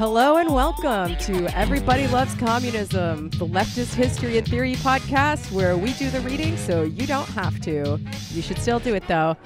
Hello 0.00 0.38
and 0.38 0.54
welcome 0.54 1.14
to 1.16 1.46
Everybody 1.54 2.06
Loves 2.06 2.34
Communism, 2.36 3.28
the 3.32 3.46
leftist 3.46 3.92
history 3.92 4.38
and 4.38 4.48
theory 4.48 4.74
podcast 4.76 5.52
where 5.52 5.76
we 5.76 5.92
do 5.92 6.08
the 6.08 6.22
reading 6.22 6.56
so 6.56 6.84
you 6.84 7.06
don't 7.06 7.28
have 7.28 7.60
to. 7.60 8.00
You 8.30 8.40
should 8.40 8.56
still 8.56 8.78
do 8.78 8.94
it 8.94 9.06
though. 9.08 9.36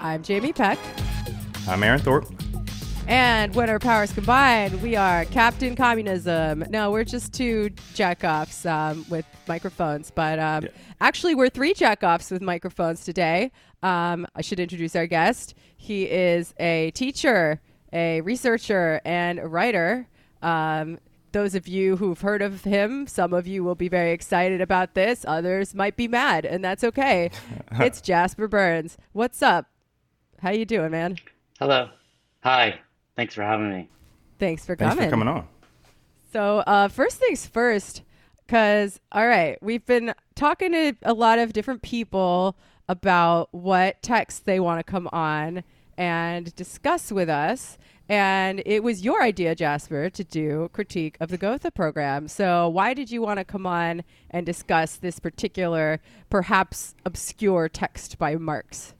I'm 0.00 0.24
Jamie 0.24 0.52
Peck. 0.52 0.76
I'm 1.68 1.84
Aaron 1.84 2.00
Thorpe. 2.00 2.26
And 3.06 3.54
when 3.54 3.70
our 3.70 3.78
powers 3.78 4.10
combine, 4.10 4.80
we 4.82 4.96
are 4.96 5.24
Captain 5.26 5.76
Communism. 5.76 6.64
No, 6.68 6.90
we're 6.90 7.04
just 7.04 7.32
two 7.32 7.70
jackoffs 7.94 8.68
um, 8.68 9.06
with 9.08 9.24
microphones, 9.46 10.10
but 10.10 10.40
um, 10.40 10.64
yeah. 10.64 10.70
actually, 11.00 11.36
we're 11.36 11.48
three 11.48 11.74
jackoffs 11.74 12.32
with 12.32 12.42
microphones 12.42 13.04
today. 13.04 13.52
Um, 13.84 14.26
I 14.34 14.40
should 14.40 14.58
introduce 14.58 14.96
our 14.96 15.06
guest. 15.06 15.54
He 15.76 16.10
is 16.10 16.54
a 16.58 16.90
teacher, 16.90 17.60
a 17.92 18.20
researcher, 18.22 19.00
and 19.04 19.38
a 19.38 19.46
writer. 19.46 20.08
Um, 20.42 20.98
those 21.32 21.54
of 21.54 21.66
you 21.66 21.96
who've 21.96 22.20
heard 22.20 22.42
of 22.42 22.64
him, 22.64 23.06
some 23.06 23.32
of 23.32 23.46
you 23.46 23.64
will 23.64 23.74
be 23.74 23.88
very 23.88 24.12
excited 24.12 24.60
about 24.60 24.94
this. 24.94 25.24
Others 25.26 25.74
might 25.74 25.96
be 25.96 26.06
mad, 26.06 26.44
and 26.44 26.64
that's 26.64 26.84
okay. 26.84 27.30
it's 27.72 28.00
Jasper 28.00 28.48
Bernes. 28.48 28.98
What's 29.12 29.42
up? 29.42 29.66
How 30.40 30.50
you 30.50 30.64
doing, 30.64 30.90
man? 30.90 31.16
Hello. 31.58 31.88
Hi. 32.42 32.80
Thanks 33.16 33.34
for 33.34 33.42
having 33.42 33.70
me. 33.70 33.88
Thanks 34.38 34.66
for 34.66 34.76
coming. 34.76 34.96
Thanks 34.96 35.06
for 35.06 35.10
coming 35.10 35.28
on. 35.28 35.48
So, 36.32 36.58
uh, 36.66 36.88
first 36.88 37.18
things 37.18 37.46
first, 37.46 38.02
because, 38.46 39.00
all 39.12 39.26
right, 39.26 39.56
we've 39.62 39.84
been 39.86 40.14
talking 40.34 40.72
to 40.72 40.94
a 41.02 41.12
lot 41.12 41.38
of 41.38 41.52
different 41.52 41.82
people 41.82 42.56
about 42.88 43.48
what 43.52 44.02
texts 44.02 44.40
they 44.40 44.58
want 44.58 44.84
to 44.84 44.90
come 44.90 45.08
on 45.12 45.62
and 45.96 46.54
discuss 46.56 47.12
with 47.12 47.28
us. 47.28 47.78
And 48.08 48.62
it 48.66 48.82
was 48.82 49.04
your 49.04 49.22
idea, 49.22 49.54
Jasper, 49.54 50.10
to 50.10 50.24
do 50.24 50.68
critique 50.72 51.16
of 51.20 51.30
the 51.30 51.38
Gotha 51.38 51.70
program. 51.70 52.28
So, 52.28 52.68
why 52.68 52.94
did 52.94 53.10
you 53.10 53.22
want 53.22 53.38
to 53.38 53.44
come 53.44 53.66
on 53.66 54.02
and 54.30 54.44
discuss 54.44 54.96
this 54.96 55.18
particular, 55.18 56.00
perhaps 56.28 56.94
obscure 57.04 57.68
text 57.68 58.18
by 58.18 58.36
Marx? 58.36 58.94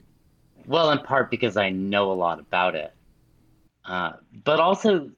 Well, 0.65 0.91
in 0.91 0.99
part 0.99 1.29
because 1.29 1.57
I 1.57 1.69
know 1.69 2.11
a 2.11 2.13
lot 2.13 2.39
about 2.39 2.75
it. 2.75 2.93
Uh, 3.85 4.13
but 4.45 4.59
also, 4.59 5.11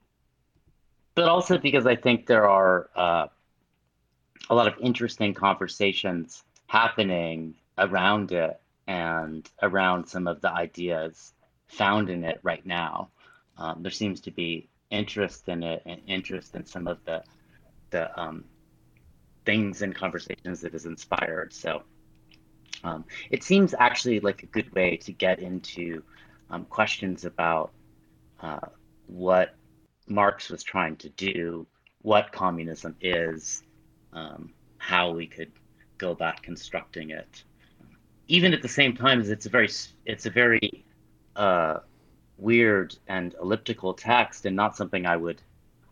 but 1.14 1.30
also 1.30 1.58
because 1.58 1.86
I 1.86 1.95
think 1.95 2.25
there 2.25 2.49
are 2.49 2.89
uh, 2.95 3.27
a 4.49 4.55
lot 4.55 4.67
of 4.67 4.73
interesting 4.80 5.33
conversations 5.33 6.44
happening 6.67 7.53
around 7.77 8.31
it 8.31 8.59
and 8.88 9.49
around 9.61 10.08
some 10.08 10.27
of 10.27 10.42
the 10.42 10.52
ideas 10.52 11.33
found 11.67 12.09
in 12.09 12.23
it 12.23 12.39
right 12.44 12.66
now. 12.66 13.09
Um, 13.58 13.81
there 13.81 13.92
seems 13.92 14.22
to 14.22 14.31
be 14.31 14.67
interest 14.89 15.48
in 15.48 15.64
it 15.64 15.81
and 15.86 16.02
interest 16.08 16.56
in 16.56 16.66
some 16.66 16.88
of 16.88 17.03
the 17.06 17.23
the 17.92 18.20
um, 18.20 18.44
things 19.45 19.81
and 19.81 19.95
conversations 19.95 20.61
that 20.61 20.73
is 20.73 20.86
inspired. 20.86 21.53
So 21.53 21.83
um, 22.83 23.06
it 23.30 23.44
seems 23.44 23.73
actually 23.78 24.20
like 24.20 24.44
a 24.44 24.48
good 24.48 24.73
way 24.73 24.98
to 24.98 25.11
get 25.11 25.39
into 25.39 26.03
um, 26.50 26.66
questions 26.66 27.26
about 27.26 27.72
uh, 28.42 28.67
what 29.08 29.56
Marx 30.08 30.50
was 30.50 30.64
trying 30.64 30.95
to 30.98 31.09
do, 31.09 31.66
what 32.02 32.31
communism 32.31 32.95
is, 33.02 33.64
um, 34.14 34.53
how 34.78 35.11
we 35.11 35.26
could 35.26 35.52
go 35.98 36.11
about 36.11 36.42
constructing 36.42 37.11
it. 37.11 37.44
Even 38.28 38.53
at 38.53 38.61
the 38.61 38.67
same 38.67 38.95
time 38.95 39.20
as 39.20 39.30
it's 39.30 39.45
a 39.45 39.50
very 39.50 39.70
it's 40.06 40.26
a 40.26 40.30
very 40.30 40.86
uh, 41.36 41.80
weird 42.38 42.95
and 43.08 43.36
elliptical 43.41 43.94
text, 43.94 44.45
and 44.45 44.55
not 44.55 44.75
something 44.75 45.05
I 45.05 45.17
would, 45.17 45.41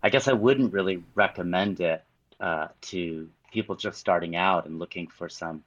I 0.01 0.09
guess 0.09 0.27
I 0.27 0.33
wouldn't 0.33 0.73
really 0.73 1.03
recommend 1.15 1.79
it 1.79 2.03
uh, 2.39 2.67
to 2.81 3.29
people 3.51 3.75
just 3.75 3.99
starting 3.99 4.35
out 4.35 4.65
and 4.65 4.79
looking 4.79 5.07
for 5.07 5.29
some 5.29 5.63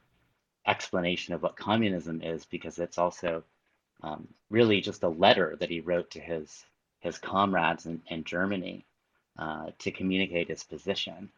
explanation 0.65 1.33
of 1.33 1.41
what 1.41 1.55
communism 1.55 2.21
is, 2.21 2.45
because 2.45 2.77
it's 2.77 2.97
also 2.97 3.43
um, 4.03 4.27
really 4.49 4.81
just 4.81 5.03
a 5.03 5.09
letter 5.09 5.55
that 5.59 5.69
he 5.69 5.79
wrote 5.79 6.11
to 6.11 6.19
his 6.19 6.65
his 6.99 7.17
comrades 7.17 7.85
in, 7.85 8.01
in 8.07 8.23
Germany 8.23 8.85
uh, 9.37 9.67
to 9.79 9.91
communicate 9.91 10.49
his 10.49 10.63
position. 10.63 11.29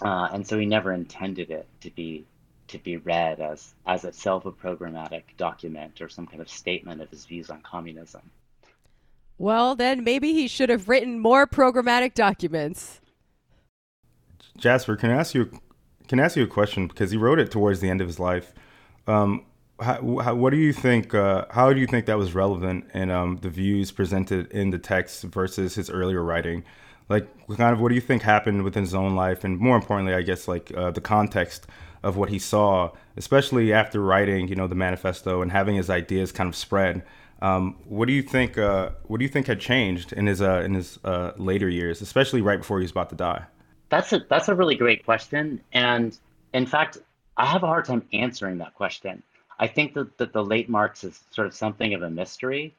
Uh, 0.00 0.28
and 0.32 0.46
so 0.46 0.58
he 0.58 0.66
never 0.66 0.92
intended 0.92 1.50
it 1.50 1.66
to 1.80 1.90
be 1.90 2.26
to 2.68 2.78
be 2.78 2.98
read 2.98 3.40
as 3.40 3.74
as 3.86 4.04
itself 4.04 4.46
a 4.46 4.52
programmatic 4.52 5.22
document 5.36 6.00
or 6.00 6.08
some 6.08 6.26
kind 6.26 6.40
of 6.40 6.48
statement 6.48 7.00
of 7.00 7.10
his 7.10 7.24
views 7.24 7.50
on 7.50 7.60
communism. 7.62 8.30
Well, 9.38 9.76
then 9.76 10.02
maybe 10.02 10.32
he 10.32 10.48
should 10.48 10.68
have 10.68 10.88
written 10.88 11.20
more 11.20 11.46
programmatic 11.46 12.14
documents. 12.14 13.00
Jasper, 14.56 14.96
can 14.96 15.10
I 15.10 15.14
ask 15.14 15.34
you 15.34 15.60
can 16.08 16.18
I 16.20 16.24
ask 16.24 16.36
you 16.36 16.42
a 16.42 16.48
question 16.48 16.88
because 16.88 17.10
he 17.10 17.16
wrote 17.16 17.38
it 17.38 17.50
towards 17.50 17.80
the 17.80 17.90
end 17.90 18.00
of 18.00 18.06
his 18.06 18.18
life. 18.18 18.54
Um, 19.06 19.44
how, 19.80 20.18
how, 20.18 20.34
what 20.34 20.50
do 20.50 20.56
you 20.56 20.72
think? 20.72 21.14
Uh, 21.14 21.44
how 21.50 21.72
do 21.72 21.78
you 21.78 21.86
think 21.86 22.06
that 22.06 22.18
was 22.18 22.34
relevant 22.34 22.86
in 22.94 23.10
um, 23.10 23.38
the 23.42 23.50
views 23.50 23.92
presented 23.92 24.50
in 24.50 24.70
the 24.70 24.78
text 24.78 25.22
versus 25.22 25.76
his 25.76 25.88
earlier 25.90 26.22
writing? 26.22 26.64
Like, 27.08 27.28
kind 27.56 27.72
of, 27.72 27.80
what 27.80 27.90
do 27.90 27.94
you 27.94 28.00
think 28.00 28.22
happened 28.22 28.64
within 28.64 28.82
his 28.82 28.94
own 28.94 29.14
life, 29.14 29.44
and 29.44 29.58
more 29.58 29.76
importantly, 29.76 30.14
I 30.14 30.22
guess, 30.22 30.48
like 30.48 30.72
uh, 30.76 30.90
the 30.90 31.00
context 31.00 31.66
of 32.02 32.16
what 32.16 32.28
he 32.28 32.38
saw, 32.38 32.90
especially 33.16 33.72
after 33.72 34.00
writing, 34.00 34.48
you 34.48 34.56
know, 34.56 34.66
the 34.66 34.74
manifesto 34.74 35.42
and 35.42 35.52
having 35.52 35.76
his 35.76 35.90
ideas 35.90 36.32
kind 36.32 36.48
of 36.48 36.56
spread. 36.56 37.02
Um, 37.40 37.76
what 37.84 38.06
do 38.06 38.12
you 38.12 38.22
think? 38.22 38.58
Uh, 38.58 38.90
what 39.04 39.18
do 39.18 39.24
you 39.24 39.28
think 39.28 39.46
had 39.46 39.60
changed 39.60 40.12
in 40.12 40.26
his 40.26 40.42
uh, 40.42 40.62
in 40.64 40.74
his 40.74 40.98
uh, 41.04 41.32
later 41.36 41.68
years, 41.68 42.00
especially 42.00 42.40
right 42.40 42.58
before 42.58 42.78
he 42.78 42.82
was 42.82 42.90
about 42.90 43.10
to 43.10 43.16
die? 43.16 43.44
That's 43.90 44.12
a 44.12 44.20
that's 44.28 44.48
a 44.48 44.54
really 44.54 44.74
great 44.74 45.04
question, 45.04 45.60
and 45.72 46.18
in 46.52 46.66
fact, 46.66 46.98
I 47.36 47.46
have 47.46 47.62
a 47.62 47.66
hard 47.66 47.84
time 47.84 48.06
answering 48.12 48.58
that 48.58 48.74
question 48.74 49.22
I 49.58 49.66
think 49.66 49.94
that, 49.94 50.16
that 50.18 50.32
the 50.32 50.44
late 50.44 50.68
Marx 50.68 51.04
is 51.04 51.20
sort 51.30 51.46
of 51.46 51.54
something 51.54 51.94
of 51.94 52.02
a 52.02 52.10
mystery. 52.10 52.74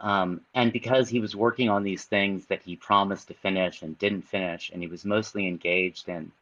Um, 0.00 0.40
and 0.54 0.72
because 0.72 1.08
he 1.08 1.20
was 1.20 1.36
working 1.36 1.68
on 1.68 1.82
these 1.82 2.04
things 2.04 2.46
that 2.46 2.62
he 2.62 2.76
promised 2.76 3.28
to 3.28 3.34
finish 3.34 3.82
and 3.82 3.98
didn't 3.98 4.22
finish, 4.22 4.70
and 4.70 4.80
he 4.80 4.88
was 4.88 5.04
mostly 5.04 5.46
engaged 5.46 6.08
in 6.08 6.32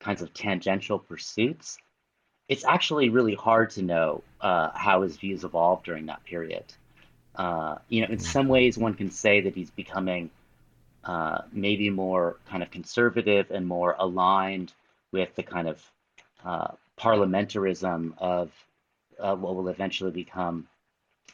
kinds 0.00 0.20
of 0.20 0.34
tangential 0.34 0.98
pursuits, 0.98 1.78
it's 2.48 2.64
actually 2.64 3.08
really 3.08 3.34
hard 3.34 3.70
to 3.70 3.82
know 3.82 4.22
uh, 4.40 4.70
how 4.74 5.02
his 5.02 5.16
views 5.16 5.44
evolved 5.44 5.84
during 5.84 6.06
that 6.06 6.24
period. 6.24 6.64
Uh, 7.38 7.76
you 7.88 8.02
know, 8.02 8.08
in 8.08 8.18
some 8.18 8.48
ways, 8.48 8.76
one 8.76 8.94
can 8.94 9.10
say 9.10 9.40
that 9.40 9.54
he's 9.54 9.70
becoming 9.70 10.30
uh, 11.04 11.42
maybe 11.52 11.88
more 11.88 12.36
kind 12.50 12.62
of 12.62 12.70
conservative 12.70 13.50
and 13.50 13.66
more 13.66 13.94
aligned 13.98 14.72
with 15.12 15.34
the 15.36 15.42
kind 15.42 15.68
of 15.68 15.82
uh, 16.44 16.68
parliamentarism 16.98 18.12
of 18.18 18.50
uh, 19.20 19.36
what 19.36 19.54
will 19.54 19.68
eventually 19.68 20.10
become 20.10 20.66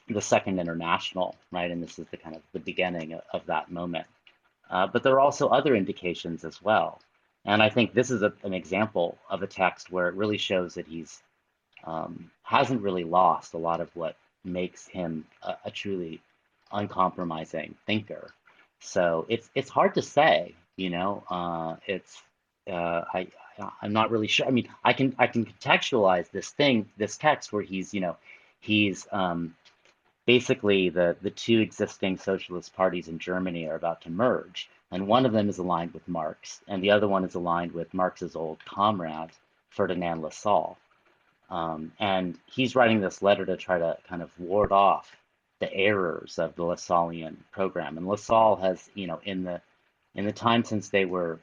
the 0.08 0.20
Second 0.20 0.60
International, 0.60 1.34
right? 1.50 1.70
And 1.70 1.82
this 1.82 1.98
is 1.98 2.06
the 2.10 2.18
kind 2.18 2.36
of 2.36 2.42
the 2.52 2.60
beginning 2.60 3.14
of, 3.14 3.22
of 3.32 3.46
that 3.46 3.70
moment. 3.70 4.06
Uh, 4.70 4.86
but 4.86 5.02
there 5.02 5.14
are 5.14 5.20
also 5.20 5.48
other 5.48 5.74
indications 5.74 6.44
as 6.44 6.60
well. 6.62 7.00
And 7.46 7.62
I 7.62 7.70
think 7.70 7.94
this 7.94 8.10
is 8.10 8.22
a, 8.22 8.32
an 8.42 8.54
example 8.54 9.18
of 9.30 9.42
a 9.42 9.46
text 9.46 9.90
where 9.90 10.08
it 10.08 10.14
really 10.14 10.38
shows 10.38 10.74
that 10.74 10.86
he's 10.86 11.22
um, 11.84 12.30
hasn't 12.42 12.82
really 12.82 13.04
lost 13.04 13.54
a 13.54 13.58
lot 13.58 13.80
of 13.80 13.94
what 13.94 14.16
makes 14.44 14.86
him 14.86 15.26
a, 15.42 15.54
a 15.64 15.70
truly 15.70 16.20
uncompromising 16.72 17.74
thinker. 17.86 18.30
So 18.80 19.26
it's 19.28 19.48
it's 19.54 19.70
hard 19.70 19.94
to 19.94 20.02
say, 20.02 20.54
you 20.76 20.90
know. 20.90 21.24
Uh, 21.30 21.76
it's 21.86 22.22
uh, 22.70 23.02
I 23.12 23.28
I'm 23.80 23.92
not 23.92 24.10
really 24.10 24.26
sure. 24.26 24.46
I 24.46 24.50
mean, 24.50 24.68
I 24.84 24.92
can 24.92 25.14
I 25.18 25.26
can 25.26 25.44
contextualize 25.44 26.30
this 26.30 26.50
thing, 26.50 26.88
this 26.96 27.16
text 27.16 27.52
where 27.52 27.62
he's, 27.62 27.94
you 27.94 28.00
know, 28.00 28.16
he's 28.60 29.06
um, 29.12 29.54
basically 30.26 30.88
the 30.88 31.16
the 31.22 31.30
two 31.30 31.60
existing 31.60 32.18
socialist 32.18 32.74
parties 32.74 33.08
in 33.08 33.18
Germany 33.18 33.66
are 33.66 33.76
about 33.76 34.02
to 34.02 34.10
merge, 34.10 34.68
and 34.90 35.06
one 35.06 35.26
of 35.26 35.32
them 35.32 35.48
is 35.48 35.58
aligned 35.58 35.92
with 35.92 36.06
Marx, 36.08 36.60
and 36.68 36.82
the 36.82 36.90
other 36.90 37.08
one 37.08 37.24
is 37.24 37.34
aligned 37.34 37.72
with 37.72 37.94
Marx's 37.94 38.36
old 38.36 38.64
comrade 38.64 39.30
Ferdinand 39.70 40.22
Lassalle. 40.22 40.76
Um, 41.50 41.92
and 41.98 42.38
he's 42.46 42.74
writing 42.74 43.00
this 43.00 43.22
letter 43.22 43.44
to 43.46 43.56
try 43.56 43.78
to 43.78 43.96
kind 44.08 44.22
of 44.22 44.30
ward 44.38 44.72
off 44.72 45.14
the 45.60 45.72
errors 45.72 46.38
of 46.38 46.54
the 46.56 46.62
Lassallean 46.62 47.36
program. 47.52 47.96
And 47.96 48.06
Lassalle 48.06 48.56
has, 48.56 48.90
you 48.94 49.06
know, 49.06 49.20
in 49.24 49.44
the 49.44 49.60
in 50.14 50.24
the 50.24 50.32
time 50.32 50.64
since 50.64 50.88
they 50.88 51.04
were 51.04 51.40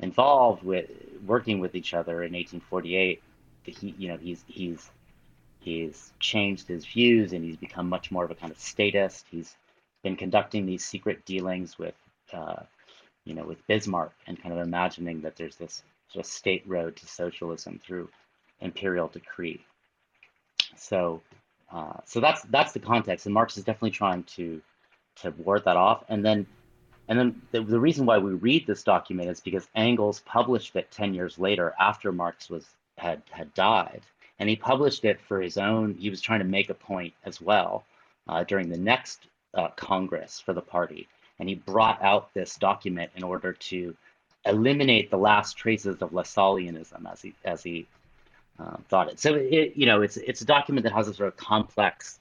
involved 0.00 0.62
with 0.62 0.90
working 1.26 1.60
with 1.60 1.74
each 1.74 1.94
other 1.94 2.22
in 2.22 2.32
1848, 2.32 3.22
he, 3.64 3.94
you 3.98 4.08
know, 4.08 4.16
he's 4.16 4.44
he's 4.46 4.90
he's 5.60 6.12
changed 6.18 6.68
his 6.68 6.84
views 6.84 7.32
and 7.32 7.44
he's 7.44 7.56
become 7.56 7.88
much 7.88 8.10
more 8.10 8.24
of 8.24 8.30
a 8.30 8.34
kind 8.34 8.52
of 8.52 8.58
statist. 8.58 9.26
He's 9.30 9.56
been 10.02 10.16
conducting 10.16 10.66
these 10.66 10.84
secret 10.84 11.24
dealings 11.24 11.78
with, 11.78 11.94
uh, 12.32 12.62
you 13.24 13.34
know, 13.34 13.44
with 13.44 13.64
Bismarck 13.68 14.12
and 14.26 14.40
kind 14.40 14.52
of 14.52 14.60
imagining 14.60 15.20
that 15.22 15.36
there's 15.36 15.56
this 15.56 15.82
sort 16.08 16.24
of 16.24 16.30
state 16.30 16.64
road 16.66 16.96
to 16.96 17.06
socialism 17.06 17.80
through 17.84 18.08
imperial 18.62 19.08
decree. 19.08 19.64
So, 20.76 21.22
uh, 21.72 21.98
so 22.04 22.20
that's 22.20 22.42
that's 22.44 22.72
the 22.72 22.80
context, 22.80 23.26
and 23.26 23.34
Marx 23.34 23.56
is 23.58 23.64
definitely 23.64 23.90
trying 23.92 24.24
to 24.36 24.62
to 25.16 25.30
ward 25.32 25.64
that 25.66 25.76
off. 25.76 26.04
And 26.08 26.24
then 26.24 26.46
And 27.08 27.18
then 27.18 27.42
the, 27.50 27.62
the 27.62 27.80
reason 27.80 28.06
why 28.06 28.18
we 28.18 28.32
read 28.34 28.66
this 28.66 28.82
document 28.84 29.28
is 29.28 29.40
because 29.40 29.68
Engels 29.74 30.20
published 30.24 30.76
it 30.76 30.90
10 30.90 31.14
years 31.14 31.38
later 31.38 31.74
after 31.78 32.12
Marx 32.12 32.48
was 32.48 32.66
had 32.98 33.22
had 33.30 33.52
died. 33.54 34.02
And 34.38 34.48
he 34.48 34.56
published 34.56 35.04
it 35.04 35.20
for 35.20 35.40
his 35.40 35.58
own, 35.58 35.94
he 35.94 36.10
was 36.10 36.20
trying 36.20 36.40
to 36.40 36.46
make 36.46 36.70
a 36.70 36.74
point 36.74 37.14
as 37.24 37.40
well 37.40 37.84
uh, 38.28 38.44
during 38.44 38.68
the 38.68 38.78
next 38.78 39.26
uh, 39.54 39.68
Congress 39.76 40.40
for 40.40 40.52
the 40.54 40.62
party. 40.62 41.08
And 41.38 41.48
he 41.48 41.56
brought 41.56 42.02
out 42.02 42.32
this 42.34 42.56
document 42.56 43.10
in 43.16 43.24
order 43.24 43.52
to 43.52 43.96
eliminate 44.46 45.10
the 45.10 45.18
last 45.18 45.56
traces 45.56 46.02
of 46.02 46.12
Lassalleanism 46.12 47.06
as 47.10 47.22
he, 47.22 47.34
as 47.44 47.62
he 47.62 47.86
um, 48.62 48.84
thought 48.88 49.10
it. 49.10 49.18
So, 49.18 49.34
it, 49.34 49.72
you 49.74 49.86
know, 49.86 50.02
it's, 50.02 50.16
it's 50.18 50.40
a 50.40 50.44
document 50.44 50.84
that 50.84 50.92
has 50.92 51.08
a 51.08 51.14
sort 51.14 51.28
of 51.28 51.36
complex 51.36 52.20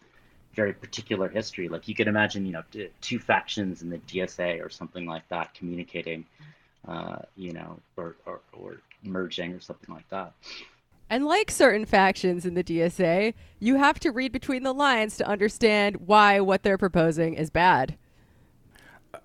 very 0.53 0.73
particular 0.73 1.29
history. 1.29 1.69
Like 1.69 1.87
you 1.87 1.95
could 1.95 2.07
imagine, 2.07 2.45
you 2.45 2.51
know, 2.51 2.63
two 2.99 3.19
factions 3.19 3.81
in 3.81 3.89
the 3.89 3.99
DSA 3.99 4.65
or 4.65 4.69
something 4.69 5.05
like 5.05 5.27
that 5.29 5.53
communicating, 5.53 6.25
uh, 6.87 7.19
you 7.35 7.53
know, 7.53 7.79
or, 7.95 8.15
or, 8.25 8.41
or 8.53 8.81
merging 9.03 9.53
or 9.53 9.59
something 9.59 9.93
like 9.93 10.07
that. 10.09 10.33
And 11.09 11.25
like 11.25 11.51
certain 11.51 11.85
factions 11.85 12.45
in 12.45 12.53
the 12.53 12.63
DSA, 12.63 13.33
you 13.59 13.75
have 13.75 13.99
to 13.99 14.11
read 14.11 14.31
between 14.31 14.63
the 14.63 14.73
lines 14.73 15.17
to 15.17 15.27
understand 15.27 16.07
why 16.07 16.39
what 16.39 16.63
they're 16.63 16.77
proposing 16.77 17.33
is 17.33 17.49
bad. 17.49 17.97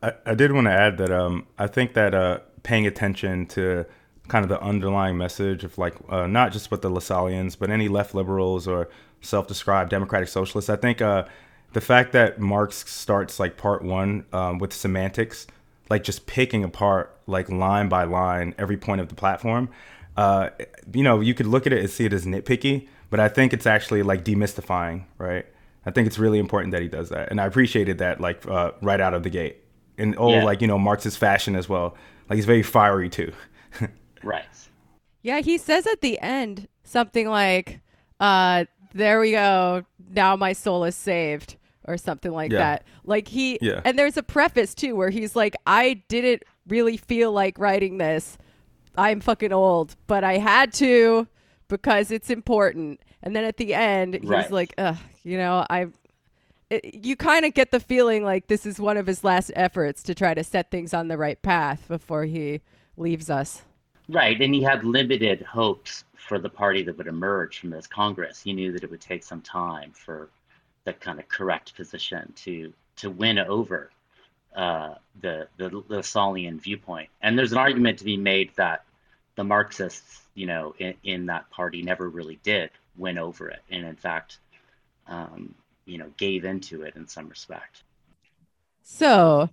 I, 0.02 0.12
I 0.26 0.34
did 0.34 0.52
want 0.52 0.66
to 0.66 0.72
add 0.72 0.98
that 0.98 1.12
um, 1.12 1.46
I 1.58 1.68
think 1.68 1.94
that 1.94 2.14
uh, 2.14 2.40
paying 2.64 2.86
attention 2.86 3.46
to 3.46 3.86
kind 4.28 4.44
of 4.44 4.48
the 4.48 4.60
underlying 4.60 5.16
message 5.16 5.64
of 5.64 5.78
like 5.78 5.94
uh, 6.08 6.26
not 6.26 6.52
just 6.52 6.70
with 6.70 6.82
the 6.82 6.90
Lassalleans, 6.90 7.58
but 7.58 7.70
any 7.70 7.88
left 7.88 8.14
liberals 8.14 8.66
or 8.66 8.88
self-described 9.20 9.90
democratic 9.90 10.28
socialists. 10.28 10.70
I 10.70 10.76
think 10.76 11.00
uh, 11.00 11.24
the 11.72 11.80
fact 11.80 12.12
that 12.12 12.38
Marx 12.38 12.88
starts 12.90 13.38
like 13.38 13.56
part 13.56 13.82
one 13.82 14.24
um, 14.32 14.58
with 14.58 14.72
semantics, 14.72 15.46
like 15.90 16.04
just 16.04 16.26
picking 16.26 16.64
apart 16.64 17.16
like 17.26 17.48
line 17.48 17.88
by 17.88 18.04
line 18.04 18.54
every 18.58 18.76
point 18.76 19.00
of 19.00 19.08
the 19.08 19.14
platform. 19.14 19.68
Uh, 20.16 20.50
you 20.92 21.02
know, 21.02 21.20
you 21.20 21.34
could 21.34 21.46
look 21.46 21.66
at 21.66 21.72
it 21.72 21.80
and 21.80 21.90
see 21.90 22.06
it 22.06 22.12
as 22.12 22.24
nitpicky, 22.24 22.88
but 23.10 23.20
I 23.20 23.28
think 23.28 23.52
it's 23.52 23.66
actually 23.66 24.02
like 24.02 24.24
demystifying, 24.24 25.04
right? 25.18 25.44
I 25.84 25.90
think 25.90 26.06
it's 26.06 26.18
really 26.18 26.38
important 26.38 26.72
that 26.72 26.82
he 26.82 26.88
does 26.88 27.10
that, 27.10 27.30
and 27.30 27.40
I 27.40 27.46
appreciated 27.46 27.98
that 27.98 28.20
like 28.20 28.46
uh, 28.46 28.72
right 28.82 29.00
out 29.00 29.14
of 29.14 29.22
the 29.22 29.30
gate. 29.30 29.58
And 29.98 30.14
oh, 30.18 30.30
yeah. 30.30 30.44
like 30.44 30.60
you 30.60 30.66
know, 30.66 30.78
Marx's 30.78 31.16
fashion 31.16 31.54
as 31.54 31.68
well. 31.68 31.96
Like 32.28 32.36
he's 32.36 32.44
very 32.44 32.62
fiery 32.62 33.08
too. 33.08 33.32
right. 34.22 34.44
Yeah, 35.22 35.40
he 35.40 35.58
says 35.58 35.86
at 35.86 36.00
the 36.00 36.20
end 36.20 36.68
something 36.84 37.28
like, 37.28 37.80
uh, 38.20 38.66
there 38.94 39.20
we 39.20 39.32
go. 39.32 39.84
Now 40.10 40.36
my 40.36 40.52
soul 40.52 40.84
is 40.84 40.96
saved 40.96 41.56
or 41.84 41.96
something 41.96 42.32
like 42.32 42.52
yeah. 42.52 42.58
that. 42.58 42.84
Like 43.04 43.28
he 43.28 43.58
yeah. 43.60 43.80
and 43.84 43.98
there's 43.98 44.16
a 44.16 44.22
preface 44.22 44.74
too 44.74 44.96
where 44.96 45.10
he's 45.10 45.36
like 45.36 45.54
I 45.66 46.02
didn't 46.08 46.42
really 46.66 46.96
feel 46.96 47.32
like 47.32 47.58
writing 47.58 47.98
this. 47.98 48.38
I'm 48.96 49.20
fucking 49.20 49.52
old, 49.52 49.96
but 50.06 50.24
I 50.24 50.38
had 50.38 50.72
to 50.74 51.28
because 51.68 52.10
it's 52.10 52.30
important. 52.30 53.00
And 53.22 53.36
then 53.36 53.44
at 53.44 53.56
the 53.56 53.74
end 53.74 54.14
he's 54.14 54.24
right. 54.24 54.50
like, 54.50 54.74
Ugh, 54.78 54.96
you 55.22 55.38
know, 55.38 55.66
I 55.68 55.88
you 56.70 57.14
kind 57.14 57.44
of 57.44 57.54
get 57.54 57.70
the 57.70 57.78
feeling 57.78 58.24
like 58.24 58.48
this 58.48 58.66
is 58.66 58.80
one 58.80 58.96
of 58.96 59.06
his 59.06 59.22
last 59.22 59.52
efforts 59.54 60.02
to 60.02 60.14
try 60.14 60.34
to 60.34 60.42
set 60.42 60.70
things 60.70 60.92
on 60.92 61.08
the 61.08 61.16
right 61.16 61.40
path 61.40 61.86
before 61.86 62.24
he 62.24 62.60
leaves 62.96 63.30
us. 63.30 63.62
Right, 64.08 64.40
and 64.40 64.54
he 64.54 64.62
had 64.62 64.84
limited 64.84 65.42
hopes 65.42 66.04
for 66.16 66.38
the 66.38 66.48
party 66.48 66.82
that 66.82 66.96
would 66.96 67.08
emerge 67.08 67.58
from 67.58 67.70
this 67.70 67.86
Congress. 67.86 68.40
He 68.40 68.52
knew 68.52 68.72
that 68.72 68.84
it 68.84 68.90
would 68.90 69.00
take 69.00 69.24
some 69.24 69.40
time 69.40 69.92
for 69.92 70.28
the 70.84 70.92
kind 70.92 71.18
of 71.18 71.28
correct 71.28 71.74
position 71.74 72.32
to 72.36 72.72
to 72.96 73.10
win 73.10 73.38
over 73.38 73.90
uh, 74.54 74.94
the 75.20 75.48
the 75.56 75.70
Lassallean 75.70 76.60
viewpoint. 76.60 77.08
And 77.22 77.38
there's 77.38 77.52
an 77.52 77.58
argument 77.58 77.98
to 77.98 78.04
be 78.04 78.16
made 78.16 78.52
that 78.56 78.84
the 79.34 79.44
Marxists, 79.44 80.22
you 80.34 80.46
know, 80.46 80.74
in, 80.78 80.94
in 81.04 81.26
that 81.26 81.50
party 81.50 81.82
never 81.82 82.08
really 82.08 82.38
did 82.42 82.70
win 82.96 83.18
over 83.18 83.48
it, 83.48 83.62
and 83.70 83.84
in 83.84 83.96
fact, 83.96 84.38
um, 85.08 85.54
you 85.84 85.98
know, 85.98 86.10
gave 86.16 86.44
into 86.44 86.82
it 86.82 86.96
in 86.96 87.06
some 87.06 87.28
respect. 87.28 87.82
So, 88.82 89.50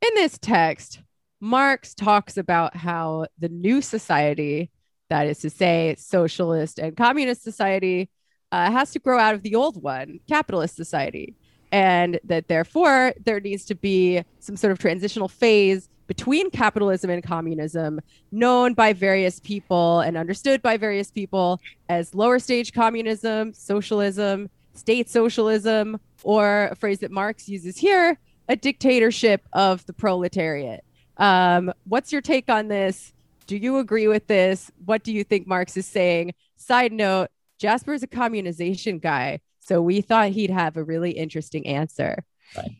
in 0.00 0.10
this 0.14 0.38
text, 0.38 1.00
Marx 1.40 1.94
talks 1.94 2.36
about 2.36 2.76
how 2.76 3.26
the 3.38 3.48
new 3.48 3.80
society 3.80 4.70
that 5.10 5.26
is 5.26 5.38
to 5.40 5.50
say, 5.50 5.94
socialist 5.98 6.78
and 6.78 6.96
communist 6.96 7.42
society 7.42 8.08
uh, 8.52 8.70
has 8.70 8.92
to 8.92 8.98
grow 8.98 9.18
out 9.18 9.34
of 9.34 9.42
the 9.42 9.54
old 9.54 9.82
one, 9.82 10.20
capitalist 10.28 10.76
society. 10.76 11.34
And 11.72 12.18
that 12.24 12.48
therefore 12.48 13.12
there 13.24 13.40
needs 13.40 13.64
to 13.66 13.74
be 13.74 14.24
some 14.38 14.56
sort 14.56 14.72
of 14.72 14.78
transitional 14.78 15.28
phase 15.28 15.88
between 16.06 16.50
capitalism 16.50 17.10
and 17.10 17.22
communism, 17.22 18.00
known 18.32 18.74
by 18.74 18.92
various 18.92 19.38
people 19.38 20.00
and 20.00 20.16
understood 20.16 20.62
by 20.62 20.76
various 20.76 21.10
people 21.10 21.60
as 21.88 22.14
lower 22.14 22.40
stage 22.40 22.72
communism, 22.72 23.52
socialism, 23.52 24.48
state 24.74 25.08
socialism, 25.08 26.00
or 26.24 26.68
a 26.72 26.74
phrase 26.74 26.98
that 27.00 27.12
Marx 27.12 27.48
uses 27.48 27.76
here, 27.76 28.18
a 28.48 28.56
dictatorship 28.56 29.46
of 29.52 29.86
the 29.86 29.92
proletariat. 29.92 30.84
Um, 31.20 31.72
what's 31.84 32.10
your 32.10 32.22
take 32.22 32.48
on 32.50 32.68
this? 32.68 33.12
Do 33.46 33.56
you 33.56 33.78
agree 33.78 34.08
with 34.08 34.26
this? 34.26 34.72
What 34.84 35.04
do 35.04 35.12
you 35.12 35.22
think 35.22 35.46
Marx 35.46 35.76
is 35.76 35.86
saying? 35.86 36.34
Side 36.56 36.92
note 36.92 37.28
Jasper 37.58 37.92
is 37.92 38.02
a 38.02 38.08
communization 38.08 39.00
guy. 39.00 39.40
So 39.60 39.82
we 39.82 40.00
thought 40.00 40.30
he'd 40.30 40.50
have 40.50 40.76
a 40.76 40.82
really 40.82 41.12
interesting 41.12 41.66
answer. 41.66 42.24
Right. 42.56 42.70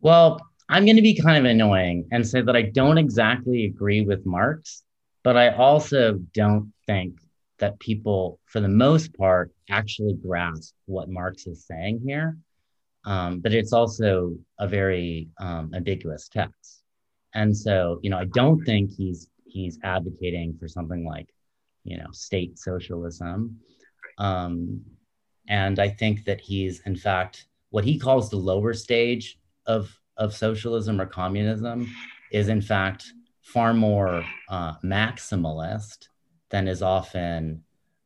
Well, 0.00 0.40
I'm 0.68 0.84
going 0.84 0.96
to 0.96 1.02
be 1.02 1.20
kind 1.20 1.36
of 1.36 1.50
annoying 1.50 2.06
and 2.12 2.26
say 2.26 2.40
that 2.42 2.56
I 2.56 2.62
don't 2.62 2.96
exactly 2.96 3.64
agree 3.64 4.02
with 4.02 4.24
Marx, 4.24 4.84
but 5.24 5.36
I 5.36 5.50
also 5.50 6.20
don't 6.32 6.72
think 6.86 7.18
that 7.58 7.78
people, 7.80 8.38
for 8.46 8.60
the 8.60 8.68
most 8.68 9.14
part, 9.14 9.50
actually 9.68 10.14
grasp 10.14 10.74
what 10.86 11.08
Marx 11.08 11.46
is 11.46 11.66
saying 11.66 12.02
here. 12.04 12.36
Um, 13.04 13.40
but 13.40 13.52
it's 13.52 13.72
also 13.72 14.36
a 14.58 14.68
very 14.68 15.28
um, 15.40 15.72
ambiguous 15.74 16.28
text. 16.28 16.75
And 17.36 17.54
so, 17.54 18.00
you 18.02 18.10
know, 18.10 18.18
I 18.18 18.24
don't 18.40 18.64
think 18.64 18.90
he's 18.90 19.28
he's 19.44 19.78
advocating 19.84 20.56
for 20.58 20.66
something 20.68 21.04
like, 21.04 21.28
you 21.84 21.96
know, 21.98 22.10
state 22.12 22.58
socialism. 22.58 23.60
Um, 24.18 24.82
and 25.48 25.78
I 25.78 25.88
think 25.88 26.24
that 26.24 26.40
he's, 26.40 26.80
in 26.86 26.96
fact, 26.96 27.46
what 27.70 27.84
he 27.84 27.98
calls 27.98 28.28
the 28.28 28.36
lower 28.52 28.72
stage 28.74 29.38
of, 29.66 29.82
of 30.16 30.34
socialism 30.34 31.00
or 31.00 31.06
communism 31.06 31.88
is, 32.32 32.48
in 32.48 32.60
fact, 32.60 33.04
far 33.42 33.72
more 33.72 34.24
uh, 34.48 34.74
maximalist 34.82 36.08
than 36.50 36.66
is 36.68 36.82
often, 36.82 37.62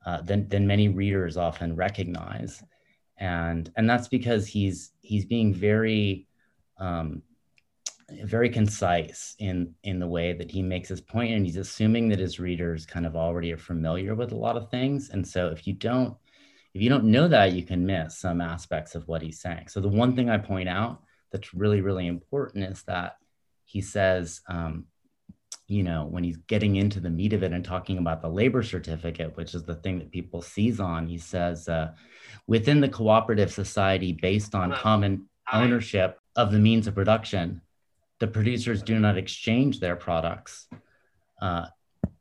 uh, 0.06 0.20
than, 0.22 0.48
than 0.48 0.66
many 0.66 0.88
readers 0.88 1.36
often 1.36 1.74
recognize. 1.74 2.62
And, 3.16 3.70
and 3.76 3.88
that's 3.88 4.08
because 4.08 4.46
he's, 4.46 4.92
he's 5.00 5.24
being 5.24 5.54
very 5.54 6.26
um, 6.78 7.22
very 8.24 8.50
concise 8.50 9.34
in 9.38 9.74
in 9.82 9.98
the 9.98 10.06
way 10.06 10.32
that 10.32 10.50
he 10.50 10.62
makes 10.62 10.88
his 10.88 11.00
point 11.00 11.32
and 11.32 11.44
he's 11.44 11.56
assuming 11.56 12.08
that 12.08 12.18
his 12.18 12.40
readers 12.40 12.86
kind 12.86 13.06
of 13.06 13.16
already 13.16 13.52
are 13.52 13.58
familiar 13.58 14.14
with 14.14 14.32
a 14.32 14.36
lot 14.36 14.56
of 14.56 14.70
things. 14.70 15.10
And 15.10 15.26
so 15.26 15.48
if 15.48 15.66
you 15.66 15.74
don't 15.74 16.16
if 16.74 16.82
you 16.82 16.88
don't 16.88 17.04
know 17.04 17.28
that 17.28 17.52
you 17.52 17.64
can 17.64 17.84
miss 17.84 18.18
some 18.18 18.40
aspects 18.40 18.94
of 18.94 19.08
what 19.08 19.22
he's 19.22 19.40
saying. 19.40 19.68
So 19.68 19.80
the 19.80 19.88
one 19.88 20.14
thing 20.14 20.30
i 20.30 20.38
point 20.38 20.68
out 20.68 21.02
that's 21.32 21.54
really 21.54 21.80
really 21.80 22.06
important 22.06 22.64
is 22.64 22.82
that 22.84 23.16
he 23.64 23.80
says 23.80 24.40
um, 24.48 24.86
you 25.68 25.84
know 25.84 26.04
when 26.04 26.24
he's 26.24 26.36
getting 26.36 26.76
into 26.76 26.98
the 27.00 27.10
meat 27.10 27.32
of 27.32 27.42
it 27.42 27.52
and 27.52 27.64
talking 27.64 27.98
about 27.98 28.20
the 28.20 28.28
labor 28.28 28.62
certificate 28.62 29.36
which 29.36 29.54
is 29.54 29.62
the 29.62 29.76
thing 29.76 29.98
that 29.98 30.10
people 30.10 30.42
seize 30.42 30.80
on 30.80 31.06
he 31.06 31.18
says 31.18 31.68
uh, 31.68 31.92
within 32.48 32.80
the 32.80 32.88
cooperative 32.88 33.52
society 33.52 34.12
based 34.12 34.54
on 34.54 34.72
common 34.72 35.26
ownership 35.52 36.18
of 36.36 36.50
the 36.50 36.58
means 36.58 36.86
of 36.86 36.94
production 36.94 37.60
the 38.20 38.26
producers 38.26 38.82
do 38.82 38.98
not 38.98 39.18
exchange 39.18 39.80
their 39.80 39.96
products. 39.96 40.68
Uh, 41.40 41.66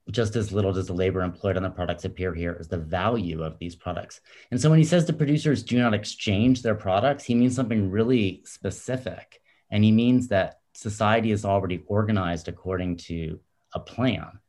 just 0.10 0.36
as 0.36 0.52
little 0.52 0.74
does 0.74 0.88
the 0.88 0.94
labor 0.94 1.22
employed 1.22 1.56
on 1.56 1.62
the 1.62 1.70
products 1.70 2.04
appear 2.04 2.34
here 2.34 2.58
as 2.60 2.68
the 2.68 2.78
value 2.78 3.44
of 3.44 3.60
these 3.60 3.76
products. 3.76 4.22
And 4.50 4.60
so 4.60 4.70
when 4.70 4.80
he 4.80 4.86
says 4.86 5.06
the 5.06 5.14
producers 5.14 5.62
do 5.62 5.78
not 5.78 5.94
exchange 5.94 6.64
their 6.64 6.74
products, 6.74 7.24
he 7.24 7.36
means 7.36 7.56
something 7.56 7.92
really 7.92 8.42
specific. 8.46 9.40
And 9.70 9.84
he 9.84 9.92
means 9.92 10.30
that 10.30 10.62
society 10.74 11.32
is 11.32 11.46
already 11.46 11.84
organized 11.86 12.48
according 12.48 12.98
to 12.98 13.40
a 13.74 13.80
plan, 13.80 14.40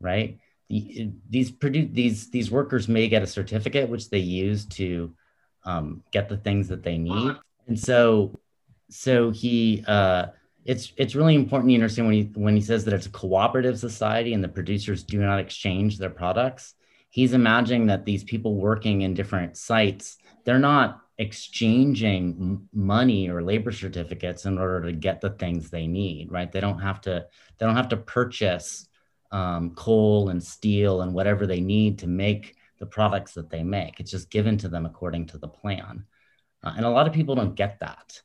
right? 0.00 0.38
These 0.68 1.52
produ- 1.52 1.94
these 1.94 2.30
these 2.30 2.50
workers 2.50 2.88
may 2.88 3.08
get 3.08 3.22
a 3.22 3.26
certificate 3.26 3.88
which 3.88 4.10
they 4.10 4.18
use 4.18 4.66
to 4.66 5.14
um, 5.64 6.02
get 6.12 6.28
the 6.28 6.36
things 6.36 6.68
that 6.68 6.82
they 6.82 6.98
need, 6.98 7.36
and 7.66 7.80
so 7.80 8.38
so 8.90 9.30
he 9.30 9.82
uh, 9.86 10.26
it's 10.68 10.92
it's 10.98 11.14
really 11.14 11.34
important 11.34 11.70
you 11.70 11.78
understand 11.78 12.06
when 12.06 12.16
he 12.16 12.30
when 12.34 12.54
he 12.54 12.60
says 12.60 12.84
that 12.84 12.94
it's 12.94 13.06
a 13.06 13.10
cooperative 13.10 13.78
society 13.78 14.34
and 14.34 14.44
the 14.44 14.48
producers 14.48 15.02
do 15.02 15.18
not 15.18 15.40
exchange 15.40 15.98
their 15.98 16.10
products 16.10 16.74
he's 17.08 17.32
imagining 17.32 17.86
that 17.86 18.04
these 18.04 18.22
people 18.22 18.54
working 18.54 19.00
in 19.00 19.14
different 19.14 19.56
sites 19.56 20.18
they're 20.44 20.58
not 20.58 21.00
exchanging 21.18 22.68
money 22.72 23.28
or 23.28 23.42
labor 23.42 23.72
certificates 23.72 24.44
in 24.44 24.56
order 24.56 24.82
to 24.82 24.92
get 24.92 25.20
the 25.20 25.30
things 25.30 25.68
they 25.68 25.86
need 25.86 26.30
right? 26.30 26.52
They 26.52 26.60
don't 26.60 26.78
have 26.78 27.00
to 27.02 27.26
they 27.58 27.66
don't 27.66 27.76
have 27.76 27.88
to 27.88 27.96
purchase 27.96 28.86
um, 29.32 29.74
coal 29.74 30.28
and 30.28 30.42
steel 30.42 31.02
and 31.02 31.12
whatever 31.12 31.46
they 31.46 31.60
need 31.60 31.98
to 32.00 32.06
make 32.06 32.56
the 32.78 32.86
products 32.86 33.32
that 33.34 33.50
they 33.50 33.62
make. 33.64 33.98
It's 33.98 34.10
just 34.10 34.30
given 34.30 34.56
to 34.58 34.68
them 34.68 34.86
according 34.86 35.26
to 35.26 35.38
the 35.38 35.48
plan. 35.48 36.04
Uh, 36.62 36.74
and 36.76 36.86
a 36.86 36.90
lot 36.90 37.08
of 37.08 37.12
people 37.12 37.34
don't 37.34 37.54
get 37.54 37.80
that 37.80 38.22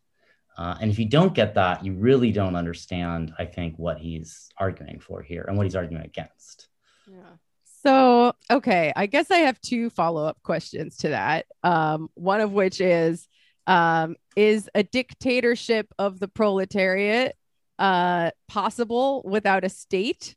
uh, 0.58 0.76
and 0.82 0.92
if 0.92 1.00
you 1.00 1.06
don't 1.06 1.34
get 1.34 1.56
that 1.56 1.84
you 1.86 1.94
really 1.94 2.32
don't 2.32 2.56
understand 2.56 3.34
i 3.40 3.46
think 3.46 3.76
what 3.78 3.98
he's 3.98 4.50
arguing 4.58 5.00
for 5.00 5.22
here 5.22 5.46
and 5.48 5.58
what 5.58 5.66
he's 5.66 5.76
arguing 5.76 6.04
against 6.04 6.68
yeah 7.08 7.38
so, 7.86 8.34
okay, 8.50 8.94
I 8.96 9.08
guess 9.08 9.30
I 9.30 9.40
have 9.40 9.60
two 9.60 9.90
follow 9.90 10.26
up 10.26 10.42
questions 10.42 10.98
to 11.00 11.10
that. 11.10 11.46
Um, 11.64 12.10
one 12.14 12.40
of 12.40 12.54
which 12.54 12.80
is 12.80 13.28
um, 13.68 14.16
Is 14.36 14.70
a 14.74 14.84
dictatorship 14.84 15.94
of 16.00 16.20
the 16.20 16.30
proletariat 16.30 17.36
uh, 17.80 18.32
possible 18.48 19.22
without 19.26 19.66
a 19.66 19.70
state? 19.70 20.36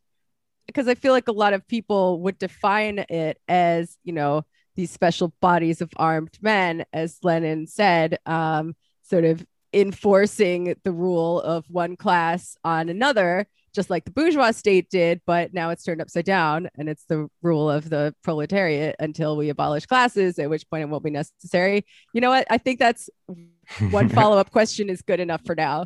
Because 0.67 0.89
I 0.89 0.97
feel 0.97 1.13
like 1.13 1.29
a 1.29 1.33
lot 1.33 1.53
of 1.53 1.67
people 1.69 2.21
would 2.23 2.39
define 2.39 2.99
it 3.09 3.39
as, 3.47 3.97
you 4.03 4.13
know, 4.13 4.45
these 4.75 4.91
special 4.91 5.33
bodies 5.41 5.81
of 5.81 5.91
armed 5.97 6.37
men, 6.43 6.85
as 6.93 7.19
Lenin 7.23 7.69
said, 7.69 8.19
um, 8.27 8.75
sort 9.03 9.25
of 9.25 9.47
enforcing 9.77 10.75
the 10.83 10.93
rule 10.93 11.41
of 11.43 11.67
one 11.69 11.97
class 11.97 12.57
on 12.65 12.89
another 12.89 13.47
just 13.77 13.91
like 13.91 14.07
the 14.07 14.11
bourgeois 14.11 14.51
state 14.51 14.89
did, 14.89 15.21
but 15.27 15.53
now 15.53 15.69
it's 15.69 15.85
turned 15.85 16.01
upside 16.01 16.25
down 16.25 16.69
and 16.77 16.89
it's 16.89 17.05
the 17.05 17.29
rule 17.43 17.71
of 17.71 17.91
the 17.91 18.15
proletariat 18.23 18.97
until 18.99 19.37
we 19.37 19.51
abolish 19.51 19.85
classes, 19.85 20.39
at 20.39 20.49
which 20.49 20.69
point 20.71 20.83
it 20.83 20.89
won't 20.89 21.05
be 21.05 21.11
necessary. 21.11 21.85
You 22.15 22.23
know 22.23 22.31
what? 22.31 22.47
I 22.51 22.57
think 22.57 22.79
that's 22.79 23.11
one 23.91 24.09
follow 24.09 24.39
up 24.39 24.51
question 24.51 24.89
is 24.89 25.03
good 25.03 25.21
enough 25.21 25.43
for 25.45 25.55
now. 25.55 25.85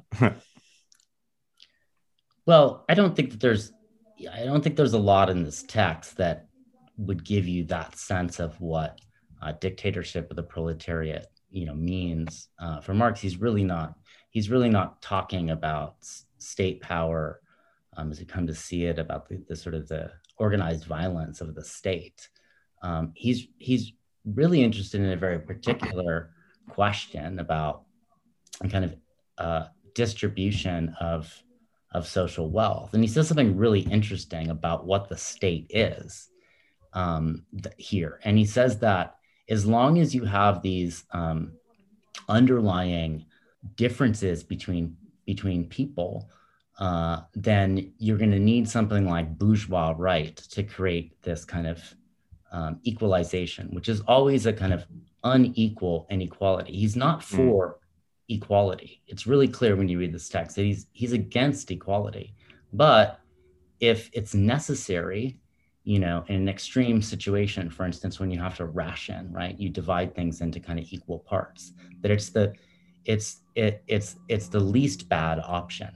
well, 2.47 2.85
I 2.89 2.95
don't 2.95 3.17
think 3.17 3.33
that 3.33 3.41
there's, 3.41 3.73
I 4.33 4.45
don't 4.45 4.63
think 4.63 4.77
there's 4.77 4.95
a 4.95 4.99
lot 4.99 5.29
in 5.29 5.43
this 5.43 5.65
text 5.65 6.17
that 6.19 6.47
would 6.97 7.25
give 7.25 7.49
you 7.49 7.65
that 7.65 7.99
sense 7.99 8.39
of 8.39 8.59
what 8.61 9.01
uh, 9.43 9.53
dictatorship 9.53 10.31
of 10.31 10.37
the 10.37 10.43
proletariat, 10.45 11.27
you 11.51 11.67
know, 11.67 11.75
means. 11.75 12.49
Uh, 12.59 12.81
for 12.81 12.95
Marx, 12.95 13.21
he's 13.21 13.37
really 13.39 13.65
not, 13.65 13.95
he's 14.31 14.51
really 14.51 14.71
not 14.71 15.01
talking 15.03 15.51
about 15.51 15.97
state 16.39 16.81
power 16.81 17.41
um, 17.97 18.11
as 18.11 18.19
we 18.19 18.27
come 18.27 18.47
to 18.47 18.55
see 18.55 18.85
it 18.85 18.99
about 18.99 19.29
the, 19.29 19.43
the, 19.49 19.57
sort 19.57 19.75
of 19.75 19.89
the 19.89 20.11
organized 20.37 20.85
violence 20.85 21.41
of 21.41 21.55
the 21.55 21.65
state. 21.65 22.29
Um, 22.83 23.13
he's 23.15 23.49
he's 23.59 23.93
really 24.25 24.63
interested 24.63 25.01
in 25.01 25.11
a 25.11 25.17
very 25.17 25.39
particular 25.39 26.31
question 26.69 27.39
about 27.39 27.83
a 28.63 28.69
kind 28.69 28.85
of 28.85 28.97
uh, 29.39 29.67
distribution 29.95 30.95
of 31.01 31.33
of 31.93 32.07
social 32.07 32.51
wealth, 32.51 32.95
and 32.95 33.03
he 33.03 33.09
says 33.09 33.29
something 33.29 33.57
really 33.57 33.81
interesting 33.81 34.49
about 34.51 34.87
what 34.87 35.09
the 35.09 35.17
state 35.17 35.67
is 35.71 36.31
um, 36.93 37.45
th- 37.63 37.75
here, 37.77 38.21
and 38.25 38.39
he 38.39 38.47
says 38.47 38.79
that 38.79 39.17
as 39.51 39.67
long 39.67 39.99
as 39.99 40.15
you 40.15 40.25
have 40.25 40.63
these 40.63 41.05
um, 41.13 41.53
underlying 42.29 43.25
differences 43.77 44.43
between 44.43 44.97
between 45.27 45.69
people 45.69 46.31
uh, 46.81 47.21
then 47.35 47.93
you're 47.99 48.17
going 48.17 48.31
to 48.31 48.39
need 48.39 48.67
something 48.67 49.07
like 49.07 49.39
bourgeois 49.39 49.95
right 49.97 50.35
to 50.37 50.63
create 50.63 51.21
this 51.23 51.45
kind 51.45 51.67
of 51.67 51.95
um, 52.53 52.81
equalization, 52.85 53.69
which 53.69 53.89
is 53.89 54.01
always 54.03 54.47
a 54.47 54.53
kind 54.53 54.73
of 54.73 54.87
unequal 55.23 56.07
inequality. 56.11 56.73
He's 56.73 56.97
not 56.97 57.23
hmm. 57.23 57.37
for 57.37 57.69
mm. 57.69 58.37
equality. 58.37 59.03
It's 59.07 59.27
really 59.27 59.47
clear 59.47 59.77
when 59.77 59.89
you 59.89 59.99
read 59.99 60.13
this 60.13 60.29
text 60.29 60.57
that 60.57 60.63
he's 60.63 60.87
he's 60.93 61.13
against 61.13 61.71
equality. 61.71 62.35
But 62.73 63.21
if 63.79 64.11
it's 64.13 64.35
necessary, 64.35 65.39
you 65.85 65.99
know, 65.99 66.25
in 66.29 66.37
an 66.37 66.49
extreme 66.49 67.01
situation, 67.03 67.71
for 67.71 67.87
instance, 67.87 68.21
when 68.21 68.31
you 68.31 68.39
have 68.41 68.57
to 68.57 68.67
ration, 68.67 69.33
right, 69.33 69.59
you 69.59 69.69
divide 69.69 70.15
things 70.15 70.41
into 70.41 70.61
kind 70.61 70.79
of 70.79 70.87
equal 70.91 71.21
parts. 71.21 71.73
That 72.01 72.11
it's 72.11 72.31
the 72.31 72.53
it's 73.05 73.41
it 73.55 73.83
it's 73.87 74.17
it's 74.29 74.49
the 74.49 74.61
least 74.61 75.09
bad 75.09 75.41
option 75.43 75.91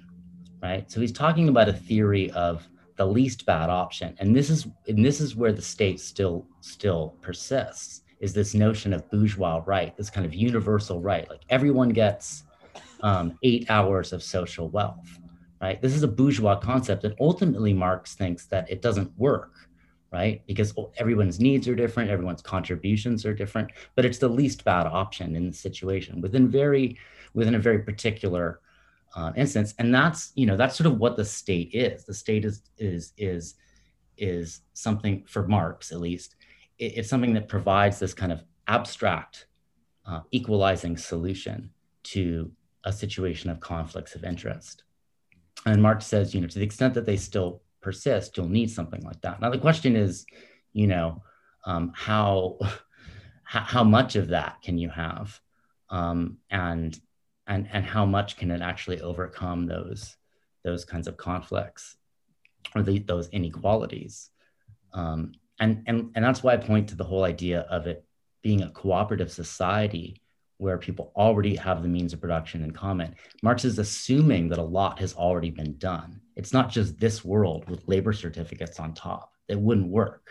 right? 0.64 0.90
So 0.90 1.00
he's 1.00 1.12
talking 1.12 1.50
about 1.50 1.68
a 1.68 1.72
theory 1.74 2.30
of 2.30 2.66
the 2.96 3.06
least 3.06 3.44
bad 3.44 3.68
option, 3.68 4.16
and 4.18 4.34
this 4.34 4.48
is 4.48 4.66
and 4.88 5.04
this 5.04 5.20
is 5.20 5.36
where 5.36 5.52
the 5.52 5.62
state 5.62 6.00
still 6.00 6.46
still 6.60 7.16
persists. 7.20 8.00
Is 8.20 8.32
this 8.32 8.54
notion 8.54 8.94
of 8.94 9.08
bourgeois 9.10 9.62
right, 9.66 9.94
this 9.96 10.08
kind 10.08 10.24
of 10.24 10.32
universal 10.32 11.00
right, 11.00 11.28
like 11.28 11.42
everyone 11.50 11.90
gets 11.90 12.44
um, 13.02 13.38
eight 13.42 13.66
hours 13.68 14.14
of 14.14 14.22
social 14.22 14.70
wealth, 14.70 15.18
right? 15.60 15.82
This 15.82 15.94
is 15.94 16.02
a 16.02 16.08
bourgeois 16.08 16.56
concept, 16.56 17.04
and 17.04 17.14
ultimately 17.20 17.74
Marx 17.74 18.14
thinks 18.14 18.46
that 18.46 18.70
it 18.70 18.80
doesn't 18.80 19.12
work, 19.18 19.52
right? 20.14 20.46
Because 20.46 20.72
everyone's 20.96 21.40
needs 21.40 21.66
are 21.66 21.74
different, 21.74 22.08
everyone's 22.08 22.40
contributions 22.40 23.26
are 23.26 23.34
different, 23.34 23.72
but 23.96 24.04
it's 24.04 24.18
the 24.18 24.28
least 24.28 24.64
bad 24.64 24.86
option 24.86 25.34
in 25.34 25.48
the 25.48 25.56
situation 25.56 26.20
within 26.20 26.48
very 26.48 26.96
within 27.34 27.56
a 27.56 27.58
very 27.58 27.80
particular 27.80 28.60
uh, 29.16 29.32
instance. 29.36 29.74
And 29.80 29.92
that's 29.92 30.30
you 30.36 30.46
know 30.46 30.56
that's 30.56 30.76
sort 30.76 30.86
of 30.86 30.98
what 30.98 31.16
the 31.16 31.24
state 31.24 31.70
is. 31.74 32.04
The 32.04 32.14
state 32.14 32.44
is 32.44 32.62
is 32.78 33.12
is 33.18 33.54
is 34.16 34.60
something 34.74 35.24
for 35.26 35.48
marx 35.48 35.90
at 35.90 35.98
least 35.98 36.36
it, 36.78 36.98
it's 36.98 37.08
something 37.08 37.34
that 37.34 37.48
provides 37.48 37.98
this 37.98 38.14
kind 38.14 38.30
of 38.30 38.44
abstract 38.68 39.46
uh, 40.06 40.20
equalizing 40.30 40.96
solution 40.96 41.68
to 42.04 42.52
a 42.84 42.92
situation 42.92 43.50
of 43.50 43.58
conflicts 43.58 44.14
of 44.14 44.22
interest. 44.22 44.84
And 45.66 45.82
marx 45.82 46.06
says 46.06 46.32
you 46.34 46.40
know 46.40 46.46
to 46.46 46.58
the 46.60 46.64
extent 46.64 46.94
that 46.94 47.06
they 47.06 47.16
still 47.16 47.63
persist 47.84 48.36
you'll 48.36 48.48
need 48.48 48.70
something 48.70 49.02
like 49.02 49.20
that. 49.20 49.40
Now 49.40 49.50
the 49.50 49.58
question 49.58 49.94
is 49.94 50.24
you 50.72 50.88
know 50.88 51.22
um, 51.64 51.92
how 51.94 52.58
how 53.44 53.84
much 53.84 54.16
of 54.16 54.28
that 54.28 54.60
can 54.62 54.78
you 54.78 54.88
have? 54.88 55.40
Um, 55.90 56.38
and 56.50 56.98
and 57.46 57.68
and 57.72 57.84
how 57.84 58.06
much 58.06 58.36
can 58.36 58.50
it 58.50 58.62
actually 58.62 59.00
overcome 59.00 59.66
those 59.66 60.16
those 60.64 60.84
kinds 60.84 61.06
of 61.06 61.16
conflicts 61.16 61.96
or 62.74 62.82
the, 62.82 62.98
those 63.00 63.28
inequalities? 63.28 64.30
Um, 64.92 65.32
and 65.60 65.82
and 65.86 66.10
and 66.14 66.24
that's 66.24 66.42
why 66.42 66.54
i 66.54 66.56
point 66.56 66.88
to 66.88 66.96
the 66.96 67.04
whole 67.04 67.24
idea 67.24 67.60
of 67.70 67.86
it 67.86 68.04
being 68.42 68.62
a 68.62 68.70
cooperative 68.70 69.30
society 69.30 70.20
where 70.58 70.78
people 70.78 71.12
already 71.16 71.56
have 71.56 71.82
the 71.82 71.88
means 71.88 72.12
of 72.12 72.20
production 72.20 72.62
in 72.62 72.70
common. 72.70 73.14
Marx 73.42 73.64
is 73.64 73.78
assuming 73.78 74.48
that 74.48 74.58
a 74.58 74.62
lot 74.62 74.98
has 74.98 75.14
already 75.14 75.50
been 75.50 75.76
done. 75.78 76.20
It's 76.36 76.52
not 76.52 76.70
just 76.70 76.98
this 76.98 77.24
world 77.24 77.68
with 77.68 77.88
labor 77.88 78.12
certificates 78.12 78.78
on 78.78 78.94
top. 78.94 79.32
It 79.48 79.58
wouldn't 79.58 79.88
work 79.88 80.24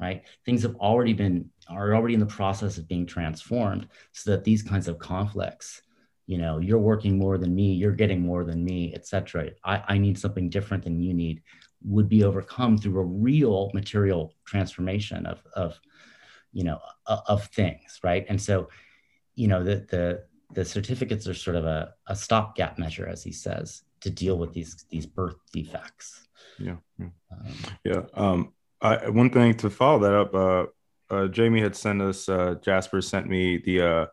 right? 0.00 0.22
Things 0.44 0.62
have 0.62 0.76
already 0.76 1.12
been 1.12 1.50
are 1.68 1.94
already 1.94 2.14
in 2.14 2.20
the 2.20 2.26
process 2.26 2.78
of 2.78 2.88
being 2.88 3.04
transformed 3.04 3.88
so 4.12 4.30
that 4.30 4.44
these 4.44 4.62
kinds 4.62 4.88
of 4.88 4.98
conflicts 4.98 5.82
you 6.26 6.38
know 6.38 6.58
you're 6.58 6.78
working 6.78 7.18
more 7.18 7.36
than 7.38 7.54
me 7.54 7.72
you're 7.72 7.92
getting 7.92 8.20
more 8.20 8.44
than 8.44 8.64
me 8.64 8.94
etc 8.94 9.50
I, 9.64 9.82
I 9.88 9.98
need 9.98 10.18
something 10.18 10.48
different 10.48 10.84
than 10.84 11.00
you 11.00 11.12
need 11.12 11.42
would 11.84 12.08
be 12.08 12.24
overcome 12.24 12.78
through 12.78 13.00
a 13.00 13.04
real 13.04 13.70
material 13.74 14.34
transformation 14.44 15.26
of 15.26 15.42
of 15.54 15.80
you 16.52 16.64
know 16.64 16.78
of 17.06 17.44
things 17.48 18.00
right? 18.02 18.24
And 18.28 18.40
so 18.40 18.68
you 19.38 19.48
know 19.48 19.62
the 19.62 19.76
the 19.90 20.24
the 20.54 20.64
certificates 20.64 21.28
are 21.28 21.34
sort 21.34 21.56
of 21.56 21.64
a, 21.64 21.92
a 22.06 22.16
stopgap 22.16 22.78
measure 22.78 23.06
as 23.06 23.22
he 23.22 23.32
says 23.32 23.82
to 24.00 24.10
deal 24.10 24.38
with 24.38 24.52
these 24.52 24.84
these 24.90 25.06
birth 25.06 25.36
defects 25.52 26.28
yeah 26.58 26.76
yeah, 26.98 27.06
um, 27.32 27.54
yeah. 27.84 28.02
Um, 28.14 28.52
I, 28.80 29.08
one 29.08 29.30
thing 29.30 29.54
to 29.54 29.70
follow 29.70 29.98
that 30.00 30.14
up 30.14 30.34
uh, 30.34 31.14
uh, 31.14 31.28
jamie 31.28 31.60
had 31.60 31.76
sent 31.76 32.00
us 32.02 32.28
uh, 32.28 32.56
jasper 32.62 33.00
sent 33.00 33.28
me 33.28 33.58
the 33.58 33.80
uh, 33.80 34.06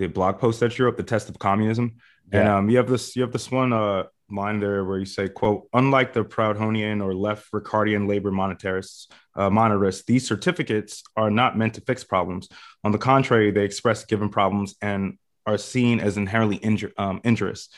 the 0.00 0.06
blog 0.06 0.38
post 0.38 0.60
that 0.60 0.76
you 0.78 0.86
wrote, 0.86 0.96
the 0.96 1.02
test 1.02 1.28
of 1.28 1.38
communism, 1.38 1.96
yeah. 2.32 2.40
and 2.40 2.48
um, 2.48 2.70
you 2.70 2.78
have 2.78 2.88
this 2.88 3.14
you 3.14 3.22
have 3.22 3.32
this 3.32 3.50
one 3.50 3.72
uh, 3.72 4.04
line 4.32 4.60
there 4.60 4.84
where 4.84 4.98
you 4.98 5.04
say, 5.04 5.28
"quote 5.28 5.68
Unlike 5.72 6.12
the 6.12 6.24
Proudhonian 6.24 7.02
or 7.02 7.14
left 7.14 7.50
Ricardian 7.52 8.08
labor 8.08 8.30
monetarists, 8.30 9.06
uh, 9.36 9.50
monetarists, 9.50 10.04
these 10.04 10.26
certificates 10.26 11.02
are 11.16 11.30
not 11.30 11.56
meant 11.56 11.74
to 11.74 11.80
fix 11.80 12.04
problems. 12.04 12.48
On 12.84 12.92
the 12.92 12.98
contrary, 12.98 13.50
they 13.50 13.64
express 13.64 14.04
given 14.04 14.28
problems 14.28 14.74
and 14.80 15.18
are 15.46 15.58
seen 15.58 16.00
as 16.00 16.16
inherently 16.16 16.60
um, 16.96 17.20
injurious." 17.24 17.68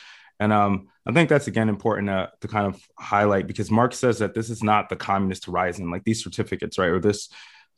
And 0.41 0.53
um, 0.53 0.89
I 1.07 1.13
think 1.13 1.29
that's 1.29 1.47
again 1.47 1.69
important 1.69 2.11
uh, 2.11 2.29
to 2.41 2.49
kind 2.49 2.67
of 2.67 2.83
highlight 2.99 3.47
because 3.47 3.71
Marx 3.71 3.99
says 3.99 4.19
that 4.19 4.35
this 4.35 4.51
is 4.51 4.63
not 4.63 4.89
the 4.89 4.97
communist 4.97 5.47
horizon, 5.47 5.91
like 5.91 6.05
these 6.05 6.23
certificates, 6.23 6.79
right, 6.79 6.91
or 6.91 7.01
this 7.01 7.29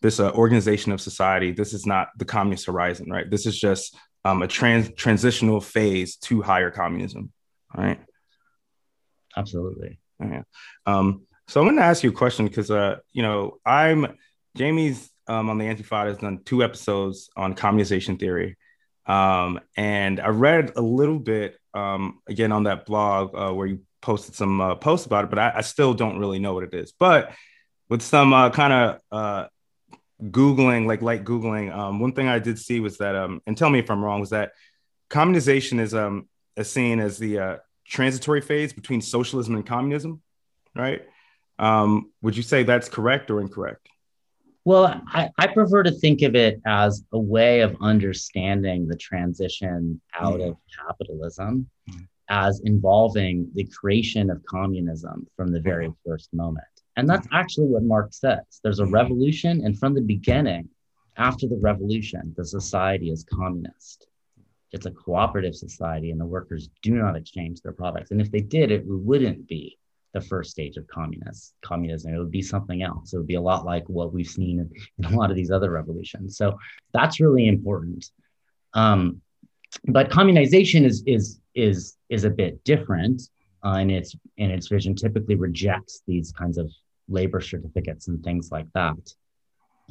this 0.01 0.21
uh, 0.21 0.31
organization 0.33 0.93
of 0.93 1.01
society. 1.01 1.53
This 1.53 1.73
is 1.73 1.87
not 1.87 2.09
the 2.19 2.25
communist 2.25 2.67
horizon, 2.67 3.11
right? 3.11 3.31
This 3.31 3.47
is 3.47 3.59
just 3.59 3.97
um, 4.25 4.43
a 4.43 4.47
trans 4.47 4.91
transitional 4.95 5.61
phase 5.61 6.17
to 6.17 6.43
higher 6.43 6.71
communism. 6.71 7.33
Right. 7.77 7.99
Absolutely. 9.37 9.99
Yeah. 10.21 10.43
Um, 10.87 11.27
so 11.49 11.61
I'm 11.61 11.67
going 11.67 11.77
to 11.77 11.83
ask 11.83 12.03
you 12.03 12.11
a 12.11 12.15
question 12.15 12.47
because, 12.47 12.71
uh, 12.71 12.99
you 13.13 13.23
know, 13.23 13.59
I'm 13.67 14.17
Jamie's 14.57 15.11
um, 15.27 15.51
on 15.51 15.59
the 15.59 15.65
Antifada 15.65 16.09
has 16.09 16.19
done 16.19 16.41
two 16.45 16.63
episodes 16.63 17.31
on 17.37 17.55
communization 17.55 18.19
theory, 18.19 18.57
Um, 19.07 19.61
and 19.77 20.21
I 20.21 20.29
read 20.29 20.73
a 20.77 20.83
little 20.83 21.19
bit 21.19 21.59
um, 21.75 22.21
again 22.27 22.53
on 22.53 22.65
that 22.65 22.87
blog 22.87 23.35
uh, 23.35 23.53
where 23.53 23.67
you 23.67 23.81
posted 24.01 24.35
some 24.35 24.61
uh, 24.61 24.75
posts 24.77 25.07
about 25.07 25.25
it, 25.25 25.31
but 25.31 25.39
I, 25.39 25.53
I, 25.57 25.61
still 25.63 25.93
don't 25.93 26.19
really 26.19 26.39
know 26.39 26.55
what 26.55 26.63
it 26.63 26.75
is. 26.75 26.93
But 26.93 27.33
with 27.89 28.03
some 28.03 28.33
uh, 28.33 28.51
kind 28.51 28.73
of 28.73 29.01
uh, 29.11 29.47
googling, 30.23 30.87
like 30.87 31.03
light 31.03 31.25
googling, 31.25 31.75
um, 31.75 32.01
one 32.01 32.13
thing 32.13 32.29
I 32.29 32.39
did 32.39 32.59
see 32.59 32.81
was 32.81 32.99
that, 32.99 33.17
um, 33.17 33.41
and 33.47 33.57
tell 33.57 33.71
me 33.71 33.79
if 33.79 33.91
I'm 33.91 34.05
wrong, 34.05 34.21
was 34.21 34.31
that 34.31 34.53
communization 35.11 35.81
is 35.81 35.95
um, 35.95 36.29
is 36.57 36.71
seen 36.71 37.01
as 37.01 37.19
the 37.19 37.39
uh, 37.39 37.57
transitory 37.87 38.41
phase 38.41 38.73
between 38.73 39.01
socialism 39.01 39.55
and 39.55 39.67
communism, 39.67 40.23
right? 40.75 41.03
Um, 41.59 42.11
would 42.23 42.37
you 42.37 42.43
say 42.43 42.63
that's 42.63 42.89
correct 42.89 43.31
or 43.31 43.41
incorrect? 43.41 43.89
Well, 44.65 45.03
I, 45.09 45.31
I, 45.39 45.47
prefer 45.49 45.83
to 45.83 45.91
think 45.91 46.23
of 46.23 46.35
it 46.35 46.59
as 46.67 47.05
a 47.13 47.19
way 47.19 47.61
of 47.61 47.77
understanding 47.83 48.89
the 48.89 48.97
transition 48.97 50.01
out 50.19 50.41
mm. 50.41 50.49
of 50.49 50.57
capitalism 50.87 51.69
mm. 51.91 52.09
as 52.31 52.63
involving 52.65 53.51
the 53.55 53.65
creation 53.65 54.31
of 54.31 54.43
communism 54.47 55.27
from 55.37 55.53
the 55.53 55.61
very 55.61 55.89
mm. 55.89 55.97
first 56.07 56.33
moment. 56.33 56.65
And 56.97 57.09
that's 57.09 57.29
actually 57.31 57.67
what 57.67 57.83
Marx 57.83 58.21
says. 58.21 58.61
There's 58.63 58.79
a 58.79 58.87
revolution, 58.87 59.65
and 59.65 59.79
from 59.79 59.95
the 59.95 60.01
beginning, 60.01 60.71
after 61.17 61.47
the 61.47 61.59
revolution, 61.61 62.33
the 62.37 62.45
society 62.45 63.11
is 63.11 63.25
communist. 63.25 64.07
It's 64.75 64.87
a 64.87 64.91
cooperative 64.91 65.55
society, 65.67 66.09
and 66.11 66.21
the 66.21 66.33
workers 66.37 66.69
do 66.83 66.93
not 67.03 67.17
exchange 67.17 67.57
their 67.61 67.77
products. 67.83 68.11
And 68.11 68.21
if 68.21 68.31
they 68.31 68.41
did, 68.57 68.71
it 68.71 68.83
wouldn't 69.09 69.47
be 69.47 69.79
the 70.15 70.21
first 70.21 70.51
stage 70.51 70.77
of 70.77 70.85
communist 70.87 71.55
communism. 71.71 72.15
It 72.15 72.19
would 72.19 72.31
be 72.41 72.43
something 72.55 72.81
else. 72.83 73.13
It 73.13 73.19
would 73.19 73.33
be 73.35 73.41
a 73.43 73.49
lot 73.51 73.65
like 73.73 73.87
what 73.89 74.13
we've 74.15 74.35
seen 74.41 74.57
in, 74.63 74.69
in 74.99 75.05
a 75.13 75.17
lot 75.17 75.31
of 75.31 75.37
these 75.37 75.53
other 75.57 75.71
revolutions. 75.71 76.37
So 76.37 76.47
that's 76.93 77.21
really 77.21 77.47
important. 77.49 78.03
Um, 78.75 79.21
but 79.97 80.11
communization 80.11 80.85
is 80.85 80.97
is 81.07 81.41
is 81.67 81.97
is 82.09 82.25
a 82.25 82.31
bit 82.31 82.63
different 82.65 83.19
uh, 83.65 83.79
its 83.99 84.11
in 84.37 84.51
its 84.51 84.69
vision. 84.69 84.95
Typically 84.95 85.37
rejects 85.49 86.03
these 86.07 86.33
kinds 86.33 86.59
of 86.59 86.67
labor 87.09 87.41
certificates 87.41 88.09
and 88.09 88.23
things 88.23 88.51
like 88.51 88.71
that. 88.75 89.03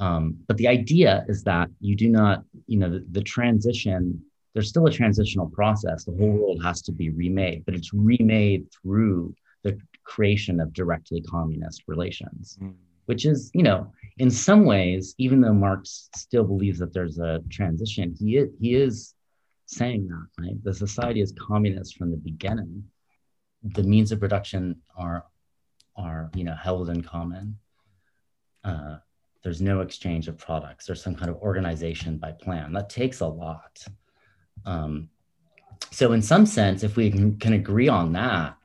Um, 0.00 0.24
but 0.48 0.56
the 0.56 0.68
idea 0.68 1.24
is 1.28 1.44
that 1.44 1.68
you 1.80 1.94
do 2.04 2.08
not, 2.08 2.42
you 2.66 2.78
know, 2.80 2.90
the, 2.90 3.02
the 3.16 3.22
transition. 3.22 4.24
There's 4.54 4.68
still 4.68 4.86
a 4.86 4.90
transitional 4.90 5.48
process. 5.48 6.04
The 6.04 6.12
whole 6.12 6.30
world 6.30 6.62
has 6.62 6.80
to 6.82 6.92
be 6.92 7.10
remade, 7.10 7.64
but 7.66 7.74
it's 7.74 7.92
remade 7.92 8.66
through 8.72 9.34
the 9.64 9.78
creation 10.04 10.60
of 10.60 10.72
directly 10.72 11.20
communist 11.22 11.82
relations, 11.88 12.56
mm. 12.62 12.74
which 13.06 13.26
is, 13.26 13.50
you 13.52 13.64
know, 13.64 13.92
in 14.18 14.30
some 14.30 14.64
ways, 14.64 15.14
even 15.18 15.40
though 15.40 15.52
Marx 15.52 16.08
still 16.14 16.44
believes 16.44 16.78
that 16.78 16.92
there's 16.92 17.18
a 17.18 17.42
transition, 17.50 18.14
he 18.16 18.36
is, 18.36 18.50
he 18.60 18.74
is 18.74 19.14
saying 19.66 20.06
that, 20.08 20.26
right? 20.38 20.62
The 20.62 20.72
society 20.72 21.20
is 21.20 21.32
communist 21.32 21.96
from 21.96 22.10
the 22.10 22.16
beginning. 22.16 22.84
The 23.62 23.82
means 23.82 24.12
of 24.12 24.20
production 24.20 24.76
are, 24.96 25.24
are 25.96 26.30
you 26.34 26.44
know, 26.44 26.54
held 26.54 26.90
in 26.90 27.02
common. 27.02 27.58
Uh, 28.62 28.96
there's 29.42 29.60
no 29.60 29.80
exchange 29.80 30.28
of 30.28 30.38
products. 30.38 30.86
There's 30.86 31.02
some 31.02 31.14
kind 31.14 31.30
of 31.30 31.36
organization 31.36 32.18
by 32.18 32.32
plan. 32.32 32.72
That 32.72 32.88
takes 32.88 33.20
a 33.20 33.26
lot. 33.26 33.84
Um, 34.64 35.10
so, 35.90 36.12
in 36.12 36.22
some 36.22 36.46
sense, 36.46 36.82
if 36.82 36.96
we 36.96 37.10
can, 37.10 37.38
can 37.38 37.52
agree 37.52 37.88
on 37.88 38.12
that, 38.14 38.56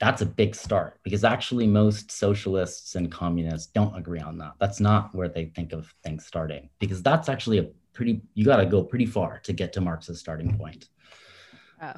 that's 0.00 0.22
a 0.22 0.26
big 0.26 0.54
start 0.54 0.98
because 1.02 1.24
actually 1.24 1.66
most 1.66 2.10
socialists 2.10 2.94
and 2.94 3.10
communists 3.10 3.70
don't 3.72 3.96
agree 3.96 4.20
on 4.20 4.38
that. 4.38 4.52
That's 4.58 4.80
not 4.80 5.14
where 5.14 5.28
they 5.28 5.46
think 5.46 5.72
of 5.72 5.92
things 6.02 6.26
starting 6.26 6.68
because 6.78 7.02
that's 7.02 7.28
actually 7.28 7.58
a 7.58 7.68
pretty 7.92 8.22
you 8.34 8.44
got 8.44 8.56
to 8.56 8.66
go 8.66 8.82
pretty 8.82 9.06
far 9.06 9.38
to 9.44 9.52
get 9.52 9.72
to 9.74 9.80
Marx's 9.80 10.20
starting 10.20 10.58
point. 10.58 10.88
Oh. 11.80 11.92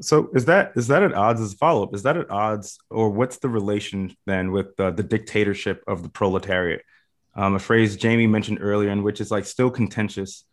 So 0.00 0.30
is 0.34 0.46
that 0.46 0.72
is 0.76 0.86
that 0.86 1.02
at 1.02 1.12
odds 1.12 1.40
as 1.40 1.52
a 1.52 1.56
follow 1.56 1.82
up? 1.82 1.94
Is 1.94 2.04
that 2.04 2.16
at 2.16 2.30
odds 2.30 2.78
or 2.90 3.10
what's 3.10 3.38
the 3.38 3.48
relation 3.48 4.16
then 4.24 4.50
with 4.50 4.78
uh, 4.80 4.92
the 4.92 5.02
dictatorship 5.02 5.82
of 5.86 6.02
the 6.02 6.08
proletariat? 6.08 6.82
Um, 7.34 7.54
a 7.54 7.58
phrase 7.58 7.96
Jamie 7.96 8.26
mentioned 8.26 8.58
earlier, 8.62 8.88
and 8.88 9.04
which 9.04 9.20
is 9.20 9.30
like 9.30 9.44
still 9.44 9.70
contentious, 9.70 10.44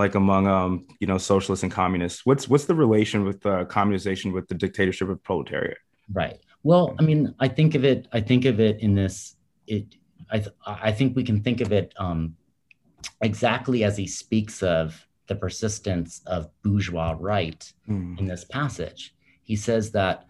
like 0.00 0.14
among 0.14 0.46
um, 0.46 0.86
you 0.98 1.06
know 1.06 1.18
socialists 1.18 1.62
and 1.62 1.70
communists. 1.70 2.26
What's 2.26 2.48
what's 2.48 2.64
the 2.64 2.74
relation 2.74 3.24
with 3.24 3.44
uh, 3.46 3.64
communization 3.66 4.32
with 4.32 4.48
the 4.48 4.54
dictatorship 4.54 5.08
of 5.08 5.22
proletariat? 5.22 5.78
Right. 6.12 6.38
Well, 6.62 6.96
I 6.98 7.02
mean, 7.02 7.34
I 7.38 7.48
think 7.48 7.74
of 7.74 7.84
it. 7.84 8.08
I 8.12 8.20
think 8.20 8.44
of 8.44 8.58
it 8.60 8.80
in 8.80 8.94
this. 8.94 9.36
It. 9.66 9.94
I. 10.32 10.38
Th- 10.38 10.56
I 10.66 10.92
think 10.92 11.14
we 11.14 11.22
can 11.22 11.42
think 11.42 11.60
of 11.60 11.72
it 11.72 11.94
um, 11.98 12.36
exactly 13.20 13.84
as 13.84 13.96
he 13.96 14.06
speaks 14.06 14.62
of 14.62 15.06
the 15.26 15.36
persistence 15.36 16.22
of 16.26 16.48
bourgeois 16.62 17.14
right 17.18 17.72
mm. 17.88 18.18
in 18.18 18.26
this 18.26 18.44
passage. 18.44 19.14
He 19.42 19.56
says 19.56 19.92
that 19.92 20.26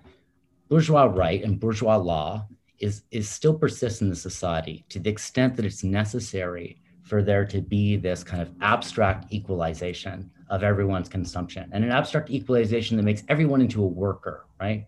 bourgeois 0.69 1.05
right 1.05 1.43
and 1.43 1.59
bourgeois 1.59 1.97
law 1.97 2.47
is 2.79 3.03
is 3.11 3.29
still 3.29 3.55
persists 3.55 4.01
in 4.01 4.09
the 4.09 4.17
society 4.17 4.85
to 4.89 4.99
the 4.99 5.11
extent 5.11 5.57
that 5.57 5.65
it's 5.65 5.85
necessary 5.85 6.81
for 7.11 7.23
there 7.23 7.45
to 7.45 7.61
be 7.61 7.97
this 7.97 8.25
kind 8.25 8.41
of 8.41 8.51
abstract 8.63 9.31
equalization 9.33 10.31
of 10.49 10.63
everyone's 10.63 11.09
consumption 11.09 11.69
and 11.73 11.85
an 11.85 11.91
abstract 11.91 12.31
equalization 12.31 12.97
that 12.97 13.03
makes 13.03 13.23
everyone 13.29 13.61
into 13.61 13.83
a 13.83 13.87
worker, 13.87 14.47
right? 14.59 14.87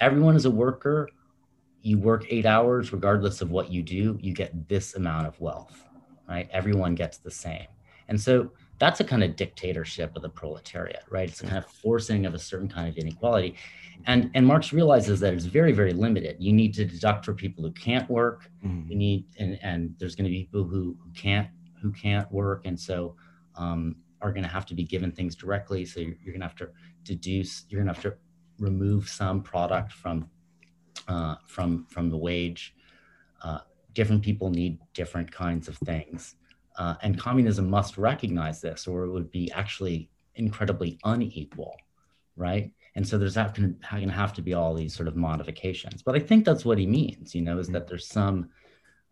everyone 0.00 0.36
is 0.36 0.44
a 0.44 0.50
worker. 0.50 1.08
You 1.82 1.98
work 1.98 2.24
eight 2.28 2.46
hours, 2.46 2.92
regardless 2.92 3.40
of 3.42 3.50
what 3.50 3.70
you 3.70 3.82
do, 3.82 4.18
you 4.20 4.32
get 4.32 4.68
this 4.68 4.94
amount 4.94 5.26
of 5.26 5.38
wealth, 5.40 5.84
right? 6.28 6.48
Everyone 6.50 6.94
gets 6.94 7.18
the 7.18 7.30
same. 7.30 7.66
And 8.08 8.20
so 8.20 8.50
that's 8.78 9.00
a 9.00 9.04
kind 9.04 9.22
of 9.22 9.36
dictatorship 9.36 10.14
of 10.16 10.22
the 10.22 10.28
proletariat, 10.28 11.04
right? 11.10 11.28
It's 11.28 11.42
a 11.42 11.46
kind 11.46 11.58
of 11.58 11.66
forcing 11.66 12.26
of 12.26 12.34
a 12.34 12.38
certain 12.38 12.68
kind 12.68 12.88
of 12.88 12.96
inequality. 12.96 13.54
And, 14.06 14.30
and 14.34 14.46
Marx 14.46 14.72
realizes 14.72 15.20
that 15.20 15.32
it's 15.32 15.44
very, 15.44 15.72
very 15.72 15.92
limited. 15.92 16.36
You 16.38 16.52
need 16.52 16.74
to 16.74 16.84
deduct 16.84 17.24
for 17.24 17.32
people 17.32 17.64
who 17.64 17.72
can't 17.72 18.08
work. 18.10 18.50
Mm-hmm. 18.64 18.90
You 18.90 18.96
need, 18.96 19.24
and, 19.38 19.58
and 19.62 19.94
there's 19.98 20.14
going 20.14 20.24
to 20.24 20.30
be 20.30 20.44
people 20.44 20.64
who, 20.64 20.96
who 21.02 21.10
can't, 21.14 21.48
who 21.84 21.92
can't 21.92 22.30
work. 22.32 22.62
And 22.64 22.80
so 22.80 23.14
um, 23.56 23.96
are 24.22 24.32
going 24.32 24.42
to 24.42 24.48
have 24.48 24.64
to 24.64 24.74
be 24.74 24.84
given 24.84 25.12
things 25.12 25.36
directly. 25.36 25.84
So 25.84 26.00
you're, 26.00 26.16
you're 26.22 26.32
going 26.32 26.40
to 26.40 26.46
have 26.46 26.56
to 26.56 26.70
deduce, 27.02 27.66
you're 27.68 27.82
going 27.82 27.94
to 27.94 28.00
have 28.00 28.02
to 28.10 28.16
remove 28.58 29.06
some 29.06 29.42
product 29.42 29.92
from 29.92 30.30
uh, 31.08 31.34
from 31.46 31.86
from 31.90 32.08
the 32.08 32.16
wage. 32.16 32.74
Uh, 33.42 33.58
different 33.92 34.22
people 34.22 34.48
need 34.48 34.78
different 34.94 35.30
kinds 35.30 35.68
of 35.68 35.76
things, 35.78 36.36
uh, 36.78 36.94
and 37.02 37.18
communism 37.18 37.68
must 37.68 37.98
recognize 37.98 38.62
this, 38.62 38.86
or 38.86 39.04
it 39.04 39.10
would 39.10 39.30
be 39.30 39.52
actually 39.52 40.08
incredibly 40.36 40.98
unequal, 41.04 41.76
right? 42.36 42.72
And 42.96 43.06
so 43.06 43.18
there's 43.18 43.34
going 43.34 43.76
to 43.80 44.08
have 44.08 44.32
to 44.32 44.42
be 44.42 44.54
all 44.54 44.72
these 44.72 44.94
sort 44.94 45.08
of 45.08 45.16
modifications. 45.16 46.02
But 46.02 46.14
I 46.14 46.20
think 46.20 46.44
that's 46.44 46.64
what 46.64 46.78
he 46.78 46.86
means, 46.86 47.34
you 47.34 47.42
know, 47.42 47.58
is 47.58 47.68
that 47.68 47.86
there's 47.88 48.06
some 48.06 48.48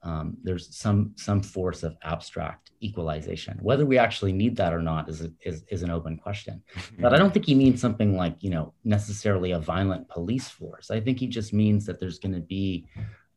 um, 0.05 0.37
there's 0.43 0.75
some 0.75 1.13
some 1.17 1.41
force 1.43 1.85
of 1.85 1.97
abstract 2.03 2.73
equalization. 2.81 3.59
Whether 3.63 3.87
we 3.87 3.99
actually 3.99 4.33
need 4.33 4.57
that 4.57 4.73
or 4.73 4.83
not 4.83 5.09
is 5.09 5.29
is, 5.43 5.65
is 5.69 5.83
an 5.83 5.91
open 5.91 6.17
question. 6.17 6.63
But 6.99 7.15
I 7.15 7.19
don't 7.19 7.33
think 7.33 7.47
he 7.47 7.55
means 7.55 7.81
something 7.81 8.17
like 8.17 8.37
you 8.41 8.51
know 8.51 8.75
necessarily 8.85 9.53
a 9.53 9.61
violent 9.61 10.09
police 10.09 10.49
force. 10.49 10.91
I 10.91 11.01
think 11.01 11.19
he 11.19 11.29
just 11.29 11.53
means 11.53 11.87
that 11.87 12.01
there's 12.01 12.19
going 12.19 12.35
to 12.35 12.41
be 12.41 12.87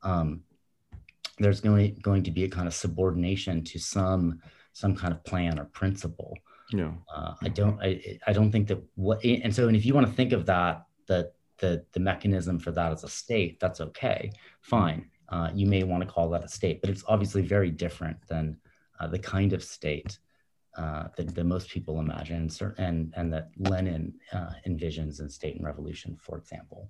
um, 0.02 0.42
there's 1.38 1.62
going 1.62 2.00
going 2.02 2.24
to 2.24 2.32
be 2.32 2.44
a 2.46 2.50
kind 2.50 2.68
of 2.68 2.74
subordination 2.74 3.64
to 3.66 3.80
some 3.80 4.42
some 4.74 4.96
kind 4.96 5.14
of 5.14 5.24
plan 5.24 5.60
or 5.60 5.66
principle. 5.66 6.36
No, 6.74 6.98
Uh, 7.16 7.36
I 7.44 7.50
don't 7.50 7.80
I 7.80 8.20
I 8.26 8.34
don't 8.34 8.52
think 8.52 8.68
that 8.70 8.82
what 8.96 9.24
and 9.24 9.54
so 9.54 9.68
and 9.68 9.78
if 9.78 9.86
you 9.86 9.94
want 9.94 10.08
to 10.08 10.14
think 10.14 10.32
of 10.34 10.48
that 10.48 10.86
the 11.06 11.32
the 11.60 11.86
the 11.94 12.00
mechanism 12.00 12.58
for 12.58 12.72
that 12.72 12.92
as 12.92 13.04
a 13.04 13.08
state, 13.08 13.60
that's 13.60 13.82
okay, 13.82 14.32
fine 14.62 15.12
uh, 15.30 15.50
you 15.54 15.66
may 15.66 15.84
want 15.84 16.02
to 16.02 16.10
call 16.10 16.30
that 16.30 16.44
a 16.44 16.48
state, 16.48 16.82
but 16.82 16.90
it's 16.90 17.04
obviously 17.08 17.42
very 17.42 17.72
different 17.72 18.18
than 18.28 18.58
uh, 19.00 19.08
the 19.08 19.20
kind 19.20 19.54
of 19.54 19.64
state 19.64 20.20
uh, 20.78 21.08
that, 21.16 21.34
that, 21.34 21.44
most 21.46 21.70
people 21.70 22.00
imagine 22.00 22.50
and, 22.78 23.14
and 23.16 23.34
that 23.34 23.50
Lenin 23.58 24.14
uh, 24.34 24.52
envisions 24.68 25.22
in 25.22 25.30
State 25.30 25.56
and 25.56 25.66
Revolution, 25.66 26.18
for 26.22 26.38
example. 26.38 26.90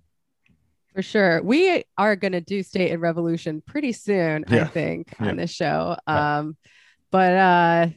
For 0.96 1.04
sure. 1.04 1.44
We 1.44 1.84
are 1.98 2.16
going 2.16 2.32
to 2.32 2.42
do 2.42 2.64
State 2.64 2.92
and 2.92 3.02
Revolution 3.02 3.62
pretty 3.66 3.92
soon, 3.92 4.46
yeah. 4.50 4.64
I 4.64 4.68
think, 4.68 5.14
yeah. 5.20 5.28
on 5.28 5.38
this 5.38 5.52
show. 5.52 5.98
Um, 6.08 6.58
But 7.12 7.34
uh, 7.34 7.88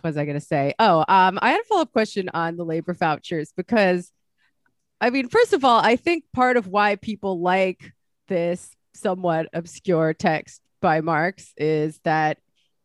what 0.00 0.08
was 0.08 0.16
I 0.16 0.24
going 0.24 0.38
to 0.38 0.44
say? 0.44 0.74
Oh, 0.80 1.04
um, 1.06 1.38
I 1.40 1.52
had 1.52 1.60
a 1.60 1.64
follow 1.64 1.82
up 1.82 1.92
question 1.92 2.28
on 2.34 2.56
the 2.56 2.64
labor 2.64 2.92
vouchers 2.92 3.52
because, 3.56 4.10
I 5.00 5.10
mean, 5.10 5.28
first 5.28 5.52
of 5.52 5.64
all, 5.64 5.78
I 5.80 5.94
think 5.94 6.24
part 6.32 6.56
of 6.56 6.66
why 6.66 6.96
people 6.96 7.40
like 7.40 7.92
this 8.26 8.68
somewhat 8.94 9.48
obscure 9.52 10.14
text 10.14 10.60
by 10.80 11.00
Marx 11.00 11.52
is 11.56 12.00
that 12.04 12.38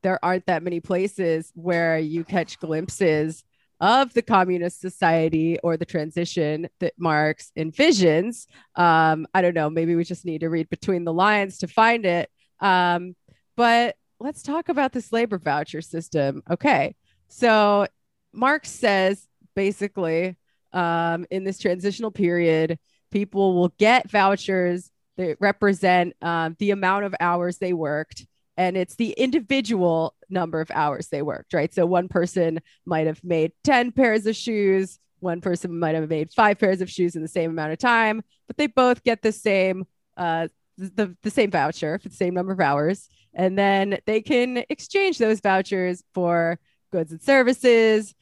there 0.04 0.24
aren't 0.24 0.46
that 0.46 0.64
many 0.64 0.80
places 0.80 1.52
where 1.56 1.98
you 1.98 2.24
catch 2.24 2.60
glimpses 2.60 3.44
of 3.82 4.14
the 4.14 4.22
communist 4.22 4.80
society 4.80 5.58
or 5.64 5.78
the 5.78 5.86
transition 5.86 6.68
that 6.80 6.94
Marx 6.98 7.52
envisions. 7.58 8.48
Um, 8.76 9.28
I 9.34 9.42
don't 9.42 9.54
know, 9.54 9.70
maybe 9.70 9.96
we 9.96 10.04
just 10.04 10.26
need 10.26 10.42
to 10.42 10.50
read 10.50 10.70
between 10.70 11.04
the 11.04 11.14
lines 11.14 11.58
to 11.60 11.68
find 11.68 12.06
it. 12.06 12.30
Um, 12.60 13.16
but 13.58 13.96
let's 14.20 14.44
talk 14.44 14.70
about 14.70 14.94
this 14.94 15.12
labor 15.12 15.38
voucher 15.38 15.82
system. 15.82 16.42
Okay. 16.50 16.96
So 17.28 17.88
Marx 18.32 18.70
says 18.70 19.28
basically, 19.56 20.38
um, 20.72 21.26
in 21.32 21.44
this 21.44 21.60
transitional 21.60 22.12
period, 22.12 22.78
people 23.12 23.56
will 23.56 23.74
get 23.78 24.10
vouchers 24.10 24.92
that 25.18 25.38
represent 25.40 26.16
um, 26.22 26.56
the 26.60 26.72
amount 26.72 27.06
of 27.06 27.16
hours 27.20 27.58
they 27.58 27.74
worked 27.74 28.26
and 28.58 28.78
it's 28.78 28.96
the 28.96 29.12
individual 29.12 30.16
number 30.30 30.62
of 30.62 30.72
hours 30.72 31.08
they 31.08 31.22
worked, 31.22 31.54
right? 31.54 31.74
So 31.74 31.86
one 31.86 32.08
person 32.08 32.62
might 32.86 33.08
have 33.08 33.24
made 33.24 33.52
10 33.64 33.92
pairs 33.92 34.26
of 34.26 34.36
shoes, 34.36 35.00
one 35.20 35.42
person 35.42 35.78
might 35.78 35.96
have 35.96 36.10
made 36.10 36.32
five 36.32 36.60
pairs 36.60 36.82
of 36.82 36.90
shoes 36.90 37.16
in 37.16 37.22
the 37.22 37.28
same 37.28 37.52
amount 37.52 37.74
of 37.74 37.80
time, 37.80 38.24
but 38.48 38.58
they 38.58 38.68
both 38.68 39.04
get 39.04 39.22
the 39.22 39.32
same 39.32 39.86
uh, 40.18 40.48
the, 40.78 41.16
the 41.24 41.32
same 41.32 41.52
voucher 41.52 41.98
for 42.00 42.10
the 42.10 42.16
same 42.16 42.34
number 42.34 42.52
of 42.52 42.60
hours. 42.60 43.08
And 43.34 43.58
then 43.58 43.98
they 44.06 44.22
can 44.22 44.64
exchange 44.70 45.18
those 45.18 45.40
vouchers 45.40 46.04
for 46.14 46.60
goods 46.92 47.12
and 47.12 47.22
services. 47.22 48.14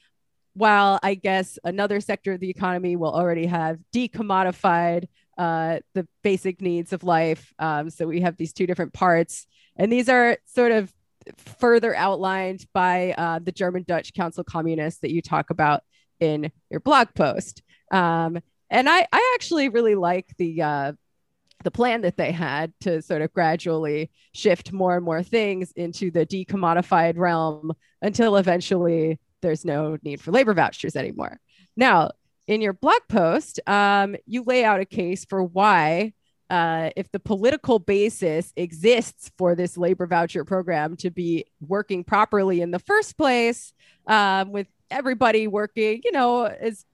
While 0.53 0.99
I 1.01 1.15
guess 1.15 1.57
another 1.63 1.99
sector 1.99 2.33
of 2.33 2.39
the 2.39 2.49
economy 2.49 2.95
will 2.95 3.13
already 3.13 3.47
have 3.47 3.79
decommodified 3.93 5.07
uh, 5.37 5.79
the 5.93 6.07
basic 6.23 6.61
needs 6.61 6.93
of 6.93 7.03
life. 7.03 7.53
Um, 7.59 7.89
so 7.89 8.07
we 8.07 8.21
have 8.21 8.37
these 8.37 8.53
two 8.53 8.67
different 8.67 8.93
parts 8.93 9.47
and 9.75 9.91
these 9.91 10.09
are 10.09 10.37
sort 10.45 10.71
of 10.71 10.93
further 11.37 11.95
outlined 11.95 12.65
by 12.73 13.13
uh, 13.17 13.39
the 13.39 13.51
German 13.51 13.83
Dutch 13.87 14.13
Council 14.13 14.43
Communists 14.43 14.99
that 15.01 15.11
you 15.11 15.21
talk 15.21 15.49
about 15.49 15.81
in 16.19 16.51
your 16.69 16.79
blog 16.79 17.09
post. 17.15 17.63
Um, 17.91 18.39
and 18.69 18.89
I, 18.89 19.07
I 19.11 19.33
actually 19.35 19.69
really 19.69 19.95
like 19.95 20.27
the 20.37 20.61
uh, 20.61 20.93
the 21.63 21.71
plan 21.71 22.01
that 22.01 22.17
they 22.17 22.31
had 22.31 22.73
to 22.81 23.01
sort 23.01 23.21
of 23.21 23.31
gradually 23.31 24.11
shift 24.33 24.73
more 24.73 24.95
and 24.97 25.05
more 25.05 25.23
things 25.23 25.71
into 25.71 26.11
the 26.11 26.25
decommodified 26.25 27.17
realm 27.17 27.71
until 28.01 28.35
eventually 28.35 29.17
there's 29.41 29.63
no 29.63 29.97
need 30.03 30.19
for 30.19 30.31
labor 30.31 30.53
vouchers 30.53 30.95
anymore. 30.95 31.39
Now, 31.77 32.11
in 32.47 32.61
your 32.61 32.73
blog 32.73 33.01
post, 33.07 33.59
um, 33.67 34.15
you 34.25 34.43
lay 34.43 34.63
out 34.63 34.79
a 34.79 34.85
case 34.85 35.25
for 35.25 35.43
why 35.43 36.13
uh, 36.49 36.91
if 36.95 37.11
the 37.11 37.19
political 37.19 37.79
basis 37.79 38.53
exists 38.55 39.31
for 39.37 39.55
this 39.55 39.77
labor 39.77 40.05
voucher 40.05 40.45
program 40.45 40.95
to 40.97 41.09
be 41.09 41.45
working 41.65 42.03
properly 42.03 42.61
in 42.61 42.71
the 42.71 42.79
first 42.79 43.17
place, 43.17 43.73
um, 44.07 44.51
with 44.51 44.67
everybody 44.91 45.47
working, 45.47 46.01
you 46.03 46.11
know, 46.11 46.43
as 46.45 46.85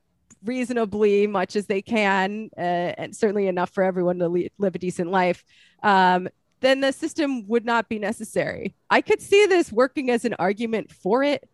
reasonably 0.46 1.28
much 1.28 1.56
as 1.56 1.66
they 1.66 1.82
can, 1.82 2.50
uh, 2.58 2.62
and 2.62 3.16
certainly 3.16 3.48
enough 3.48 3.72
for 3.72 3.84
everyone 3.84 4.20
to 4.20 4.30
le- 4.30 4.50
live 4.58 4.76
a 4.76 4.80
decent 4.80 5.12
life, 5.12 5.44
um, 5.84 6.30
then 6.62 6.80
the 6.80 6.94
system 6.94 7.48
would 7.48 7.66
not 7.66 7.90
be 7.90 8.00
necessary. 8.00 8.76
I 8.90 9.02
could 9.02 9.22
see 9.22 9.46
this 9.48 9.72
working 9.72 10.10
as 10.10 10.26
an 10.26 10.36
argument 10.40 10.92
for 10.92 11.24
it 11.24 11.50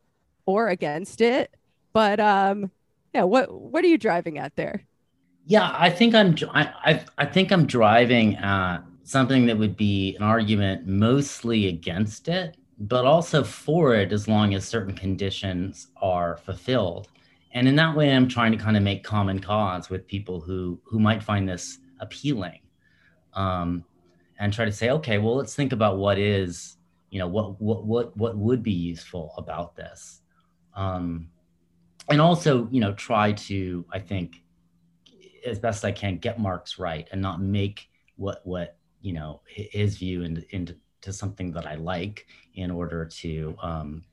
or 0.46 0.68
against 0.68 1.22
it, 1.22 1.56
but 1.94 2.20
um, 2.20 2.70
yeah, 3.16 3.24
what 3.24 3.50
what 3.50 3.84
are 3.84 3.88
you 3.88 3.98
driving 3.98 4.38
at 4.38 4.56
there? 4.58 4.84
Yeah, 5.46 5.74
I 5.74 5.90
think 5.90 6.14
I'm. 6.14 6.36
I 6.54 7.02
I 7.18 7.26
think 7.26 7.52
I'm 7.52 7.66
driving 7.66 8.36
at 8.36 8.80
something 9.04 9.46
that 9.46 9.58
would 9.58 9.78
be 9.78 10.16
an 10.18 10.24
argument 10.24 10.86
mostly 10.86 11.68
against 11.68 12.28
it, 12.28 12.58
but 12.78 13.06
also 13.06 13.42
for 13.42 13.96
it 13.96 14.12
as 14.12 14.28
long 14.28 14.54
as 14.54 14.66
certain 14.66 14.94
conditions 14.94 15.88
are 16.02 16.38
fulfilled. 16.38 17.08
And 17.54 17.70
in 17.70 17.76
that 17.78 17.96
way, 17.96 18.12
I'm 18.14 18.28
trying 18.28 18.52
to 18.52 18.58
kind 18.58 18.76
of 18.76 18.84
make 18.84 19.02
common 19.04 19.40
cause 19.40 19.90
with 19.90 20.06
people 20.08 20.42
who 20.42 20.78
who 20.84 21.00
might 21.00 21.24
find 21.24 21.48
this 21.48 21.80
appealing, 22.02 22.60
um, 23.34 23.86
and 24.40 24.52
try 24.52 24.66
to 24.66 24.74
say, 24.74 24.90
okay, 24.90 25.20
well, 25.20 25.38
let's 25.38 25.56
think 25.56 25.72
about 25.72 25.98
what 25.98 26.20
is, 26.20 26.76
you 27.12 27.20
know, 27.20 27.28
what 27.30 27.62
what 27.62 27.86
what 27.86 28.18
what 28.18 28.36
would 28.36 28.62
be 28.62 28.74
useful 28.74 29.34
about 29.38 29.78
this, 29.78 30.22
um, 30.76 31.30
and 32.10 32.22
also, 32.22 32.68
you 32.72 32.80
know, 32.80 32.94
try 32.94 33.32
to, 33.34 33.86
I 33.92 34.00
think 34.00 34.44
as 35.46 35.60
best 35.60 35.86
I 35.86 35.92
can 35.92 36.18
get 36.18 36.40
Marx 36.40 36.80
right 36.80 37.08
and 37.12 37.22
not 37.22 37.42
make 37.42 37.88
what 38.18 38.42
what 38.46 38.78
you 39.02 39.14
know 39.14 39.42
his 39.48 39.98
view 39.98 40.24
into, 40.24 40.44
into 40.56 41.14
something 41.14 41.52
that 41.52 41.68
I 41.68 41.76
like 41.76 42.26
in 42.56 42.72
order 42.72 43.06
to 43.06 43.56
um, 43.62 44.04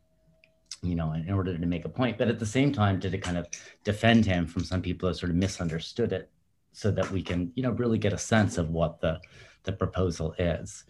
you 0.83 0.95
know 0.95 1.13
in 1.13 1.31
order 1.31 1.57
to 1.57 1.67
make 1.67 1.85
a 1.85 1.89
point. 1.89 2.19
But 2.19 2.29
at 2.29 2.39
the 2.39 2.47
same 2.47 2.73
time, 2.73 2.99
did 2.99 3.15
it 3.15 3.23
kind 3.23 3.39
of 3.39 3.47
defend 3.85 4.27
him 4.27 4.47
from 4.47 4.65
some 4.65 4.83
people 4.83 5.09
who 5.09 5.15
sort 5.15 5.31
of 5.31 5.37
misunderstood 5.37 6.13
it, 6.13 6.31
so 6.73 6.91
that 6.91 7.11
we 7.11 7.23
can 7.23 7.53
you 7.55 7.63
know 7.63 7.71
really 7.71 7.99
get 7.99 8.13
a 8.13 8.19
sense 8.19 8.59
of 8.59 8.71
what 8.71 9.01
the 9.01 9.21
the 9.65 9.73
proposal 9.73 10.35
is. 10.39 10.85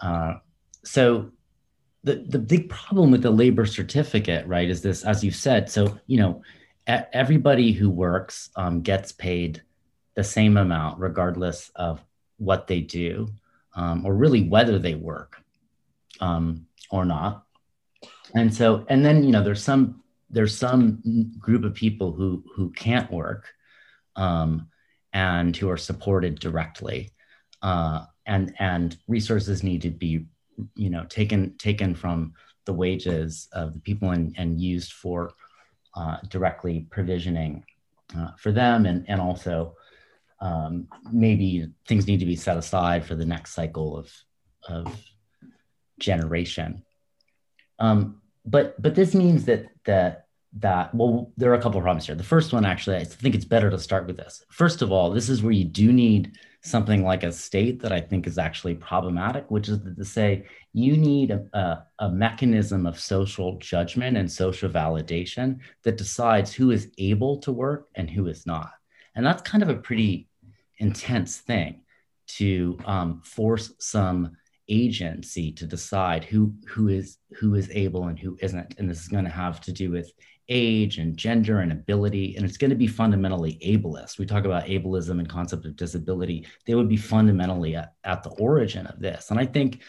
Uh, 0.00 0.34
so 0.84 1.30
the 2.04 2.16
the 2.28 2.38
big 2.38 2.68
problem 2.68 3.10
with 3.10 3.22
the 3.22 3.30
labor 3.30 3.66
certificate, 3.66 4.46
right, 4.46 4.68
is 4.68 4.82
this, 4.82 5.04
as 5.04 5.22
you've 5.22 5.36
said. 5.36 5.70
So 5.70 5.98
you 6.06 6.18
know 6.18 6.42
everybody 6.86 7.72
who 7.72 7.88
works 7.88 8.50
um, 8.56 8.82
gets 8.82 9.12
paid 9.12 9.62
the 10.14 10.24
same 10.24 10.56
amount 10.56 10.98
regardless 10.98 11.70
of 11.76 12.04
what 12.38 12.66
they 12.66 12.80
do 12.80 13.28
um, 13.74 14.04
or 14.04 14.14
really 14.14 14.42
whether 14.42 14.78
they 14.78 14.94
work 14.94 15.36
um, 16.20 16.66
or 16.90 17.04
not 17.04 17.44
and 18.34 18.52
so 18.52 18.84
and 18.88 19.04
then 19.04 19.22
you 19.22 19.30
know 19.30 19.42
there's 19.42 19.62
some 19.62 20.02
there's 20.30 20.56
some 20.56 21.32
group 21.38 21.64
of 21.64 21.74
people 21.74 22.12
who 22.12 22.42
who 22.54 22.70
can't 22.70 23.10
work 23.10 23.46
um, 24.16 24.68
and 25.12 25.56
who 25.56 25.70
are 25.70 25.76
supported 25.76 26.38
directly 26.38 27.10
uh, 27.62 28.04
and 28.26 28.54
and 28.58 28.98
resources 29.06 29.62
need 29.62 29.82
to 29.82 29.90
be 29.90 30.26
you 30.74 30.90
know 30.90 31.04
taken 31.04 31.56
taken 31.58 31.94
from 31.94 32.32
the 32.64 32.72
wages 32.72 33.48
of 33.52 33.74
the 33.74 33.80
people 33.80 34.10
and, 34.10 34.34
and 34.38 34.60
used 34.60 34.92
for 34.92 35.32
uh, 35.94 36.16
directly 36.28 36.86
provisioning 36.90 37.64
uh, 38.16 38.30
for 38.38 38.52
them 38.52 38.86
and, 38.86 39.04
and 39.08 39.20
also 39.20 39.74
um, 40.40 40.88
maybe 41.12 41.68
things 41.86 42.06
need 42.06 42.20
to 42.20 42.26
be 42.26 42.36
set 42.36 42.56
aside 42.56 43.04
for 43.04 43.14
the 43.14 43.24
next 43.24 43.54
cycle 43.54 43.96
of, 43.96 44.12
of 44.68 45.00
generation. 45.98 46.82
Um, 47.78 48.20
but 48.44 48.80
but 48.82 48.96
this 48.96 49.14
means 49.14 49.44
that 49.44 49.66
that 49.84 50.26
that 50.58 50.94
well 50.94 51.32
there 51.36 51.50
are 51.52 51.54
a 51.54 51.62
couple 51.62 51.78
of 51.78 51.84
problems 51.84 52.06
here. 52.06 52.16
The 52.16 52.24
first 52.24 52.52
one 52.52 52.64
actually 52.64 52.96
I 52.96 53.04
think 53.04 53.34
it's 53.34 53.44
better 53.44 53.70
to 53.70 53.78
start 53.78 54.06
with 54.06 54.16
this. 54.16 54.44
First 54.50 54.82
of 54.82 54.90
all, 54.90 55.10
this 55.10 55.28
is 55.28 55.42
where 55.42 55.52
you 55.52 55.64
do 55.64 55.92
need 55.92 56.36
something 56.62 57.02
like 57.04 57.24
a 57.24 57.32
state 57.32 57.80
that 57.82 57.92
I 57.92 58.00
think 58.00 58.26
is 58.26 58.38
actually 58.38 58.76
problematic, 58.76 59.50
which 59.50 59.68
is 59.68 59.80
to 59.80 60.04
say 60.04 60.46
you 60.72 60.96
need 60.96 61.32
a, 61.32 61.44
a, 61.52 61.84
a, 61.98 62.08
mechanism 62.08 62.86
of 62.86 62.98
social 62.98 63.58
judgment 63.58 64.16
and 64.16 64.30
social 64.30 64.70
validation 64.70 65.58
that 65.82 65.96
decides 65.96 66.52
who 66.52 66.70
is 66.70 66.90
able 66.98 67.38
to 67.38 67.52
work 67.52 67.88
and 67.96 68.08
who 68.08 68.28
is 68.28 68.46
not. 68.46 68.70
And 69.16 69.26
that's 69.26 69.42
kind 69.42 69.62
of 69.62 69.70
a 69.70 69.74
pretty 69.74 70.28
intense 70.78 71.38
thing 71.38 71.80
to 72.28 72.78
um, 72.86 73.22
force 73.24 73.72
some 73.78 74.36
agency 74.68 75.52
to 75.52 75.66
decide 75.66 76.24
who 76.24 76.54
who 76.66 76.88
is 76.88 77.18
who 77.32 77.56
is 77.56 77.68
able 77.70 78.06
and 78.06 78.18
who 78.18 78.38
isn't 78.40 78.74
and 78.78 78.88
this 78.88 79.00
is 79.00 79.08
going 79.08 79.24
to 79.24 79.30
have 79.30 79.60
to 79.60 79.72
do 79.72 79.90
with 79.90 80.12
age 80.48 80.98
and 80.98 81.16
gender 81.16 81.60
and 81.60 81.72
ability, 81.72 82.36
and 82.36 82.44
it's 82.44 82.56
going 82.56 82.70
to 82.70 82.76
be 82.76 82.86
fundamentally 82.86 83.58
ableist. 83.64 84.18
We 84.18 84.26
talk 84.26 84.44
about 84.44 84.66
ableism 84.66 85.18
and 85.18 85.28
concept 85.28 85.64
of 85.64 85.76
disability. 85.76 86.46
They 86.66 86.74
would 86.74 86.88
be 86.88 86.96
fundamentally 86.96 87.76
at, 87.76 87.94
at 88.04 88.22
the 88.22 88.30
origin 88.30 88.86
of 88.86 89.00
this. 89.00 89.30
And 89.30 89.38
I 89.38 89.46
think 89.46 89.80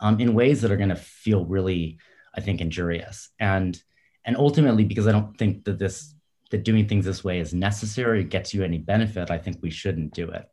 um, 0.00 0.20
in 0.20 0.34
ways 0.34 0.60
that 0.60 0.70
are 0.70 0.76
going 0.76 0.88
to 0.90 0.96
feel 0.96 1.44
really, 1.44 1.98
I 2.34 2.40
think, 2.40 2.60
injurious. 2.60 3.30
And 3.38 3.80
and 4.24 4.36
ultimately, 4.36 4.84
because 4.84 5.08
I 5.08 5.12
don't 5.12 5.36
think 5.36 5.64
that 5.64 5.78
this 5.78 6.14
that 6.50 6.64
doing 6.64 6.86
things 6.86 7.04
this 7.04 7.24
way 7.24 7.40
is 7.40 7.54
necessary, 7.54 8.24
gets 8.24 8.52
you 8.52 8.62
any 8.62 8.78
benefit, 8.78 9.30
I 9.30 9.38
think 9.38 9.58
we 9.62 9.70
shouldn't 9.70 10.12
do 10.12 10.28
it. 10.28 10.46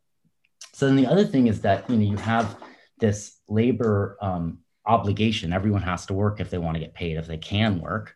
So 0.72 0.86
then 0.86 0.96
the 0.96 1.06
other 1.06 1.24
thing 1.24 1.46
is 1.46 1.60
that 1.60 1.88
you 1.90 1.96
know 1.96 2.10
you 2.10 2.16
have 2.16 2.56
this 2.98 3.38
labor 3.48 4.16
um, 4.20 4.58
obligation. 4.86 5.52
Everyone 5.52 5.82
has 5.82 6.06
to 6.06 6.14
work 6.14 6.40
if 6.40 6.50
they 6.50 6.58
want 6.58 6.76
to 6.76 6.80
get 6.80 6.94
paid, 6.94 7.16
if 7.16 7.26
they 7.26 7.38
can 7.38 7.80
work. 7.80 8.14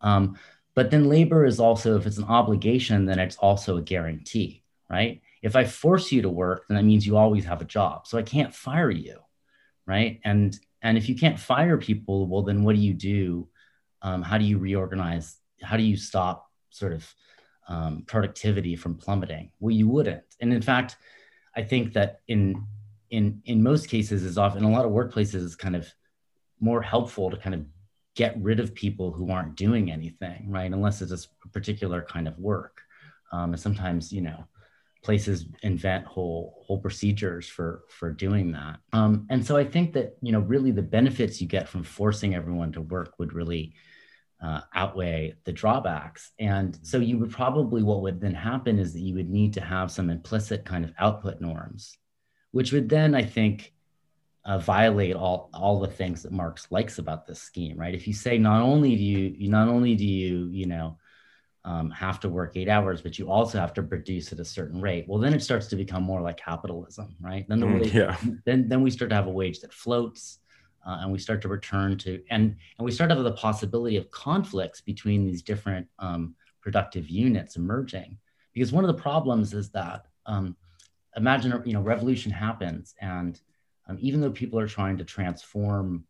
Um, 0.00 0.38
but 0.74 0.90
then 0.90 1.08
labor 1.08 1.44
is 1.44 1.60
also, 1.60 1.96
if 1.96 2.06
it's 2.06 2.18
an 2.18 2.24
obligation, 2.24 3.06
then 3.06 3.18
it's 3.18 3.36
also 3.36 3.76
a 3.76 3.82
guarantee, 3.82 4.62
right? 4.90 5.20
If 5.42 5.56
I 5.56 5.64
force 5.64 6.10
you 6.10 6.22
to 6.22 6.28
work, 6.28 6.66
then 6.66 6.76
that 6.76 6.84
means 6.84 7.06
you 7.06 7.16
always 7.16 7.44
have 7.44 7.60
a 7.60 7.66
job. 7.66 8.06
So 8.06 8.18
I 8.18 8.22
can't 8.22 8.54
fire 8.54 8.90
you, 8.90 9.18
right? 9.86 10.20
And 10.24 10.58
and 10.82 10.98
if 10.98 11.08
you 11.08 11.14
can't 11.14 11.38
fire 11.38 11.78
people, 11.78 12.26
well, 12.26 12.42
then 12.42 12.62
what 12.62 12.74
do 12.74 12.82
you 12.82 12.92
do? 12.92 13.48
Um, 14.02 14.22
how 14.22 14.36
do 14.36 14.44
you 14.44 14.58
reorganize? 14.58 15.38
How 15.62 15.78
do 15.78 15.82
you 15.82 15.96
stop 15.96 16.50
sort 16.68 16.92
of 16.92 17.14
um, 17.68 18.02
productivity 18.06 18.76
from 18.76 18.96
plummeting? 18.96 19.50
Well, 19.60 19.74
you 19.74 19.88
wouldn't. 19.88 20.24
And 20.40 20.52
in 20.52 20.60
fact, 20.60 20.96
I 21.56 21.62
think 21.62 21.94
that 21.94 22.20
in 22.28 22.66
in 23.10 23.40
in 23.44 23.62
most 23.62 23.88
cases 23.88 24.24
is 24.24 24.36
often 24.36 24.64
in 24.64 24.70
a 24.70 24.72
lot 24.72 24.84
of 24.84 24.92
workplaces 24.92 25.36
is 25.36 25.56
kind 25.56 25.76
of 25.76 25.88
more 26.60 26.82
helpful 26.82 27.30
to 27.30 27.36
kind 27.36 27.54
of 27.54 27.64
get 28.14 28.40
rid 28.40 28.60
of 28.60 28.74
people 28.74 29.12
who 29.12 29.30
aren't 29.30 29.56
doing 29.56 29.90
anything, 29.90 30.46
right? 30.48 30.72
Unless 30.72 31.02
it's 31.02 31.28
a 31.44 31.48
particular 31.48 32.02
kind 32.02 32.28
of 32.28 32.38
work. 32.38 32.80
Um, 33.32 33.52
and 33.52 33.60
sometimes, 33.60 34.12
you 34.12 34.20
know, 34.20 34.46
places 35.02 35.46
invent 35.62 36.06
whole 36.06 36.64
whole 36.66 36.78
procedures 36.78 37.46
for 37.46 37.82
for 37.88 38.10
doing 38.10 38.52
that. 38.52 38.78
Um, 38.92 39.26
and 39.28 39.44
so 39.44 39.56
I 39.56 39.64
think 39.64 39.92
that 39.92 40.16
you 40.22 40.32
know, 40.32 40.40
really, 40.40 40.70
the 40.70 40.82
benefits 40.82 41.40
you 41.40 41.46
get 41.46 41.68
from 41.68 41.82
forcing 41.82 42.34
everyone 42.34 42.72
to 42.72 42.80
work 42.80 43.18
would 43.18 43.32
really 43.32 43.74
uh, 44.42 44.60
outweigh 44.74 45.34
the 45.44 45.52
drawbacks. 45.52 46.32
And 46.38 46.78
so 46.82 46.98
you 46.98 47.18
would 47.18 47.30
probably, 47.30 47.82
what 47.82 48.02
would 48.02 48.20
then 48.20 48.34
happen 48.34 48.78
is 48.78 48.92
that 48.92 49.00
you 49.00 49.14
would 49.14 49.30
need 49.30 49.54
to 49.54 49.60
have 49.60 49.90
some 49.90 50.10
implicit 50.10 50.64
kind 50.64 50.84
of 50.84 50.92
output 50.98 51.40
norms, 51.40 51.96
which 52.50 52.72
would 52.72 52.88
then, 52.88 53.14
I 53.14 53.22
think, 53.22 53.72
uh, 54.44 54.58
violate 54.58 55.16
all 55.16 55.48
all 55.54 55.80
the 55.80 55.88
things 55.88 56.22
that 56.22 56.32
Marx 56.32 56.66
likes 56.70 56.98
about 56.98 57.26
this 57.26 57.40
scheme, 57.40 57.78
right? 57.78 57.94
If 57.94 58.06
you 58.06 58.12
say 58.12 58.38
not 58.38 58.62
only 58.62 58.94
do 58.96 59.02
you, 59.02 59.34
you 59.36 59.48
not 59.48 59.68
only 59.68 59.94
do 59.94 60.04
you, 60.04 60.48
you 60.50 60.66
know, 60.66 60.98
um, 61.64 61.90
have 61.90 62.20
to 62.20 62.28
work 62.28 62.56
eight 62.56 62.68
hours, 62.68 63.00
but 63.00 63.18
you 63.18 63.30
also 63.30 63.58
have 63.58 63.72
to 63.74 63.82
produce 63.82 64.32
at 64.32 64.40
a 64.40 64.44
certain 64.44 64.82
rate. 64.82 65.06
Well, 65.08 65.18
then 65.18 65.32
it 65.32 65.42
starts 65.42 65.66
to 65.68 65.76
become 65.76 66.02
more 66.02 66.20
like 66.20 66.36
capitalism, 66.36 67.16
right? 67.20 67.48
Then 67.48 67.60
the 67.60 67.66
mm, 67.66 67.80
wage, 67.80 67.94
yeah. 67.94 68.16
then 68.44 68.68
then 68.68 68.82
we 68.82 68.90
start 68.90 69.08
to 69.10 69.16
have 69.16 69.26
a 69.26 69.30
wage 69.30 69.60
that 69.60 69.72
floats, 69.72 70.40
uh, 70.86 70.98
and 71.00 71.10
we 71.10 71.18
start 71.18 71.40
to 71.42 71.48
return 71.48 71.96
to 71.98 72.22
and 72.30 72.56
and 72.78 72.84
we 72.84 72.90
start 72.90 73.08
to 73.10 73.16
have 73.16 73.24
the 73.24 73.32
possibility 73.32 73.96
of 73.96 74.10
conflicts 74.10 74.82
between 74.82 75.24
these 75.24 75.42
different 75.42 75.86
um, 75.98 76.34
productive 76.60 77.08
units 77.08 77.56
emerging. 77.56 78.18
Because 78.52 78.72
one 78.72 78.84
of 78.84 78.94
the 78.94 79.02
problems 79.02 79.54
is 79.54 79.70
that 79.70 80.06
um, 80.26 80.54
imagine 81.16 81.62
you 81.64 81.72
know 81.72 81.80
revolution 81.80 82.30
happens, 82.30 82.94
and 83.00 83.40
um, 83.86 83.98
even 84.00 84.20
though 84.20 84.30
people 84.30 84.58
are 84.58 84.68
trying 84.68 84.98
to 84.98 85.04
transform 85.04 86.04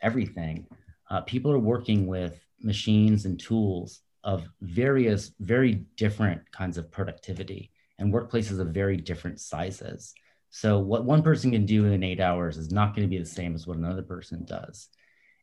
everything, 0.00 0.66
uh, 1.10 1.20
people 1.22 1.52
are 1.52 1.58
working 1.58 2.06
with 2.06 2.44
machines 2.60 3.24
and 3.24 3.38
tools 3.38 4.00
of 4.24 4.48
various, 4.60 5.32
very 5.40 5.74
different 5.96 6.50
kinds 6.52 6.78
of 6.78 6.90
productivity 6.90 7.70
and 7.98 8.12
workplaces 8.12 8.58
of 8.60 8.68
very 8.68 8.96
different 8.96 9.40
sizes. 9.40 10.14
So 10.50 10.78
what 10.78 11.04
one 11.04 11.22
person 11.22 11.50
can 11.50 11.66
do 11.66 11.86
in 11.86 12.02
eight 12.02 12.20
hours 12.20 12.56
is 12.56 12.70
not 12.70 12.94
going 12.94 13.06
to 13.06 13.10
be 13.10 13.18
the 13.18 13.26
same 13.26 13.54
as 13.54 13.66
what 13.66 13.78
another 13.78 14.02
person 14.02 14.44
does. 14.44 14.88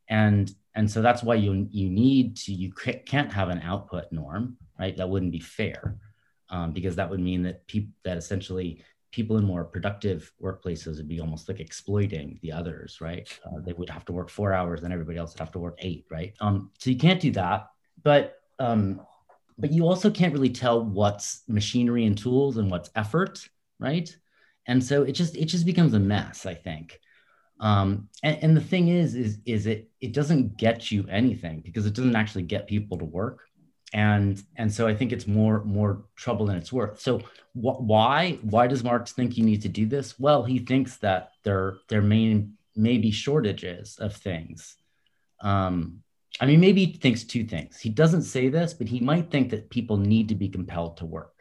And, 0.08 0.52
and 0.76 0.90
so 0.90 1.02
that's 1.02 1.24
why 1.24 1.36
you, 1.36 1.68
you 1.72 1.90
need 1.90 2.38
to, 2.38 2.54
you 2.54 2.72
can't 2.72 3.32
have 3.34 3.50
an 3.50 3.62
output 3.62 4.12
norm, 4.12 4.58
right? 4.80 4.96
That 4.96 5.10
wouldn't 5.10 5.32
be 5.32 5.40
fair 5.40 5.98
um, 6.50 6.72
because 6.72 6.96
that 6.96 7.10
would 7.10 7.20
mean 7.20 7.44
that 7.44 7.68
people, 7.68 7.92
that 8.04 8.18
essentially 8.18 8.84
people 9.12 9.38
in 9.38 9.46
more 9.46 9.64
productive 9.64 10.32
workplaces 10.42 10.98
would 10.98 11.08
be 11.08 11.20
almost 11.20 11.48
like 11.50 11.60
exploiting 11.60 12.40
the 12.42 12.52
others, 12.52 13.02
right? 13.02 13.28
Uh, 13.46 13.60
they 13.66 13.74
would 13.74 13.90
have 13.90 14.06
to 14.06 14.12
work 14.14 14.30
four 14.30 14.54
hours 14.54 14.84
and 14.84 14.94
everybody 14.94 15.18
else 15.18 15.34
would 15.34 15.40
have 15.40 15.52
to 15.52 15.60
work 15.60 15.76
eight, 15.80 16.06
right? 16.12 16.34
Um, 16.40 16.72
so 16.78 16.90
you 16.90 16.98
can't 16.98 17.20
do 17.20 17.32
that. 17.32 17.70
But 18.04 18.36
um, 18.60 19.02
but 19.58 19.72
you 19.72 19.88
also 19.88 20.10
can't 20.10 20.34
really 20.34 20.50
tell 20.50 20.84
what's 20.84 21.44
machinery 21.48 22.06
and 22.06 22.18
tools 22.18 22.58
and 22.58 22.72
what's 22.72 22.90
effort, 22.96 23.48
right? 23.80 24.16
And 24.68 24.84
so 24.84 25.04
it 25.04 25.14
just 25.14 25.36
it 25.36 25.46
just 25.46 25.66
becomes 25.66 25.94
a 25.94 26.00
mess, 26.00 26.46
I 26.46 26.54
think. 26.54 27.00
Um, 27.60 28.08
and, 28.24 28.38
and 28.42 28.58
the 28.58 28.62
thing 28.62 28.88
is, 28.88 29.16
is 29.16 29.40
is 29.46 29.66
it 29.66 29.90
it 30.00 30.14
doesn't 30.14 30.58
get 30.58 30.92
you 30.92 31.06
anything 31.10 31.62
because 31.62 31.86
it 31.86 31.94
doesn't 31.94 32.16
actually 32.16 32.44
get 32.44 32.68
people 32.68 32.98
to 32.98 33.06
work, 33.06 33.49
and 33.94 34.42
and 34.56 34.72
so 34.72 34.88
I 34.88 34.96
think 34.96 35.12
it's 35.12 35.28
more 35.28 35.64
more 35.64 36.04
trouble 36.16 36.46
than 36.46 36.58
it's 36.58 36.72
worth. 36.72 37.00
So 37.00 37.20
wh- 37.54 37.82
why 37.82 38.40
why 38.42 38.68
does 38.68 38.84
Marx 38.84 39.12
think 39.12 39.38
you 39.38 39.44
need 39.44 39.62
to 39.64 39.70
do 39.70 39.86
this? 39.86 40.20
Well, 40.20 40.44
he 40.44 40.60
thinks 40.60 40.98
that 40.98 41.32
there 41.44 41.78
there 41.88 42.02
may 42.02 42.46
may 42.76 42.98
be 42.98 43.12
shortages 43.12 43.98
of 43.98 44.16
things. 44.16 44.78
Um, 45.42 46.04
I 46.40 46.46
mean, 46.46 46.60
maybe 46.60 46.86
he 46.86 46.94
thinks 46.94 47.24
two 47.24 47.44
things. 47.44 47.80
He 47.80 47.90
doesn't 47.90 48.22
say 48.22 48.50
this, 48.50 48.74
but 48.74 48.88
he 48.88 49.00
might 49.00 49.32
think 49.32 49.50
that 49.50 49.70
people 49.70 49.98
need 49.98 50.30
to 50.30 50.36
be 50.36 50.50
compelled 50.50 50.98
to 50.98 51.06
work. 51.06 51.34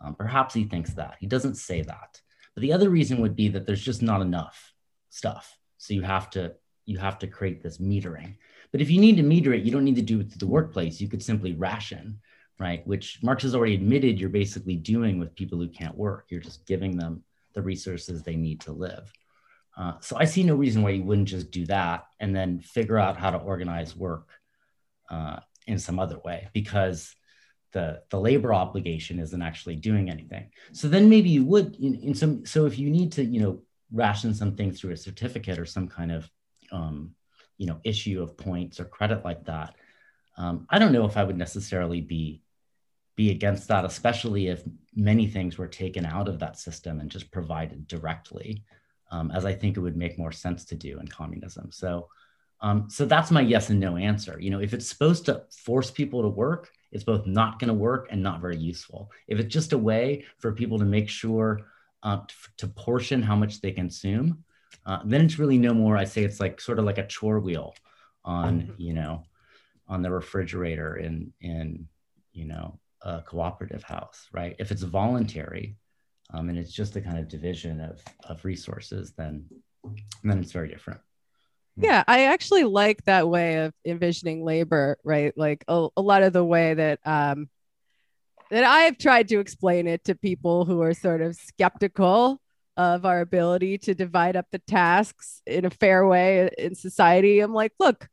Um, 0.00 0.14
perhaps 0.14 0.52
he 0.52 0.64
thinks 0.64 0.92
that. 0.94 1.16
He 1.20 1.26
doesn't 1.26 1.54
say 1.54 1.82
that. 1.82 2.20
But 2.54 2.60
the 2.60 2.72
other 2.72 2.90
reason 2.90 3.20
would 3.20 3.36
be 3.36 3.48
that 3.48 3.66
there's 3.66 3.82
just 3.82 4.02
not 4.02 4.20
enough 4.20 4.72
stuff. 5.10 5.58
So 5.78 5.94
you 5.94 6.02
have 6.02 6.30
to 6.30 6.54
you 6.86 6.98
have 6.98 7.18
to 7.20 7.26
create 7.26 7.62
this 7.62 7.78
metering. 7.78 8.36
But 8.74 8.80
if 8.80 8.90
you 8.90 9.00
need 9.00 9.16
to 9.18 9.22
meter 9.22 9.54
it, 9.54 9.62
you 9.62 9.70
don't 9.70 9.84
need 9.84 9.94
to 9.94 10.02
do 10.02 10.18
it 10.18 10.30
through 10.30 10.40
the 10.40 10.48
workplace. 10.48 11.00
You 11.00 11.06
could 11.06 11.22
simply 11.22 11.52
ration, 11.52 12.18
right? 12.58 12.84
Which 12.84 13.20
Marx 13.22 13.44
has 13.44 13.54
already 13.54 13.76
admitted 13.76 14.18
you're 14.18 14.28
basically 14.28 14.74
doing 14.74 15.20
with 15.20 15.36
people 15.36 15.60
who 15.60 15.68
can't 15.68 15.96
work. 15.96 16.24
You're 16.28 16.40
just 16.40 16.66
giving 16.66 16.96
them 16.96 17.22
the 17.52 17.62
resources 17.62 18.24
they 18.24 18.34
need 18.34 18.62
to 18.62 18.72
live. 18.72 19.12
Uh, 19.78 19.92
so 20.00 20.16
I 20.16 20.24
see 20.24 20.42
no 20.42 20.56
reason 20.56 20.82
why 20.82 20.90
you 20.90 21.04
wouldn't 21.04 21.28
just 21.28 21.52
do 21.52 21.64
that 21.66 22.06
and 22.18 22.34
then 22.34 22.58
figure 22.58 22.98
out 22.98 23.16
how 23.16 23.30
to 23.30 23.38
organize 23.38 23.94
work 23.94 24.28
uh, 25.08 25.38
in 25.68 25.78
some 25.78 26.00
other 26.00 26.18
way 26.24 26.48
because 26.52 27.14
the, 27.70 28.02
the 28.10 28.18
labor 28.18 28.52
obligation 28.52 29.20
isn't 29.20 29.40
actually 29.40 29.76
doing 29.76 30.10
anything. 30.10 30.50
So 30.72 30.88
then 30.88 31.08
maybe 31.08 31.30
you 31.30 31.44
would 31.44 31.76
in, 31.76 31.94
in 32.00 32.14
some, 32.16 32.44
so 32.44 32.66
if 32.66 32.76
you 32.76 32.90
need 32.90 33.12
to, 33.12 33.24
you 33.24 33.40
know, 33.40 33.62
ration 33.92 34.34
something 34.34 34.72
through 34.72 34.94
a 34.94 34.96
certificate 34.96 35.60
or 35.60 35.64
some 35.64 35.86
kind 35.86 36.10
of, 36.10 36.28
um, 36.72 37.14
you 37.58 37.66
know, 37.66 37.80
issue 37.84 38.22
of 38.22 38.36
points 38.36 38.80
or 38.80 38.84
credit 38.84 39.24
like 39.24 39.44
that, 39.44 39.74
um, 40.36 40.66
I 40.70 40.78
don't 40.78 40.92
know 40.92 41.06
if 41.06 41.16
I 41.16 41.24
would 41.24 41.38
necessarily 41.38 42.00
be 42.00 42.42
be 43.16 43.30
against 43.30 43.68
that, 43.68 43.84
especially 43.84 44.48
if 44.48 44.64
many 44.92 45.28
things 45.28 45.56
were 45.56 45.68
taken 45.68 46.04
out 46.04 46.26
of 46.26 46.40
that 46.40 46.58
system 46.58 46.98
and 46.98 47.08
just 47.08 47.30
provided 47.30 47.86
directly 47.86 48.64
um, 49.14 49.30
as 49.30 49.44
I 49.44 49.54
think 49.54 49.76
it 49.76 49.80
would 49.80 49.96
make 49.96 50.18
more 50.18 50.32
sense 50.32 50.64
to 50.66 50.74
do 50.74 50.98
in 50.98 51.06
communism. 51.06 51.70
So, 51.70 52.08
um, 52.60 52.88
so 52.88 53.04
that's 53.04 53.30
my 53.30 53.42
yes 53.42 53.70
and 53.70 53.78
no 53.78 53.96
answer. 53.96 54.40
You 54.40 54.50
know, 54.50 54.60
if 54.60 54.74
it's 54.74 54.88
supposed 54.88 55.26
to 55.26 55.44
force 55.50 55.90
people 55.90 56.22
to 56.22 56.28
work, 56.28 56.70
it's 56.90 57.04
both 57.04 57.26
not 57.26 57.58
going 57.58 57.68
to 57.68 57.74
work 57.74 58.08
and 58.10 58.22
not 58.22 58.40
very 58.40 58.56
useful. 58.56 59.10
If 59.28 59.38
it's 59.38 59.52
just 59.52 59.72
a 59.72 59.78
way 59.78 60.24
for 60.38 60.52
people 60.52 60.78
to 60.78 60.84
make 60.84 61.08
sure 61.08 61.60
uh, 62.02 62.18
to, 62.26 62.34
to, 62.58 62.66
portion 62.68 63.22
how 63.22 63.34
much 63.34 63.60
they 63.60 63.72
consume, 63.72 64.44
uh, 64.86 65.00
then 65.04 65.24
it's 65.24 65.38
really 65.38 65.58
no 65.58 65.74
more. 65.74 65.96
I 65.96 66.04
say 66.04 66.24
it's 66.24 66.40
like 66.40 66.60
sort 66.60 66.78
of 66.78 66.84
like 66.84 66.98
a 66.98 67.06
chore 67.06 67.40
wheel 67.40 67.74
on, 68.24 68.62
mm-hmm. 68.62 68.72
you 68.78 68.94
know, 68.94 69.24
on 69.88 70.02
the 70.02 70.10
refrigerator 70.10 70.96
in 70.96 71.32
in 71.40 71.86
you 72.32 72.46
know 72.46 72.78
a 73.02 73.22
cooperative 73.22 73.82
house, 73.82 74.28
right? 74.32 74.56
If 74.58 74.70
it's 74.70 74.82
voluntary, 74.82 75.76
um, 76.32 76.48
and 76.48 76.58
it's 76.58 76.72
just 76.72 76.96
a 76.96 77.00
kind 77.00 77.18
of 77.18 77.28
division 77.28 77.80
of, 77.80 78.02
of 78.28 78.44
resources, 78.44 79.12
then, 79.16 79.44
then 80.22 80.38
it's 80.38 80.52
very 80.52 80.68
different. 80.68 81.00
Yeah, 81.76 82.04
I 82.06 82.24
actually 82.26 82.64
like 82.64 83.04
that 83.04 83.28
way 83.28 83.56
of 83.64 83.74
envisioning 83.84 84.44
labor, 84.44 84.96
right? 85.04 85.36
Like 85.36 85.64
a, 85.68 85.88
a 85.96 86.02
lot 86.02 86.22
of 86.22 86.32
the 86.32 86.44
way 86.44 86.74
that 86.74 87.00
um, 87.04 87.48
that 88.50 88.62
I 88.62 88.80
have 88.80 88.96
tried 88.96 89.28
to 89.28 89.40
explain 89.40 89.88
it 89.88 90.04
to 90.04 90.14
people 90.14 90.64
who 90.64 90.82
are 90.82 90.94
sort 90.94 91.20
of 91.20 91.34
skeptical 91.34 92.40
of 92.76 93.04
our 93.06 93.20
ability 93.20 93.78
to 93.78 93.94
divide 93.94 94.36
up 94.36 94.46
the 94.50 94.58
tasks 94.58 95.42
in 95.46 95.64
a 95.64 95.70
fair 95.70 96.06
way 96.06 96.50
in 96.58 96.74
society. 96.74 97.40
I'm 97.40 97.54
like, 97.54 97.72
look, 97.78 98.08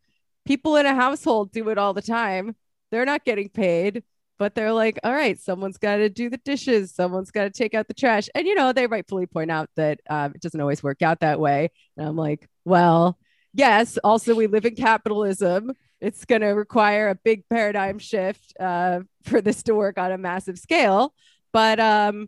people 0.46 0.76
in 0.76 0.86
a 0.86 0.96
household 0.96 1.52
do 1.52 1.70
it 1.70 1.78
all 1.78 1.94
the 1.94 2.02
time. 2.02 2.56
They're 2.92 3.06
not 3.06 3.26
getting 3.26 3.50
paid 3.50 4.04
but 4.42 4.56
they're 4.56 4.74
like, 4.74 4.98
all 5.04 5.14
right, 5.14 5.40
someone's 5.40 5.78
got 5.78 5.98
to 5.98 6.10
do 6.10 6.28
the 6.28 6.38
dishes, 6.38 6.92
someone's 6.92 7.30
got 7.30 7.44
to 7.44 7.52
take 7.52 7.76
out 7.76 7.88
the 7.88 7.94
trash. 7.94 8.28
And, 8.34 8.48
you 8.48 8.56
know, 8.56 8.74
they 8.74 8.88
rightfully 8.88 9.28
point 9.28 9.52
out 9.52 9.70
that 9.76 10.00
um, 10.10 10.32
it 10.34 10.42
doesn't 10.42 10.60
always 10.60 10.82
work 10.82 11.04
out 11.04 11.20
that 11.20 11.40
way. 11.40 11.70
And 11.96 12.08
I'm 12.08 12.16
like, 12.16 12.50
well, 12.66 13.20
yes, 13.54 14.00
also, 14.04 14.34
we 14.34 14.48
live 14.48 14.66
in 14.66 14.74
capitalism. 14.74 15.74
It's 16.00 16.26
going 16.26 16.42
to 16.42 16.48
require 16.48 17.10
a 17.10 17.16
big 17.24 17.48
paradigm 17.50 18.00
shift 18.00 18.56
uh, 18.60 19.02
for 19.26 19.42
this 19.42 19.62
to 19.62 19.76
work 19.76 20.00
on 20.00 20.12
a 20.12 20.18
massive 20.18 20.58
scale. 20.58 21.14
But 21.54 21.80
um, 21.80 22.28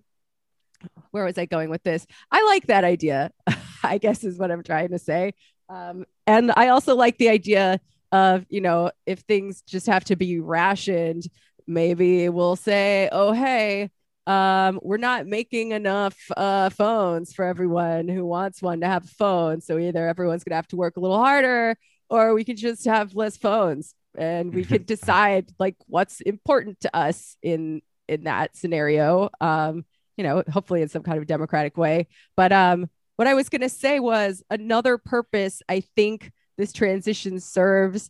where 1.11 1.25
was 1.25 1.37
I 1.37 1.45
going 1.45 1.69
with 1.69 1.83
this? 1.83 2.05
I 2.31 2.43
like 2.45 2.67
that 2.67 2.83
idea, 2.83 3.31
I 3.83 3.97
guess 3.97 4.23
is 4.23 4.37
what 4.37 4.51
I'm 4.51 4.63
trying 4.63 4.89
to 4.89 4.99
say. 4.99 5.33
Um, 5.69 6.05
and 6.27 6.51
I 6.55 6.69
also 6.69 6.95
like 6.95 7.17
the 7.17 7.29
idea 7.29 7.79
of, 8.11 8.45
you 8.49 8.61
know, 8.61 8.91
if 9.05 9.19
things 9.19 9.61
just 9.61 9.87
have 9.87 10.03
to 10.05 10.15
be 10.15 10.39
rationed, 10.39 11.23
maybe 11.67 12.29
we'll 12.29 12.55
say, 12.55 13.09
oh, 13.11 13.31
hey, 13.31 13.89
um, 14.27 14.79
we're 14.83 14.97
not 14.97 15.25
making 15.27 15.71
enough 15.71 16.15
uh, 16.37 16.69
phones 16.69 17.33
for 17.33 17.43
everyone 17.43 18.07
who 18.07 18.25
wants 18.25 18.61
one 18.61 18.81
to 18.81 18.87
have 18.87 19.05
a 19.05 19.07
phone. 19.07 19.61
So 19.61 19.77
either 19.77 20.07
everyone's 20.07 20.43
going 20.43 20.51
to 20.51 20.57
have 20.57 20.67
to 20.69 20.77
work 20.77 20.95
a 20.95 20.99
little 20.99 21.17
harder 21.17 21.75
or 22.09 22.33
we 22.33 22.43
can 22.43 22.55
just 22.55 22.85
have 22.85 23.15
less 23.15 23.37
phones 23.37 23.95
and 24.17 24.53
we 24.53 24.63
could 24.63 24.85
decide 24.95 25.49
like 25.59 25.75
what's 25.87 26.21
important 26.21 26.79
to 26.81 26.95
us 26.95 27.35
in 27.41 27.81
in 28.07 28.25
that 28.25 28.55
scenario 28.55 29.29
um 29.41 29.85
you 30.17 30.23
know 30.23 30.43
hopefully 30.51 30.81
in 30.81 30.89
some 30.89 31.03
kind 31.03 31.17
of 31.17 31.27
democratic 31.27 31.77
way 31.77 32.07
but 32.35 32.51
um 32.51 32.89
what 33.15 33.27
i 33.27 33.33
was 33.33 33.49
going 33.49 33.61
to 33.61 33.69
say 33.69 33.99
was 33.99 34.43
another 34.49 34.97
purpose 34.97 35.61
i 35.69 35.79
think 35.79 36.31
this 36.57 36.71
transition 36.71 37.39
serves 37.39 38.09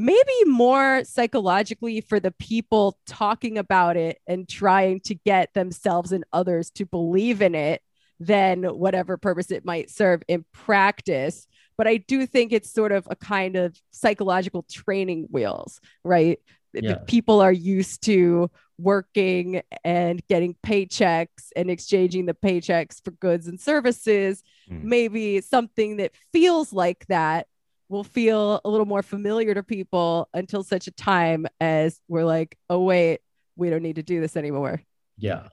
maybe 0.00 0.44
more 0.46 1.04
psychologically 1.04 2.00
for 2.00 2.18
the 2.18 2.30
people 2.32 2.98
talking 3.06 3.58
about 3.58 3.98
it 3.98 4.18
and 4.26 4.48
trying 4.48 4.98
to 4.98 5.14
get 5.14 5.52
themselves 5.52 6.10
and 6.10 6.24
others 6.32 6.70
to 6.70 6.86
believe 6.86 7.42
in 7.42 7.54
it 7.54 7.82
than 8.18 8.64
whatever 8.64 9.18
purpose 9.18 9.50
it 9.50 9.64
might 9.64 9.90
serve 9.90 10.22
in 10.26 10.44
practice. 10.52 11.46
But 11.76 11.86
I 11.86 11.98
do 11.98 12.26
think 12.26 12.52
it's 12.52 12.72
sort 12.72 12.92
of 12.92 13.06
a 13.10 13.16
kind 13.16 13.56
of 13.56 13.78
psychological 13.90 14.64
training 14.70 15.28
wheels, 15.30 15.80
right? 16.02 16.38
Yeah. 16.72 16.96
People 17.06 17.40
are 17.40 17.52
used 17.52 18.02
to 18.04 18.50
working 18.80 19.62
and 19.84 20.26
getting 20.28 20.56
paychecks 20.64 21.50
and 21.56 21.70
exchanging 21.70 22.26
the 22.26 22.34
paychecks 22.34 23.02
for 23.04 23.10
goods 23.12 23.46
and 23.46 23.60
services. 23.60 24.42
Mm. 24.70 24.84
Maybe 24.84 25.40
something 25.40 25.98
that 25.98 26.12
feels 26.32 26.72
like 26.72 27.06
that 27.06 27.46
will 27.88 28.04
feel 28.04 28.60
a 28.64 28.70
little 28.70 28.86
more 28.86 29.02
familiar 29.02 29.52
to 29.54 29.62
people 29.62 30.28
until 30.32 30.62
such 30.62 30.86
a 30.86 30.92
time 30.92 31.46
as 31.60 32.00
we're 32.08 32.24
like, 32.24 32.56
oh 32.68 32.82
wait, 32.82 33.20
we 33.56 33.68
don't 33.68 33.82
need 33.82 33.96
to 33.96 34.02
do 34.02 34.20
this 34.20 34.36
anymore. 34.36 34.82
Yeah. 35.18 35.48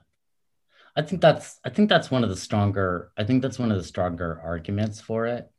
I 0.96 1.02
think 1.02 1.22
that's 1.22 1.60
I 1.64 1.70
think 1.70 1.90
that's 1.90 2.10
one 2.10 2.24
of 2.24 2.30
the 2.30 2.36
stronger 2.36 3.12
I 3.18 3.24
think 3.24 3.42
that's 3.42 3.60
one 3.60 3.72
of 3.72 3.78
the 3.78 3.84
stronger 3.84 4.42
arguments 4.44 5.00
for 5.00 5.28
it. 5.28 5.50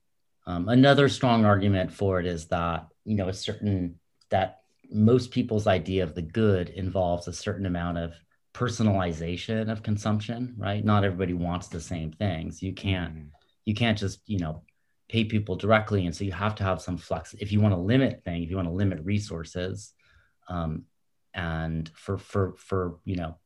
Um, 0.47 0.69
another 0.69 1.09
strong 1.09 1.45
argument 1.45 1.93
for 1.93 2.19
it 2.21 2.27
is 2.27 2.47
that 2.47 2.87
you 3.05 3.17
know 3.17 3.29
a 3.29 3.35
certain 3.35 4.01
that 4.31 4.58
most 4.91 5.31
people's 5.31 5.67
idea 5.67 6.03
of 6.03 6.15
the 6.15 6.23
good 6.23 6.71
involves 6.71 7.29
a 7.29 7.33
certain 7.33 7.67
amount 7.67 7.99
of 7.99 8.15
personalization 8.55 9.71
of 9.71 9.83
consumption, 9.83 10.55
right? 10.57 10.85
Not 10.85 11.05
everybody 11.05 11.35
wants 11.35 11.69
the 11.69 11.81
same 11.81 12.11
things. 12.11 12.63
You 12.63 12.73
can't 12.73 13.15
mm-hmm. 13.15 13.29
you 13.65 13.75
can't 13.75 13.99
just 13.99 14.21
you 14.27 14.39
know 14.39 14.63
pay 15.09 15.25
people 15.25 15.57
directly, 15.57 16.07
and 16.07 16.15
so 16.15 16.25
you 16.25 16.33
have 16.33 16.55
to 16.57 16.65
have 16.65 16.83
some 16.83 16.97
flex. 16.97 17.35
If 17.35 17.53
you 17.53 17.61
want 17.61 17.75
to 17.75 17.81
limit 17.81 18.23
things, 18.25 18.45
if 18.45 18.51
you 18.51 18.57
want 18.57 18.69
to 18.69 18.75
limit 18.75 19.05
resources, 19.05 19.93
um, 20.49 20.85
and 21.35 21.91
for 21.95 22.19
for 22.19 22.55
for 22.57 22.99
you 23.05 23.17
know 23.17 23.39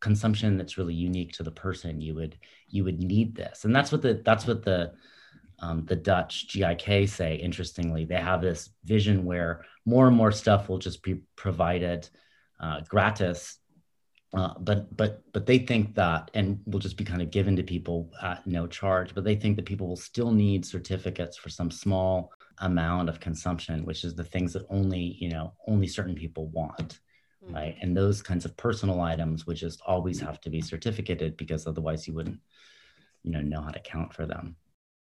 consumption 0.00 0.56
that's 0.56 0.78
really 0.78 0.94
unique 0.94 1.32
to 1.32 1.42
the 1.42 1.50
person, 1.50 2.00
you 2.00 2.14
would 2.14 2.38
you 2.68 2.84
would 2.84 3.02
need 3.02 3.36
this, 3.36 3.64
and 3.64 3.74
that's 3.74 3.92
what 3.92 4.02
the 4.02 4.20
that's 4.24 4.46
what 4.46 4.64
the 4.64 4.92
um, 5.60 5.84
the 5.86 5.96
Dutch 5.96 6.48
GIK 6.48 7.08
say. 7.08 7.36
Interestingly, 7.36 8.04
they 8.04 8.16
have 8.16 8.42
this 8.42 8.70
vision 8.84 9.24
where 9.24 9.64
more 9.84 10.06
and 10.06 10.16
more 10.16 10.32
stuff 10.32 10.68
will 10.68 10.78
just 10.78 11.02
be 11.02 11.20
provided 11.36 12.08
uh, 12.60 12.80
gratis 12.88 13.58
uh, 14.36 14.54
but 14.58 14.94
but 14.94 15.22
but 15.32 15.46
they 15.46 15.58
think 15.58 15.94
that 15.94 16.30
and 16.34 16.60
will 16.66 16.80
just 16.80 16.96
be 16.96 17.04
kind 17.04 17.22
of 17.22 17.30
given 17.30 17.56
to 17.56 17.62
people 17.62 18.12
at 18.22 18.46
no 18.46 18.66
charge 18.66 19.14
but 19.14 19.24
they 19.24 19.36
think 19.36 19.56
that 19.56 19.64
people 19.64 19.86
will 19.86 19.96
still 19.96 20.32
need 20.32 20.64
certificates 20.66 21.36
for 21.36 21.48
some 21.48 21.70
small 21.70 22.32
amount 22.58 23.08
of 23.08 23.20
consumption 23.20 23.84
which 23.84 24.04
is 24.04 24.14
the 24.14 24.24
things 24.24 24.52
that 24.52 24.66
only 24.68 25.16
you 25.20 25.28
know 25.28 25.52
only 25.68 25.86
certain 25.86 26.14
people 26.14 26.48
want 26.48 26.98
mm-hmm. 27.44 27.54
right 27.54 27.76
and 27.80 27.96
those 27.96 28.20
kinds 28.20 28.44
of 28.44 28.56
personal 28.56 29.00
items 29.00 29.46
would 29.46 29.56
just 29.56 29.80
always 29.86 30.20
have 30.20 30.40
to 30.40 30.50
be 30.50 30.60
certificated 30.60 31.36
because 31.36 31.66
otherwise 31.66 32.06
you 32.08 32.12
wouldn't 32.12 32.40
you 33.22 33.30
know 33.30 33.40
know 33.40 33.62
how 33.62 33.70
to 33.70 33.80
count 33.80 34.12
for 34.12 34.26
them 34.26 34.56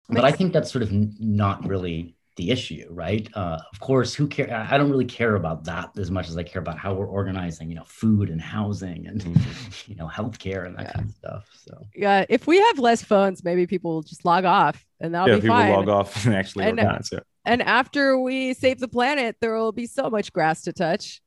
but 0.08 0.24
i 0.24 0.32
think 0.32 0.52
that's 0.52 0.70
sort 0.70 0.82
of 0.82 0.90
not 0.92 1.66
really 1.66 2.14
the 2.38 2.50
issue, 2.50 2.86
right? 2.90 3.28
Uh, 3.34 3.58
of 3.70 3.80
course, 3.80 4.14
who 4.14 4.26
care? 4.26 4.66
I 4.70 4.78
don't 4.78 4.90
really 4.90 5.04
care 5.04 5.34
about 5.34 5.64
that 5.64 5.90
as 5.98 6.10
much 6.10 6.28
as 6.28 6.38
I 6.38 6.44
care 6.44 6.62
about 6.62 6.78
how 6.78 6.94
we're 6.94 7.06
organizing, 7.06 7.68
you 7.68 7.74
know, 7.74 7.84
food 7.84 8.30
and 8.30 8.40
housing 8.40 9.06
and 9.06 9.20
mm-hmm. 9.20 9.82
you 9.90 9.96
know, 9.96 10.08
healthcare 10.08 10.64
and 10.64 10.74
that 10.78 10.86
yeah. 10.86 10.92
kind 10.92 11.08
of 11.08 11.14
stuff. 11.14 11.48
So 11.66 11.86
yeah, 11.94 12.24
if 12.30 12.46
we 12.46 12.58
have 12.58 12.78
less 12.78 13.02
phones, 13.02 13.44
maybe 13.44 13.66
people 13.66 13.92
will 13.92 14.02
just 14.02 14.24
log 14.24 14.46
off, 14.46 14.82
and 15.00 15.14
that'll 15.14 15.28
yeah, 15.28 15.40
be 15.40 15.48
fine. 15.48 15.72
log 15.72 15.88
off 15.88 16.24
and 16.24 16.34
actually 16.34 16.64
and, 16.64 16.78
organize 16.78 17.12
it. 17.12 17.26
And 17.44 17.60
after 17.60 18.18
we 18.18 18.54
save 18.54 18.78
the 18.78 18.88
planet, 18.88 19.36
there 19.40 19.54
will 19.54 19.72
be 19.72 19.86
so 19.86 20.08
much 20.08 20.32
grass 20.32 20.62
to 20.62 20.72
touch. 20.72 21.20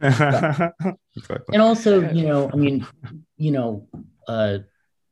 and 0.00 0.72
also, 1.52 2.10
you 2.10 2.26
know, 2.26 2.50
I 2.52 2.56
mean, 2.56 2.86
you 3.36 3.52
know, 3.52 3.86
uh, 4.26 4.58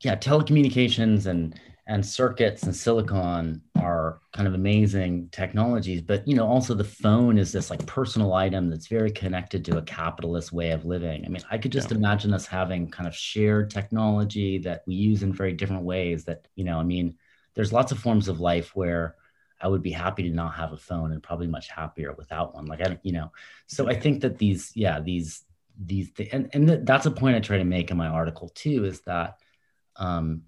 yeah, 0.01 0.17
telecommunications 0.17 1.27
and 1.27 1.59
and 1.87 2.05
circuits 2.05 2.63
and 2.63 2.75
silicon 2.75 3.61
are 3.81 4.21
kind 4.33 4.47
of 4.47 4.55
amazing 4.55 5.29
technologies 5.33 6.01
but 6.01 6.27
you 6.29 6.37
know 6.37 6.47
also 6.47 6.75
the 6.75 6.85
phone 6.85 7.37
is 7.37 7.51
this 7.51 7.71
like 7.71 7.85
personal 7.87 8.35
item 8.35 8.71
that's 8.71 8.87
very 8.87 9.11
connected 9.11 9.65
to 9.65 9.79
a 9.79 9.83
capitalist 9.83 10.53
way 10.53 10.71
of 10.71 10.85
living 10.85 11.25
i 11.25 11.29
mean 11.29 11.43
i 11.51 11.59
could 11.59 11.73
just 11.73 11.91
yeah. 11.91 11.97
imagine 11.97 12.33
us 12.33 12.47
having 12.47 12.89
kind 12.89 13.09
of 13.09 13.15
shared 13.15 13.69
technology 13.69 14.59
that 14.59 14.83
we 14.87 14.95
use 14.95 15.23
in 15.23 15.33
very 15.33 15.53
different 15.53 15.83
ways 15.83 16.25
that 16.25 16.47
you 16.55 16.65
know 16.65 16.79
i 16.79 16.85
mean 16.85 17.15
there's 17.55 17.73
lots 17.73 17.91
of 17.91 17.99
forms 17.99 18.29
of 18.29 18.39
life 18.39 18.77
where 18.77 19.17
i 19.61 19.67
would 19.67 19.83
be 19.83 19.93
happy 19.93 20.23
to 20.23 20.35
not 20.35 20.55
have 20.55 20.73
a 20.73 20.77
phone 20.77 21.11
and 21.11 21.23
probably 21.23 21.49
much 21.49 21.69
happier 21.69 22.13
without 22.13 22.55
one 22.55 22.67
like 22.67 22.81
i 22.81 22.85
don't 22.85 23.01
you 23.05 23.13
know 23.13 23.31
so 23.67 23.89
i 23.89 23.95
think 23.95 24.21
that 24.21 24.39
these 24.39 24.71
yeah 24.77 25.01
these 25.01 25.45
these 25.85 26.13
th- 26.13 26.29
and, 26.33 26.49
and 26.53 26.87
that's 26.87 27.07
a 27.07 27.11
point 27.11 27.35
i 27.35 27.41
try 27.41 27.59
to 27.59 27.65
make 27.65 27.91
in 27.91 27.97
my 27.97 28.07
article 28.07 28.51
too 28.51 28.85
is 28.85 29.01
that 29.01 29.39
um 29.97 30.43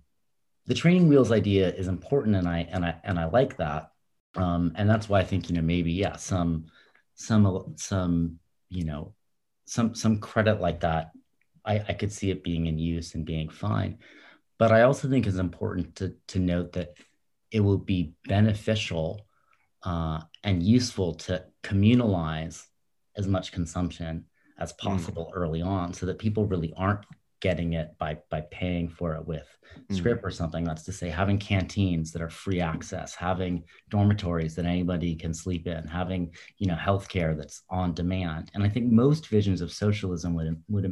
the 0.67 0.75
training 0.75 1.09
wheels 1.09 1.31
idea 1.31 1.73
is 1.73 1.89
important 1.89 2.37
and 2.37 2.49
I 2.49 2.67
and 2.71 2.85
I 2.85 2.97
and 3.05 3.19
I 3.19 3.27
like 3.27 3.57
that. 3.59 3.91
Um, 4.37 4.73
and 4.75 4.89
that's 4.89 5.09
why 5.09 5.21
I 5.21 5.25
think, 5.25 5.49
you 5.49 5.57
know, 5.57 5.63
maybe, 5.63 5.93
yeah, 5.93 6.17
some 6.17 6.67
some 7.15 7.75
some, 7.77 8.39
you 8.69 8.85
know, 8.85 9.15
some 9.67 9.95
some 9.95 10.19
credit 10.19 10.61
like 10.61 10.81
that, 10.81 11.13
I, 11.65 11.85
I 11.89 11.93
could 11.93 12.13
see 12.13 12.31
it 12.31 12.43
being 12.43 12.67
in 12.67 12.79
use 12.79 13.15
and 13.15 13.25
being 13.25 13.49
fine. 13.49 13.99
But 14.59 14.73
I 14.73 14.83
also 14.83 15.09
think 15.09 15.27
it's 15.27 15.37
important 15.37 15.97
to 15.97 16.15
to 16.29 16.39
note 16.39 16.73
that 16.73 16.95
it 17.51 17.61
will 17.61 17.79
be 17.79 18.15
beneficial 18.27 19.27
uh, 19.85 20.21
and 20.43 20.63
useful 20.63 21.15
to 21.15 21.45
communalize 21.63 22.65
as 23.17 23.29
much 23.29 23.53
consumption 23.53 24.25
as 24.59 24.73
mm. 24.73 24.79
possible 24.79 25.27
mm. 25.27 25.37
early 25.37 25.63
on 25.63 25.93
so 25.93 26.07
that 26.07 26.19
people 26.19 26.47
really 26.47 26.73
aren't 26.77 27.05
getting 27.45 27.75
it 27.75 27.89
by 27.99 28.17
by 28.31 28.41
paying 28.51 28.89
for 28.89 29.15
it 29.15 29.27
with 29.27 29.47
mm. 29.79 29.95
scrip 29.95 30.25
or 30.25 30.31
something. 30.31 30.65
That's 30.65 30.85
to 30.85 30.93
say 30.93 31.11
having 31.11 31.37
canteens 31.37 32.11
that 32.13 32.23
are 32.23 32.31
free 32.31 32.61
access 32.61 33.15
having 33.15 33.65
dormitories 33.91 34.55
that 34.55 34.65
anybody 34.65 35.15
can 35.15 35.35
sleep 35.35 35.67
in 35.67 35.87
having 35.87 36.35
you 36.57 36.67
know 36.67 36.75
healthcare 36.89 37.37
that's 37.37 37.63
on 37.69 37.93
demand. 37.93 38.51
And 38.55 38.65
i 38.65 38.69
think 38.69 38.91
most 38.91 39.29
visions 39.29 39.61
of 39.61 39.71
socialism 39.71 40.33
would 40.35 40.63
would 40.69 40.87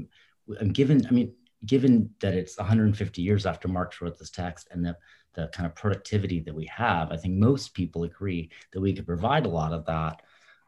given 0.75 1.07
i 1.07 1.11
mean 1.11 1.33
given 1.65 2.11
that 2.21 2.35
it's 2.35 2.59
150 2.59 3.23
years 3.23 3.47
after 3.47 3.69
marx 3.69 4.01
wrote 4.01 4.19
this 4.19 4.31
text 4.31 4.69
and 4.73 4.85
the 4.85 4.97
the 5.35 5.49
kind 5.55 5.65
of 5.65 5.75
productivity 5.77 6.41
that 6.41 6.55
we 6.55 6.67
have 6.67 7.13
i 7.13 7.17
think 7.17 7.35
most 7.35 7.73
people 7.73 8.03
agree 8.03 8.51
that 8.73 8.81
we 8.81 8.93
could 8.93 9.07
provide 9.07 9.47
a 9.47 9.57
lot 9.61 9.73
of 9.73 9.87
that 9.87 10.21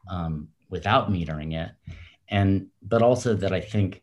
um, 0.09 0.47
without 0.69 1.11
metering 1.11 1.53
it. 1.53 1.71
And 2.29 2.67
but 2.81 3.01
also 3.03 3.35
that 3.35 3.53
i 3.53 3.61
think 3.61 4.01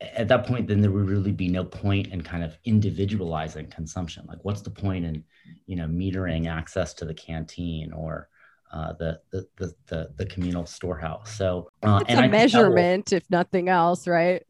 at 0.00 0.28
that 0.28 0.46
point 0.46 0.66
then 0.66 0.80
there 0.80 0.90
would 0.90 1.08
really 1.08 1.32
be 1.32 1.48
no 1.48 1.64
point 1.64 2.08
in 2.08 2.20
kind 2.22 2.44
of 2.44 2.56
individualizing 2.64 3.66
consumption. 3.68 4.24
Like 4.28 4.38
what's 4.42 4.62
the 4.62 4.70
point 4.70 5.04
in 5.04 5.24
you 5.66 5.76
know 5.76 5.86
metering 5.86 6.48
access 6.48 6.94
to 6.94 7.04
the 7.04 7.14
canteen 7.14 7.92
or 7.92 8.28
uh, 8.72 8.92
the, 8.94 9.20
the, 9.30 9.46
the 9.56 9.74
the 9.86 10.10
the 10.16 10.26
communal 10.26 10.66
storehouse? 10.66 11.36
So 11.36 11.68
uh, 11.82 12.02
it's 12.08 12.18
a 12.18 12.28
measurement 12.28 13.10
will, 13.10 13.16
if 13.16 13.30
nothing 13.30 13.68
else 13.68 14.06
right? 14.06 14.42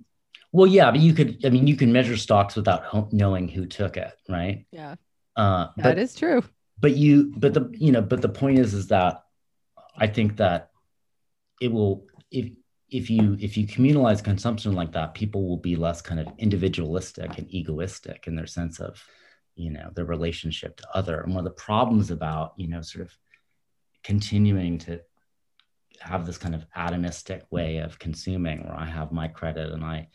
Well 0.53 0.67
yeah 0.67 0.91
but 0.91 1.01
you 1.01 1.13
could 1.13 1.45
i 1.45 1.51
mean 1.51 1.67
you 1.67 1.77
can 1.77 1.93
measure 1.93 2.17
stocks 2.17 2.57
without 2.57 3.13
knowing 3.13 3.49
who 3.49 3.67
took 3.67 3.97
it 3.97 4.13
right? 4.29 4.65
Yeah. 4.71 4.97
Uh, 5.37 5.67
but, 5.77 5.83
that 5.83 5.99
is 5.99 6.15
true. 6.15 6.43
But 6.81 6.97
you 6.97 7.33
but 7.37 7.55
the 7.55 7.71
you 7.73 7.93
know 7.93 8.03
but 8.03 8.23
the 8.23 8.29
point 8.29 8.59
is 8.59 8.75
is 8.75 8.89
that 8.89 9.23
i 9.97 10.07
think 10.07 10.37
that 10.37 10.71
it 11.61 11.71
will 11.71 12.07
if 12.31 12.51
if 12.91 13.11
you 13.11 13.37
if 13.41 13.57
you 13.57 13.67
communalize 13.67 14.23
consumption 14.23 14.73
like 14.73 14.93
that, 14.93 15.15
people 15.15 15.49
will 15.49 15.57
be 15.57 15.77
less 15.77 16.01
kind 16.01 16.21
of 16.21 16.29
individualistic 16.39 17.39
and 17.39 17.53
egoistic 17.53 18.27
in 18.27 18.35
their 18.35 18.47
sense 18.47 18.81
of, 18.81 19.03
you 19.57 19.71
know, 19.71 19.91
their 19.95 20.05
relationship 20.05 20.77
to 20.77 20.89
other. 20.95 21.21
And 21.21 21.35
one 21.35 21.47
of 21.47 21.53
the 21.53 21.63
problems 21.63 22.11
about, 22.11 22.53
you 22.57 22.69
know, 22.69 22.83
sort 22.83 23.05
of 23.05 23.17
continuing 24.03 24.79
to 24.79 25.01
have 26.01 26.27
this 26.27 26.39
kind 26.39 26.55
of 26.55 26.67
atomistic 26.77 27.43
way 27.51 27.79
of 27.79 27.99
consuming 27.99 28.65
where 28.65 28.77
I 28.77 28.85
have 28.85 29.13
my 29.13 29.29
credit 29.29 29.73
and 29.73 29.85
I, 29.85 30.09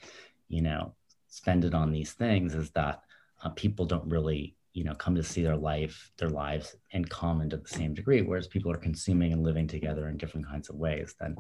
you 0.47 0.61
know, 0.61 0.93
spend 1.29 1.65
it 1.65 1.73
on 1.73 1.91
these 1.91 2.11
things 2.11 2.53
is 2.53 2.69
that 2.71 3.01
uh, 3.43 3.49
people 3.49 3.85
don't 3.85 4.09
really 4.09 4.55
you 4.73 4.83
know 4.83 4.93
come 4.93 5.15
to 5.15 5.23
see 5.23 5.41
their 5.41 5.57
life 5.57 6.11
their 6.17 6.29
lives 6.29 6.75
in 6.91 7.03
common 7.05 7.49
to 7.49 7.57
the 7.57 7.67
same 7.67 7.93
degree 7.93 8.21
whereas 8.21 8.47
people 8.47 8.71
are 8.71 8.77
consuming 8.77 9.33
and 9.33 9.43
living 9.43 9.67
together 9.67 10.09
in 10.09 10.17
different 10.17 10.47
kinds 10.47 10.69
of 10.69 10.75
ways 10.75 11.15
then 11.19 11.35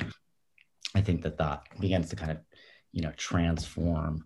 I 0.95 1.01
think 1.01 1.21
that 1.23 1.37
that 1.37 1.63
begins 1.79 2.09
to 2.09 2.15
kind 2.15 2.31
of, 2.31 2.37
you 2.91 3.01
know, 3.01 3.11
transform 3.17 4.25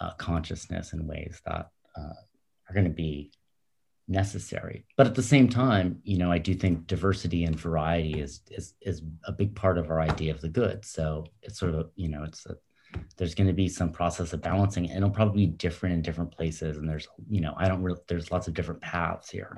uh, 0.00 0.12
consciousness 0.14 0.92
in 0.92 1.06
ways 1.06 1.40
that 1.46 1.70
uh, 1.96 2.14
are 2.68 2.74
going 2.74 2.84
to 2.84 2.90
be 2.90 3.32
necessary. 4.06 4.86
But 4.96 5.06
at 5.06 5.14
the 5.14 5.22
same 5.22 5.48
time, 5.48 6.00
you 6.02 6.18
know, 6.18 6.32
I 6.32 6.38
do 6.38 6.54
think 6.54 6.86
diversity 6.86 7.44
and 7.44 7.58
variety 7.58 8.20
is 8.20 8.40
is 8.50 8.74
is 8.80 9.02
a 9.24 9.32
big 9.32 9.54
part 9.54 9.78
of 9.78 9.90
our 9.90 10.00
idea 10.00 10.32
of 10.32 10.40
the 10.40 10.48
good. 10.48 10.84
So 10.84 11.26
it's 11.42 11.58
sort 11.58 11.74
of, 11.74 11.90
you 11.94 12.08
know, 12.08 12.24
it's 12.24 12.46
a, 12.46 12.56
there's 13.18 13.34
going 13.34 13.48
to 13.48 13.52
be 13.52 13.68
some 13.68 13.92
process 13.92 14.32
of 14.32 14.40
balancing, 14.40 14.86
and 14.86 14.98
it'll 14.98 15.10
probably 15.10 15.46
be 15.46 15.52
different 15.52 15.94
in 15.94 16.02
different 16.02 16.32
places. 16.32 16.78
And 16.78 16.88
there's, 16.88 17.06
you 17.28 17.40
know, 17.40 17.54
I 17.56 17.68
don't 17.68 17.82
really 17.82 18.00
there's 18.08 18.30
lots 18.30 18.48
of 18.48 18.54
different 18.54 18.80
paths 18.80 19.30
here. 19.30 19.56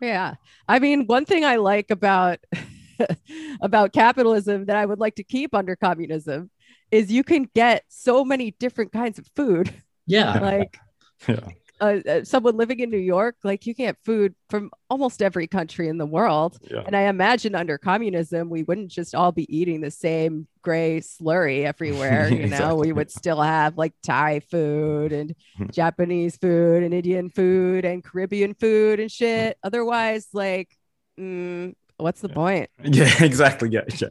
Yeah, 0.00 0.34
I 0.68 0.78
mean, 0.78 1.06
one 1.06 1.26
thing 1.26 1.44
I 1.44 1.56
like 1.56 1.90
about 1.90 2.38
about 3.60 3.92
capitalism 3.92 4.66
that 4.66 4.76
I 4.76 4.86
would 4.86 4.98
like 4.98 5.16
to 5.16 5.24
keep 5.24 5.54
under 5.54 5.76
communism 5.76 6.50
is 6.90 7.10
you 7.10 7.24
can 7.24 7.48
get 7.54 7.84
so 7.88 8.24
many 8.24 8.52
different 8.52 8.92
kinds 8.92 9.18
of 9.18 9.26
food. 9.34 9.72
Yeah. 10.06 10.38
like 10.40 10.78
yeah. 11.28 11.48
Uh, 11.80 11.98
uh, 12.08 12.22
someone 12.22 12.56
living 12.56 12.78
in 12.78 12.90
New 12.90 12.96
York, 12.96 13.34
like 13.42 13.66
you 13.66 13.74
can 13.74 13.86
get 13.86 13.96
food 14.04 14.36
from 14.48 14.70
almost 14.88 15.20
every 15.20 15.48
country 15.48 15.88
in 15.88 15.98
the 15.98 16.06
world. 16.06 16.56
Yeah. 16.70 16.84
And 16.86 16.94
I 16.94 17.02
imagine 17.08 17.56
under 17.56 17.76
communism, 17.76 18.48
we 18.50 18.62
wouldn't 18.62 18.92
just 18.92 19.16
all 19.16 19.32
be 19.32 19.52
eating 19.52 19.80
the 19.80 19.90
same 19.90 20.46
gray 20.62 21.00
slurry 21.00 21.64
everywhere. 21.64 22.28
You 22.28 22.42
exactly. 22.42 22.68
know, 22.68 22.76
we 22.76 22.92
would 22.92 23.10
still 23.10 23.40
have 23.40 23.76
like 23.76 23.94
Thai 24.04 24.40
food 24.48 25.12
and 25.12 25.34
hmm. 25.56 25.70
Japanese 25.72 26.36
food 26.36 26.84
and 26.84 26.94
Indian 26.94 27.30
food 27.30 27.84
and 27.84 28.04
Caribbean 28.04 28.54
food 28.54 29.00
and 29.00 29.10
shit. 29.10 29.58
Otherwise, 29.64 30.28
like, 30.32 30.70
mm, 31.18 31.74
what's 32.02 32.20
the 32.20 32.28
point? 32.28 32.70
Yeah, 32.84 33.22
exactly. 33.22 33.70
Yeah, 33.70 33.82
yeah. 34.00 34.08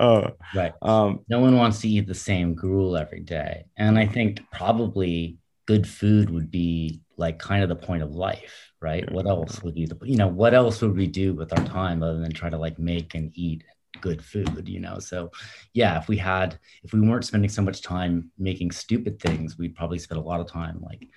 Uh, 0.00 0.30
right. 0.54 0.72
Um, 0.82 1.20
no 1.28 1.40
one 1.40 1.56
wants 1.56 1.80
to 1.82 1.88
eat 1.88 2.06
the 2.06 2.14
same 2.14 2.54
gruel 2.54 2.96
every 2.96 3.20
day, 3.20 3.66
and 3.76 3.98
I 3.98 4.06
think 4.06 4.40
probably 4.50 5.38
good 5.66 5.86
food 5.86 6.30
would 6.30 6.50
be 6.50 7.00
like 7.16 7.38
kind 7.38 7.62
of 7.62 7.68
the 7.68 7.76
point 7.76 8.02
of 8.02 8.12
life, 8.12 8.72
right? 8.80 9.04
Yeah. 9.06 9.14
What 9.14 9.26
else 9.26 9.62
would 9.62 9.74
be 9.74 9.86
the 9.86 9.98
you 10.04 10.16
know 10.16 10.28
what 10.28 10.54
else 10.54 10.80
would 10.82 10.96
we 10.96 11.06
do 11.06 11.34
with 11.34 11.52
our 11.56 11.64
time 11.64 12.02
other 12.02 12.18
than 12.18 12.32
try 12.32 12.50
to 12.50 12.58
like 12.58 12.78
make 12.78 13.14
and 13.14 13.30
eat 13.34 13.64
good 14.00 14.24
food, 14.24 14.68
you 14.68 14.80
know? 14.80 14.98
So, 14.98 15.30
yeah, 15.74 15.98
if 15.98 16.08
we 16.08 16.16
had 16.16 16.58
if 16.82 16.92
we 16.92 17.00
weren't 17.00 17.24
spending 17.24 17.50
so 17.50 17.62
much 17.62 17.82
time 17.82 18.30
making 18.38 18.72
stupid 18.72 19.20
things, 19.20 19.58
we'd 19.58 19.76
probably 19.76 19.98
spend 19.98 20.20
a 20.20 20.24
lot 20.24 20.40
of 20.40 20.48
time 20.48 20.80
like 20.82 21.08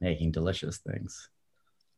making 0.00 0.32
delicious 0.32 0.78
things. 0.78 1.28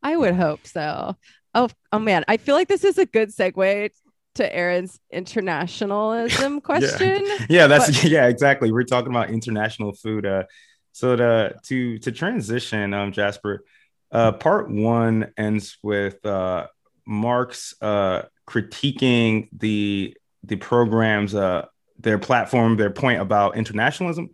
I 0.02 0.16
would 0.16 0.34
hope 0.34 0.66
so. 0.66 1.16
Oh, 1.54 1.68
oh 1.92 1.98
man, 1.98 2.24
I 2.28 2.36
feel 2.36 2.54
like 2.54 2.68
this 2.68 2.84
is 2.84 2.98
a 2.98 3.06
good 3.06 3.30
segue 3.30 3.90
to 4.34 4.56
Aaron's 4.56 4.98
internationalism 5.10 6.60
question. 6.62 7.22
yeah. 7.24 7.46
yeah, 7.48 7.66
that's 7.66 8.02
but- 8.02 8.10
yeah, 8.10 8.26
exactly. 8.26 8.72
We're 8.72 8.84
talking 8.84 9.10
about 9.10 9.30
international 9.30 9.92
food. 9.92 10.26
Uh, 10.26 10.44
so 10.92 11.16
to 11.16 11.56
to 11.64 11.98
to 11.98 12.12
transition, 12.12 12.94
um, 12.94 13.12
Jasper, 13.12 13.64
uh, 14.12 14.32
part 14.32 14.70
one 14.70 15.32
ends 15.36 15.76
with 15.82 16.24
uh, 16.24 16.66
Marx 17.06 17.74
uh, 17.80 18.22
critiquing 18.48 19.48
the 19.52 20.16
the 20.44 20.56
program's 20.56 21.34
uh, 21.34 21.66
their 21.98 22.18
platform, 22.18 22.76
their 22.76 22.90
point 22.90 23.20
about 23.20 23.56
internationalism, 23.56 24.30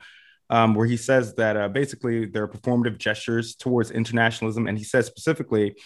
um, 0.50 0.74
where 0.74 0.86
he 0.86 0.96
says 0.96 1.34
that 1.34 1.56
uh, 1.56 1.68
basically 1.68 2.26
there 2.26 2.42
are 2.42 2.48
performative 2.48 2.98
gestures 2.98 3.54
towards 3.54 3.90
internationalism, 3.90 4.66
and 4.66 4.76
he 4.76 4.84
says 4.84 5.06
specifically 5.06 5.76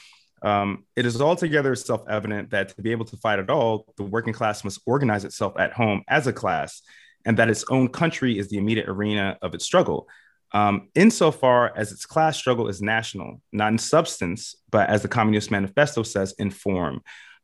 um, 0.44 0.84
it 0.94 1.06
is 1.06 1.20
altogether 1.20 1.74
self 1.74 2.04
evident 2.08 2.50
that 2.50 2.68
to 2.76 2.82
be 2.82 2.92
able 2.92 3.06
to 3.06 3.16
fight 3.16 3.38
at 3.38 3.48
all, 3.48 3.92
the 3.96 4.02
working 4.02 4.34
class 4.34 4.62
must 4.62 4.80
organize 4.86 5.24
itself 5.24 5.54
at 5.58 5.72
home 5.72 6.02
as 6.06 6.26
a 6.26 6.32
class, 6.32 6.82
and 7.24 7.38
that 7.38 7.48
its 7.48 7.64
own 7.70 7.88
country 7.88 8.38
is 8.38 8.48
the 8.48 8.58
immediate 8.58 8.88
arena 8.88 9.38
of 9.40 9.54
its 9.54 9.64
struggle. 9.64 10.06
Um, 10.52 10.90
insofar 10.94 11.72
as 11.76 11.90
its 11.90 12.06
class 12.06 12.36
struggle 12.36 12.68
is 12.68 12.80
national, 12.80 13.40
not 13.52 13.72
in 13.72 13.78
substance, 13.78 14.54
but 14.70 14.88
as 14.88 15.02
the 15.02 15.08
Communist 15.08 15.50
Manifesto 15.50 16.02
says, 16.02 16.34
in 16.38 16.50
form. 16.50 17.00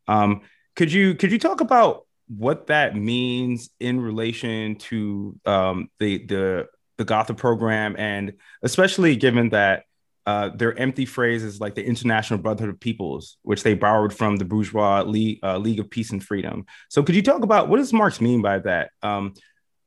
Um, 0.07 0.43
could 0.77 0.93
you 0.93 1.15
could 1.15 1.33
you 1.33 1.39
talk 1.39 1.61
about 1.63 2.07
what 2.29 2.69
that 2.69 2.95
means 2.95 3.71
in 3.81 4.01
relation 4.01 4.77
to 4.77 5.39
um, 5.47 5.89
the 5.99 6.19
the 6.27 6.67
the 6.99 7.05
Gotha 7.07 7.33
program, 7.33 7.97
and 7.99 8.35
especially 8.63 9.17
given 9.17 9.49
that 9.49 9.85
uh, 10.27 10.51
their 10.51 10.79
empty 10.79 11.07
phrases 11.07 11.61
like 11.61 11.75
the 11.75 11.85
International 11.85 12.39
Brotherhood 12.39 12.75
of 12.75 12.81
Peoples, 12.81 13.39
which 13.43 13.63
they 13.63 13.75
borrowed 13.75 14.13
from 14.13 14.37
the 14.37 14.45
bourgeois 14.45 15.03
League, 15.03 15.41
uh, 15.43 15.57
League 15.59 15.81
of 15.81 15.91
Peace 15.91 16.11
and 16.11 16.23
Freedom. 16.23 16.67
So, 16.89 17.03
could 17.03 17.15
you 17.15 17.23
talk 17.23 17.43
about 17.43 17.69
what 17.69 17.79
does 17.79 17.93
Marx 17.93 18.21
mean 18.21 18.43
by 18.43 18.59
that? 18.61 18.91
Um, 19.03 19.35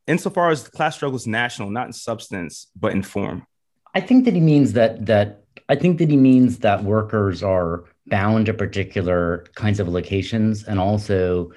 insofar 0.07 0.49
as 0.49 0.63
the 0.63 0.71
class 0.71 0.95
struggle 0.95 1.15
is 1.15 1.27
national, 1.27 1.69
not 1.69 1.87
in 1.87 1.93
substance, 1.93 2.67
but 2.75 2.93
in 2.93 3.03
form. 3.03 3.45
I 3.93 4.01
think 4.01 4.25
that 4.25 4.33
he 4.33 4.39
means 4.39 4.73
that 4.73 5.05
that 5.05 5.43
I 5.69 5.75
think 5.75 5.99
that 5.99 6.09
he 6.09 6.17
means 6.17 6.59
that 6.59 6.83
workers 6.83 7.43
are 7.43 7.85
bound 8.07 8.47
to 8.47 8.53
particular 8.53 9.45
kinds 9.55 9.79
of 9.79 9.87
locations 9.87 10.63
and 10.63 10.79
also 10.79 11.51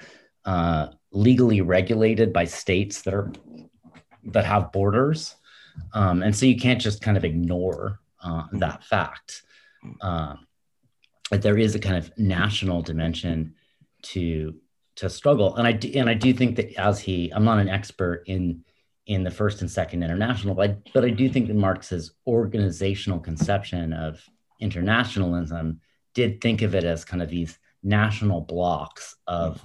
uh, 0.45 0.89
legally 1.13 1.61
regulated 1.61 2.33
by 2.33 2.45
states 2.45 3.03
that 3.03 3.15
are 3.15 3.33
that 4.25 4.45
have 4.45 4.73
borders, 4.73 5.35
um, 5.95 6.23
and 6.23 6.37
so 6.37 6.47
you 6.47 6.57
can't 6.57 6.81
just 6.81 7.01
kind 7.01 7.17
of 7.17 7.25
ignore 7.25 8.01
uh, 8.27 8.45
that 8.53 8.85
fact. 8.85 9.43
Uh, 10.01 10.35
there 11.31 11.59
is 11.59 11.75
a 11.75 11.79
kind 11.79 11.97
of 11.97 12.11
national 12.19 12.83
dimension 12.83 13.55
to 14.03 14.55
to 14.97 15.11
struggle, 15.11 15.57
and 15.57 15.67
I 15.67 15.73
do, 15.73 15.91
and 15.95 16.09
I 16.09 16.15
do 16.15 16.33
think 16.33 16.57
that 16.57 16.75
as 16.81 16.99
he, 16.99 17.31
I'm 17.31 17.45
not 17.45 17.59
an 17.59 17.69
expert 17.69 18.25
in 18.27 18.65
in 19.07 19.23
the 19.23 19.31
first 19.31 19.61
and 19.61 19.71
second 19.71 20.03
international, 20.03 20.55
but 20.55 20.79
but 20.93 21.05
I 21.05 21.11
do 21.11 21.29
think 21.29 21.49
that 21.49 21.57
Marx's 21.57 22.13
organizational 22.27 23.21
conception 23.21 23.93
of 23.93 24.23
internationalism 24.61 25.81
did 26.15 26.41
think 26.41 26.63
of 26.63 26.75
it 26.75 26.85
as 26.85 27.05
kind 27.05 27.23
of 27.23 27.29
these 27.29 27.59
national 27.83 28.41
blocks 28.41 29.17
of 29.27 29.63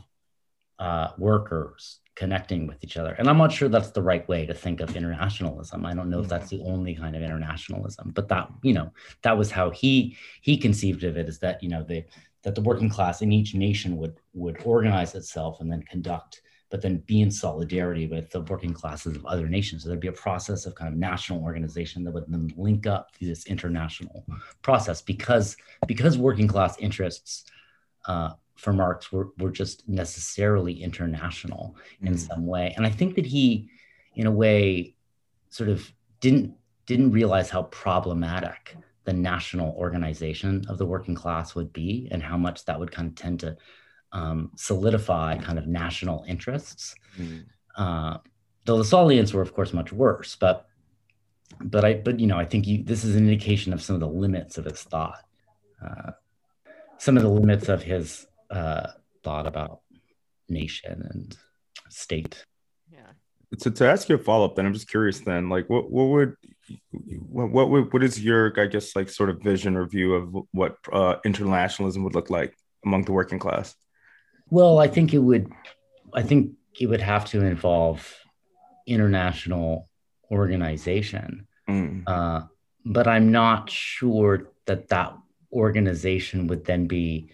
uh, 0.79 1.09
workers 1.17 2.00
connecting 2.21 2.67
with 2.67 2.83
each 2.83 2.97
other. 2.97 3.13
And 3.17 3.27
I'm 3.27 3.39
not 3.39 3.51
sure 3.51 3.67
that's 3.67 3.89
the 3.89 4.03
right 4.11 4.25
way 4.29 4.45
to 4.45 4.53
think 4.53 4.79
of 4.79 4.95
internationalism. 4.95 5.87
I 5.87 5.95
don't 5.95 6.11
know 6.11 6.19
if 6.19 6.29
that's 6.29 6.51
the 6.51 6.61
only 6.61 6.93
kind 6.93 7.15
of 7.15 7.23
internationalism, 7.23 8.11
but 8.13 8.27
that, 8.27 8.47
you 8.61 8.73
know, 8.73 8.91
that 9.23 9.35
was 9.35 9.49
how 9.49 9.71
he 9.71 10.15
he 10.41 10.55
conceived 10.55 11.03
of 11.03 11.17
it 11.17 11.27
is 11.27 11.39
that, 11.39 11.63
you 11.63 11.69
know, 11.69 11.83
the 11.83 12.05
that 12.43 12.53
the 12.53 12.61
working 12.61 12.89
class 12.89 13.23
in 13.23 13.31
each 13.31 13.55
nation 13.55 13.97
would 13.97 14.15
would 14.35 14.57
organize 14.63 15.15
itself 15.15 15.61
and 15.61 15.71
then 15.71 15.81
conduct 15.81 16.43
but 16.69 16.81
then 16.81 17.03
be 17.05 17.21
in 17.21 17.31
solidarity 17.31 18.07
with 18.07 18.29
the 18.29 18.41
working 18.41 18.73
classes 18.73 19.17
of 19.17 19.25
other 19.25 19.49
nations. 19.49 19.83
So 19.83 19.89
there'd 19.89 19.99
be 19.99 20.07
a 20.07 20.23
process 20.27 20.65
of 20.65 20.73
kind 20.73 20.93
of 20.93 20.97
national 20.97 21.43
organization 21.43 22.05
that 22.05 22.13
would 22.13 22.27
then 22.29 22.53
link 22.55 22.87
up 22.87 23.11
to 23.17 23.25
this 23.25 23.45
international 23.47 24.23
process 24.61 25.01
because 25.01 25.57
because 25.87 26.19
working 26.19 26.47
class 26.47 26.77
interests 26.77 27.45
uh, 28.05 28.31
for 28.61 28.73
Marx 28.73 29.11
were, 29.11 29.29
were 29.39 29.49
just 29.49 29.87
necessarily 29.89 30.83
international 30.83 31.75
in 32.01 32.13
mm 32.13 32.27
some 32.27 32.45
way. 32.45 32.73
And 32.77 32.85
I 32.85 32.91
think 32.91 33.15
that 33.15 33.25
he, 33.25 33.69
in 34.15 34.27
a 34.27 34.31
way, 34.31 34.93
sort 35.49 35.69
of 35.69 35.91
didn't 36.19 36.53
didn't 36.85 37.11
realize 37.11 37.49
how 37.49 37.63
problematic 37.63 38.77
the 39.05 39.13
national 39.13 39.73
organization 39.85 40.63
of 40.69 40.77
the 40.77 40.85
working 40.85 41.15
class 41.15 41.55
would 41.55 41.73
be 41.73 42.07
and 42.11 42.21
how 42.21 42.37
much 42.37 42.63
that 42.65 42.79
would 42.79 42.91
kind 42.91 43.07
of 43.09 43.15
tend 43.15 43.39
to 43.39 43.57
um, 44.11 44.51
solidify 44.55 45.37
kind 45.37 45.57
of 45.57 45.65
national 45.67 46.23
interests. 46.27 46.95
mm 47.19 47.43
Uh, 47.77 48.17
though 48.65 48.77
the 48.77 48.83
Lassalleans 48.83 49.33
were, 49.33 49.41
of 49.41 49.53
course, 49.53 49.71
much 49.73 49.91
worse. 49.93 50.31
But 50.35 50.55
but 51.73 51.83
I 51.89 51.91
but 52.05 52.19
you 52.21 52.27
know 52.27 52.39
I 52.43 52.47
think 52.51 52.67
you, 52.67 52.83
this 52.91 53.03
is 53.07 53.15
an 53.15 53.23
indication 53.27 53.73
of 53.73 53.81
some 53.81 53.95
of 53.97 54.01
the 54.05 54.15
limits 54.25 54.57
of 54.59 54.65
his 54.65 54.81
thought, 54.91 55.23
uh, 55.85 56.11
some 57.05 57.15
of 57.17 57.23
the 57.23 57.35
limits 57.41 57.67
of 57.69 57.81
his 57.81 58.27
uh, 58.51 58.91
thought 59.23 59.47
about 59.47 59.79
nation 60.49 61.07
and 61.09 61.37
state. 61.89 62.45
Yeah. 62.91 63.11
To, 63.59 63.71
to 63.71 63.89
ask 63.89 64.09
you 64.09 64.15
a 64.15 64.17
follow 64.19 64.45
up, 64.45 64.55
then 64.55 64.65
I'm 64.65 64.73
just 64.73 64.89
curious. 64.89 65.19
Then, 65.21 65.49
like, 65.49 65.69
what 65.69 65.89
what 65.89 66.05
would 66.05 66.35
what 67.29 67.51
what 67.51 67.69
would, 67.69 67.93
what 67.93 68.03
is 68.03 68.23
your 68.23 68.53
I 68.59 68.67
guess 68.67 68.95
like 68.95 69.09
sort 69.09 69.29
of 69.29 69.41
vision 69.41 69.75
or 69.75 69.87
view 69.87 70.13
of 70.13 70.45
what 70.51 70.77
uh, 70.91 71.15
internationalism 71.25 72.03
would 72.03 72.15
look 72.15 72.29
like 72.29 72.55
among 72.85 73.05
the 73.05 73.11
working 73.11 73.39
class? 73.39 73.75
Well, 74.49 74.79
I 74.79 74.87
think 74.87 75.13
it 75.13 75.19
would. 75.19 75.51
I 76.13 76.23
think 76.23 76.51
it 76.79 76.87
would 76.87 77.01
have 77.01 77.25
to 77.25 77.41
involve 77.45 78.17
international 78.85 79.89
organization, 80.29 81.47
mm. 81.69 82.03
uh, 82.07 82.47
but 82.85 83.07
I'm 83.07 83.31
not 83.31 83.69
sure 83.69 84.51
that 84.65 84.89
that 84.89 85.13
organization 85.53 86.47
would 86.47 86.65
then 86.65 86.87
be 86.87 87.31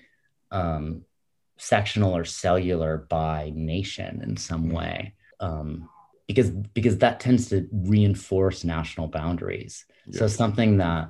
um, 0.52 1.04
sectional 1.58 2.16
or 2.16 2.24
cellular 2.24 3.06
by 3.10 3.52
nation 3.56 4.22
in 4.24 4.38
some 4.38 4.66
mm-hmm. 4.66 4.76
way 4.76 5.14
um, 5.40 5.90
because 6.28 6.50
because 6.50 6.98
that 6.98 7.20
tends 7.20 7.50
to 7.50 7.68
reinforce 7.72 8.64
national 8.64 9.08
boundaries 9.08 9.86
so 10.12 10.28
something 10.28 10.78
that 10.78 11.10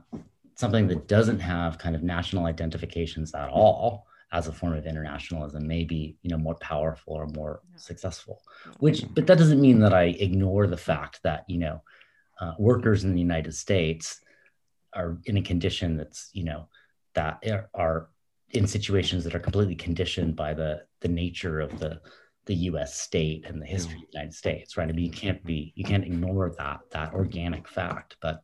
something 0.55 0.87
that 0.87 1.07
doesn't 1.07 1.39
have 1.39 1.77
kind 1.77 1.95
of 1.95 2.01
national 2.01 2.45
identifications 2.45 3.33
at 3.35 3.49
all 3.49 4.07
as 4.31 4.47
a 4.47 4.51
form 4.51 4.73
of 4.73 4.85
internationalism 4.85 5.67
may 5.67 5.83
be 5.83 6.17
you 6.21 6.29
know 6.29 6.37
more 6.37 6.55
powerful 6.55 7.13
or 7.13 7.27
more 7.27 7.61
yeah. 7.71 7.77
successful 7.77 8.41
which 8.79 9.03
but 9.13 9.27
that 9.27 9.37
doesn't 9.37 9.61
mean 9.61 9.79
that 9.79 9.93
i 9.93 10.05
ignore 10.05 10.67
the 10.67 10.77
fact 10.77 11.21
that 11.23 11.43
you 11.47 11.57
know 11.57 11.81
uh, 12.41 12.53
workers 12.57 13.03
in 13.03 13.13
the 13.13 13.19
united 13.19 13.53
states 13.53 14.21
are 14.93 15.17
in 15.25 15.37
a 15.37 15.41
condition 15.41 15.97
that's 15.97 16.29
you 16.33 16.43
know 16.43 16.67
that 17.13 17.43
are 17.73 18.09
in 18.51 18.67
situations 18.67 19.23
that 19.23 19.35
are 19.35 19.39
completely 19.39 19.75
conditioned 19.75 20.35
by 20.35 20.53
the 20.53 20.83
the 21.01 21.07
nature 21.07 21.59
of 21.59 21.79
the 21.79 21.99
the 22.45 22.55
U.S. 22.55 22.97
state 22.97 23.45
and 23.45 23.61
the 23.61 23.65
history 23.65 23.95
of 23.95 24.01
the 24.01 24.19
United 24.19 24.33
States, 24.33 24.77
right? 24.77 24.87
I 24.87 24.93
mean, 24.93 25.05
you 25.05 25.11
can't 25.11 25.43
be 25.43 25.73
you 25.75 25.83
can't 25.83 26.05
ignore 26.05 26.53
that 26.57 26.79
that 26.91 27.13
organic 27.13 27.67
fact, 27.67 28.15
but 28.21 28.41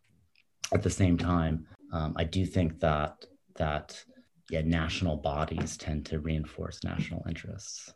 at 0.73 0.83
the 0.83 0.89
same 0.89 1.17
time, 1.17 1.67
um, 1.91 2.13
I 2.17 2.25
do 2.25 2.45
think 2.45 2.79
that 2.81 3.25
that 3.55 4.03
yeah, 4.49 4.61
national 4.61 5.17
bodies 5.17 5.77
tend 5.77 6.05
to 6.07 6.19
reinforce 6.19 6.83
national 6.83 7.23
interests. 7.27 7.93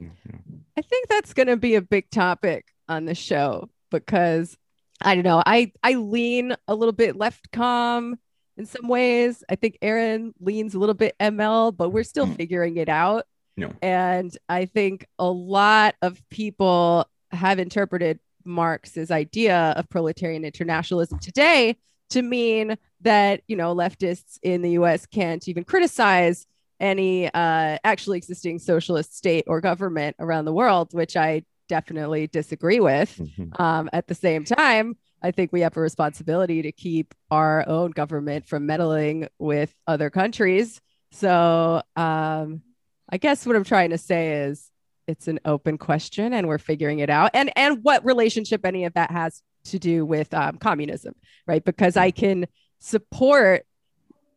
Mm-hmm. 0.00 0.56
I 0.76 0.82
think 0.82 1.08
that's 1.08 1.32
going 1.32 1.48
to 1.48 1.56
be 1.56 1.74
a 1.74 1.82
big 1.82 2.10
topic 2.10 2.66
on 2.88 3.06
the 3.06 3.14
show 3.14 3.70
because 3.90 4.56
I 5.00 5.14
don't 5.14 5.24
know. 5.24 5.42
I 5.44 5.72
I 5.82 5.94
lean 5.94 6.54
a 6.68 6.74
little 6.74 6.92
bit 6.92 7.16
left 7.16 7.50
com 7.50 8.18
in 8.60 8.66
some 8.66 8.88
ways. 8.88 9.42
I 9.48 9.56
think 9.56 9.78
Aaron 9.80 10.34
leans 10.38 10.74
a 10.74 10.78
little 10.78 10.94
bit 10.94 11.16
ML, 11.18 11.74
but 11.74 11.88
we're 11.90 12.04
still 12.04 12.26
mm. 12.26 12.36
figuring 12.36 12.76
it 12.76 12.90
out. 12.90 13.26
No. 13.56 13.72
And 13.80 14.36
I 14.50 14.66
think 14.66 15.06
a 15.18 15.30
lot 15.30 15.94
of 16.02 16.22
people 16.28 17.06
have 17.32 17.58
interpreted 17.58 18.20
Marx's 18.44 19.10
idea 19.10 19.72
of 19.76 19.88
proletarian 19.88 20.44
internationalism 20.44 21.18
today 21.20 21.76
to 22.10 22.22
mean 22.22 22.76
that, 23.00 23.40
you 23.48 23.56
know, 23.56 23.74
leftists 23.74 24.38
in 24.42 24.60
the 24.60 24.72
US 24.72 25.06
can't 25.06 25.48
even 25.48 25.64
criticize 25.64 26.46
any 26.80 27.28
uh, 27.28 27.78
actually 27.82 28.18
existing 28.18 28.58
socialist 28.58 29.16
state 29.16 29.44
or 29.46 29.60
government 29.60 30.16
around 30.18 30.44
the 30.44 30.52
world, 30.52 30.92
which 30.92 31.16
I 31.16 31.44
definitely 31.68 32.26
disagree 32.26 32.80
with. 32.80 33.16
Mm-hmm. 33.16 33.62
Um, 33.62 33.88
at 33.92 34.06
the 34.06 34.14
same 34.14 34.44
time, 34.44 34.96
I 35.22 35.30
think 35.30 35.52
we 35.52 35.60
have 35.60 35.76
a 35.76 35.80
responsibility 35.80 36.62
to 36.62 36.72
keep 36.72 37.14
our 37.30 37.66
own 37.68 37.90
government 37.90 38.46
from 38.46 38.66
meddling 38.66 39.28
with 39.38 39.74
other 39.86 40.10
countries. 40.10 40.80
So 41.12 41.82
um, 41.96 42.62
I 43.08 43.18
guess 43.18 43.46
what 43.46 43.56
I'm 43.56 43.64
trying 43.64 43.90
to 43.90 43.98
say 43.98 44.44
is 44.44 44.70
it's 45.06 45.28
an 45.28 45.40
open 45.44 45.76
question 45.76 46.32
and 46.32 46.46
we're 46.46 46.58
figuring 46.58 47.00
it 47.00 47.10
out. 47.10 47.32
And 47.34 47.50
and 47.56 47.82
what 47.82 48.04
relationship 48.04 48.64
any 48.64 48.84
of 48.84 48.94
that 48.94 49.10
has 49.10 49.42
to 49.64 49.78
do 49.78 50.06
with 50.06 50.32
um, 50.32 50.56
communism, 50.56 51.14
right? 51.46 51.64
Because 51.64 51.96
I 51.96 52.10
can 52.10 52.46
support 52.78 53.66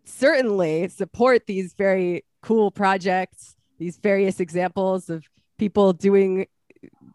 certainly 0.06 0.90
support 0.90 1.46
these 1.48 1.74
very 1.76 2.26
cool 2.42 2.72
projects, 2.72 3.56
these 3.80 3.98
various 3.98 4.40
examples 4.40 5.10
of 5.10 5.24
people 5.58 5.94
doing 5.94 6.48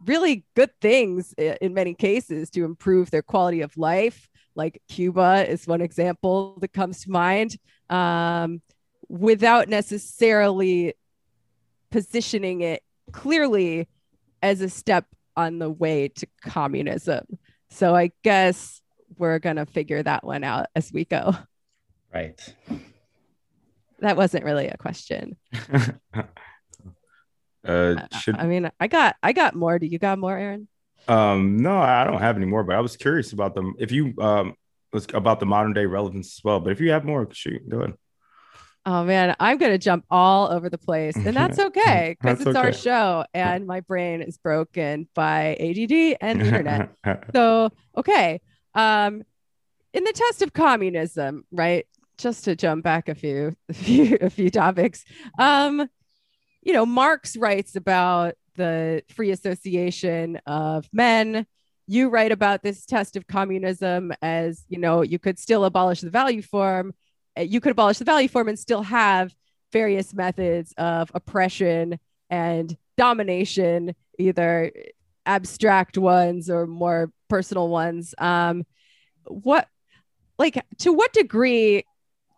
really 0.05 0.45
good 0.55 0.71
things 0.81 1.35
in 1.35 1.75
many 1.75 1.95
cases 1.95 2.51
to 2.51 2.65
improve 2.65 3.11
their 3.11 3.23
quality 3.23 3.61
of 3.61 3.77
life. 3.77 4.29
Like 4.55 4.83
Cuba 4.89 5.49
is 5.49 5.67
one 5.67 5.81
example 5.81 6.59
that 6.61 6.73
comes 6.73 7.03
to 7.03 7.11
mind, 7.11 7.57
um, 7.91 8.61
without 9.09 9.69
necessarily 9.69 10.95
positioning 11.91 12.61
it 12.61 12.83
clearly 13.13 13.89
as 14.43 14.61
a 14.61 14.69
step 14.69 15.07
on 15.37 15.59
the 15.59 15.71
way 15.71 16.09
to 16.09 16.27
communism. 16.43 17.25
So 17.71 17.95
I 17.95 18.11
guess 18.23 18.83
we're 19.17 19.39
going 19.39 19.57
to 19.57 19.67
figure 19.67 20.03
that 20.03 20.25
one 20.25 20.45
out 20.45 20.67
as 20.75 20.93
we 20.93 21.05
go. 21.05 21.35
Right. 22.13 22.41
That 24.01 24.17
wasn't 24.17 24.45
really 24.45 24.69
a 24.69 24.77
question. 24.77 25.37
uh, 27.69 28.07
should... 28.19 28.37
I 28.37 28.47
mean, 28.47 28.71
I 28.81 28.87
got 28.87 29.17
I 29.23 29.33
got 29.33 29.55
more. 29.55 29.79
Do 29.79 29.87
you 29.87 29.99
got 29.99 30.19
more, 30.19 30.37
Aaron? 30.37 30.69
Um, 31.07 31.59
no, 31.59 31.79
I 31.79 32.05
don't 32.05 32.21
have 32.21 32.37
any 32.37 32.47
more, 32.47 32.65
but 32.65 32.77
I 32.77 32.81
was 32.81 32.97
curious 32.97 33.33
about 33.33 33.55
them. 33.55 33.75
If 33.79 33.93
you 33.93 34.15
um 34.19 34.55
was 34.93 35.07
about 35.13 35.41
the 35.41 35.47
modern 35.47 35.75
day 35.75 35.87
relevance 35.87 36.39
as 36.39 36.45
well, 36.45 36.61
but 36.61 36.73
if 36.73 36.81
you 36.81 36.91
have 36.91 37.05
more, 37.05 37.29
shoot, 37.33 37.69
go 37.69 37.81
ahead. 37.81 37.95
Oh 38.87 39.05
man, 39.05 39.37
I'm 39.39 39.59
gonna 39.59 39.79
jump 39.79 40.05
all 40.11 40.51
over 40.51 40.71
the 40.71 40.79
place, 40.79 41.15
and 41.15 41.37
that's 41.37 41.59
okay 41.67 42.17
because 42.19 42.41
it's 42.41 42.49
okay. 42.49 42.59
our 42.59 42.73
show, 42.73 43.25
and 43.35 43.67
my 43.67 43.81
brain 43.81 44.23
is 44.23 44.39
broken 44.39 45.09
by 45.15 45.57
ADD 45.61 46.17
and 46.21 46.41
the 46.41 46.47
internet. 46.47 46.91
so 47.35 47.71
okay, 47.97 48.41
um, 48.75 49.23
in 49.93 50.05
the 50.05 50.13
test 50.13 50.43
of 50.43 50.53
communism, 50.53 51.45
right? 51.53 51.87
Just 52.17 52.45
to 52.47 52.57
jump 52.57 52.83
back 52.83 53.09
a 53.09 53.15
few, 53.15 53.55
a 53.69 53.75
few, 53.75 54.19
a 54.21 54.31
few 54.31 54.51
topics. 54.51 55.05
Um, 55.39 55.89
you 56.69 56.75
know, 56.75 56.87
Marx 56.87 57.37
writes 57.37 57.75
about 57.75 58.35
the 58.55 59.03
free 59.09 59.31
association 59.31 60.39
of 60.47 60.87
men. 60.93 61.47
You 61.87 62.11
write 62.11 62.31
about 62.31 62.63
this 62.63 62.85
test 62.85 63.17
of 63.17 63.27
communism 63.27 64.13
as 64.23 64.65
you 64.69 64.79
know, 64.79 65.03
you 65.03 65.19
could 65.19 65.39
still 65.39 65.65
abolish 65.65 66.03
the 66.03 66.11
value 66.11 66.43
form 66.43 66.93
uh, 67.39 67.43
you 67.43 67.61
could 67.61 67.73
abolish 67.73 67.99
the 67.99 68.05
value 68.05 68.29
form 68.29 68.49
and 68.49 68.59
still 68.59 68.83
have 68.83 69.35
various 69.73 70.15
methods 70.15 70.73
of 70.77 71.11
oppression 71.15 71.99
and 72.31 72.77
domination, 72.97 73.95
either 74.19 74.73
abstract 75.27 75.97
ones 75.97 76.51
or 76.51 76.67
more 76.67 77.11
personal 77.29 77.69
ones. 77.69 78.15
Um, 78.19 78.65
what, 79.25 79.69
like, 80.39 80.65
to 80.79 80.93
what 80.93 81.13
degree 81.13 81.85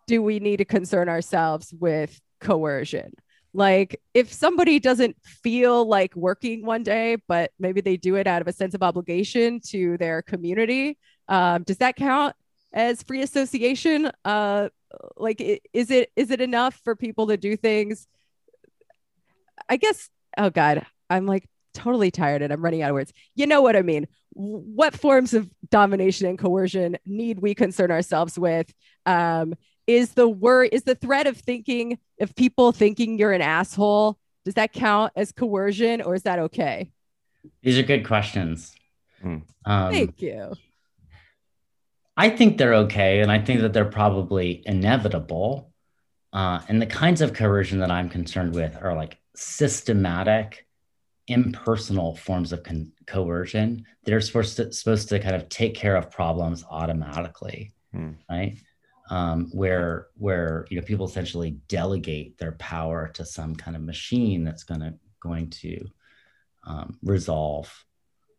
do 0.07 0.21
we 0.21 0.39
need 0.39 0.57
to 0.57 0.65
concern 0.65 1.09
ourselves 1.09 1.73
with 1.77 2.19
coercion? 2.39 3.13
Like, 3.53 4.01
if 4.13 4.31
somebody 4.31 4.79
doesn't 4.79 5.17
feel 5.23 5.85
like 5.85 6.15
working 6.15 6.65
one 6.65 6.83
day, 6.83 7.17
but 7.27 7.51
maybe 7.59 7.81
they 7.81 7.97
do 7.97 8.15
it 8.15 8.27
out 8.27 8.41
of 8.41 8.47
a 8.47 8.53
sense 8.53 8.73
of 8.73 8.83
obligation 8.83 9.59
to 9.67 9.97
their 9.97 10.21
community, 10.21 10.97
um, 11.27 11.63
does 11.63 11.77
that 11.77 11.95
count 11.95 12.35
as 12.73 13.03
free 13.03 13.21
association? 13.21 14.11
Uh, 14.23 14.69
like 15.17 15.41
is 15.73 15.91
it 15.91 16.11
is 16.15 16.31
it 16.31 16.41
enough 16.41 16.79
for 16.83 16.95
people 16.95 17.27
to 17.27 17.37
do 17.37 17.55
things? 17.55 18.07
I 19.69 19.77
guess 19.77 20.09
oh 20.37 20.49
god 20.49 20.85
i'm 21.09 21.25
like 21.25 21.47
totally 21.73 22.11
tired 22.11 22.41
and 22.41 22.51
i'm 22.51 22.61
running 22.61 22.81
out 22.81 22.89
of 22.89 22.95
words. 22.95 23.13
You 23.35 23.47
know 23.47 23.61
what 23.61 23.75
i 23.75 23.81
mean. 23.81 24.07
What 24.33 24.97
forms 24.97 25.33
of 25.33 25.49
domination 25.69 26.27
and 26.27 26.39
coercion 26.39 26.97
need 27.05 27.39
we 27.39 27.55
concern 27.55 27.91
ourselves 27.91 28.37
with? 28.37 28.73
Um 29.05 29.55
is 29.87 30.13
the 30.13 30.27
word 30.27 30.69
is 30.71 30.83
the 30.83 30.95
threat 30.95 31.27
of 31.27 31.37
thinking 31.37 31.97
of 32.19 32.35
people 32.35 32.71
thinking 32.71 33.17
you're 33.17 33.33
an 33.33 33.41
asshole 33.41 34.17
does 34.45 34.53
that 34.55 34.73
count 34.73 35.11
as 35.15 35.31
coercion 35.31 36.01
or 36.01 36.15
is 36.15 36.23
that 36.23 36.39
okay 36.39 36.91
these 37.63 37.77
are 37.77 37.83
good 37.83 38.05
questions 38.05 38.73
hmm. 39.21 39.37
um, 39.65 39.91
thank 39.91 40.21
you 40.21 40.53
I 42.17 42.29
think 42.29 42.57
they're 42.57 42.75
okay, 42.75 43.21
and 43.21 43.31
I 43.31 43.39
think 43.39 43.61
that 43.61 43.73
they're 43.73 43.85
probably 43.85 44.61
inevitable. 44.65 45.71
Uh, 46.33 46.59
and 46.67 46.81
the 46.81 46.85
kinds 46.85 47.21
of 47.21 47.33
coercion 47.33 47.79
that 47.79 47.91
I'm 47.91 48.09
concerned 48.09 48.53
with 48.53 48.77
are 48.81 48.95
like 48.95 49.17
systematic, 49.35 50.67
impersonal 51.27 52.15
forms 52.15 52.53
of 52.53 52.63
con- 52.63 52.91
coercion 53.07 53.85
that 54.03 54.13
are 54.13 54.21
supposed 54.21 54.57
to, 54.57 54.71
supposed 54.71 55.09
to 55.09 55.19
kind 55.19 55.35
of 55.35 55.49
take 55.49 55.73
care 55.73 55.95
of 55.95 56.11
problems 56.11 56.63
automatically, 56.69 57.73
hmm. 57.93 58.11
right? 58.29 58.57
Um, 59.11 59.49
where 59.51 60.07
where 60.15 60.65
you 60.69 60.79
know 60.79 60.85
people 60.85 61.05
essentially 61.05 61.59
delegate 61.67 62.37
their 62.37 62.53
power 62.53 63.09
to 63.15 63.25
some 63.25 63.53
kind 63.55 63.75
of 63.75 63.83
machine 63.83 64.45
that's 64.45 64.63
going 64.63 64.79
to 64.79 64.93
going 65.21 65.49
to 65.49 65.85
um, 66.63 66.97
resolve 67.03 67.69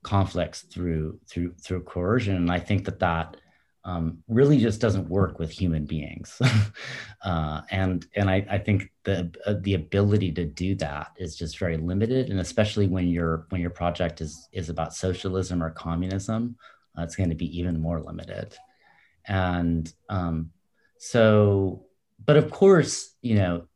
conflicts 0.03 0.63
through 0.63 1.19
through 1.29 1.55
through 1.63 1.83
coercion. 1.83 2.37
And 2.37 2.51
I 2.51 2.59
think 2.59 2.85
that 2.87 2.99
that 3.01 3.37
um, 3.85 4.23
really 4.29 4.59
just 4.59 4.81
doesn't 4.81 5.09
work 5.09 5.39
with 5.39 5.51
human 5.51 5.87
beings. 5.87 6.41
uh, 7.23 7.63
and 7.71 8.07
and 8.15 8.31
I, 8.31 8.47
I 8.51 8.59
think 8.59 8.91
the 9.05 9.35
uh, 9.47 9.55
the 9.61 9.75
ability 9.75 10.33
to 10.33 10.45
do 10.45 10.75
that 10.77 11.13
is 11.17 11.37
just 11.37 11.59
very 11.59 11.77
limited, 11.77 12.31
and 12.31 12.41
especially 12.41 12.87
when 12.87 13.09
your 13.09 13.47
when 13.49 13.61
your 13.61 13.71
project 13.71 14.21
is 14.21 14.49
is 14.53 14.69
about 14.69 14.95
socialism 14.95 15.63
or 15.63 15.71
communism, 15.71 16.57
uh, 16.97 17.03
it's 17.03 17.17
going 17.17 17.31
to 17.31 17.37
be 17.37 17.59
even 17.59 17.81
more 17.81 18.01
limited. 18.01 18.57
And 19.27 19.93
um, 20.09 20.51
so, 21.05 21.87
but 22.25 22.37
of 22.37 22.51
course, 22.51 23.15
you 23.23 23.35
know, 23.35 23.67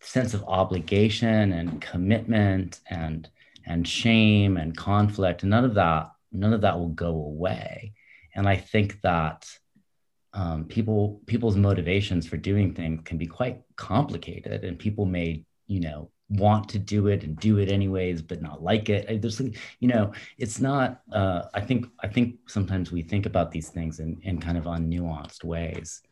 sense 0.00 0.34
of 0.34 0.42
obligation 0.44 1.52
and 1.52 1.80
commitment 1.80 2.80
and 2.90 3.28
and 3.64 3.86
shame 3.86 4.56
and 4.56 4.76
conflict, 4.76 5.44
none 5.44 5.64
of 5.64 5.74
that 5.74 6.10
none 6.32 6.52
of 6.52 6.60
that 6.62 6.78
will 6.78 6.88
go 6.88 7.08
away 7.08 7.94
and 8.36 8.46
I 8.46 8.56
think 8.56 9.00
that 9.00 9.48
um, 10.34 10.66
people 10.66 11.22
people's 11.26 11.56
motivations 11.56 12.28
for 12.28 12.36
doing 12.36 12.74
things 12.74 13.00
can 13.04 13.16
be 13.16 13.26
quite 13.26 13.62
complicated, 13.76 14.62
and 14.62 14.78
people 14.78 15.06
may 15.06 15.44
you 15.66 15.80
know 15.80 16.10
want 16.28 16.68
to 16.68 16.78
do 16.78 17.06
it 17.06 17.24
and 17.24 17.38
do 17.38 17.58
it 17.58 17.70
anyways, 17.70 18.20
but 18.20 18.42
not 18.42 18.62
like 18.62 18.90
it. 18.90 19.22
There's 19.22 19.40
you 19.40 19.88
know 19.88 20.12
it's 20.36 20.60
not. 20.60 21.00
Uh, 21.10 21.44
I 21.54 21.62
think 21.62 21.86
I 22.00 22.08
think 22.08 22.36
sometimes 22.46 22.92
we 22.92 23.02
think 23.02 23.24
about 23.24 23.50
these 23.50 23.70
things 23.70 23.98
in 23.98 24.20
in 24.22 24.38
kind 24.38 24.58
of 24.58 24.64
unnuanced 24.64 25.42
ways. 25.42 26.02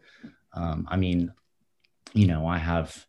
Um, 0.54 0.86
I 0.90 0.96
mean, 0.96 1.32
you 2.12 2.26
know, 2.26 2.46
I 2.46 2.58
have 2.58 3.06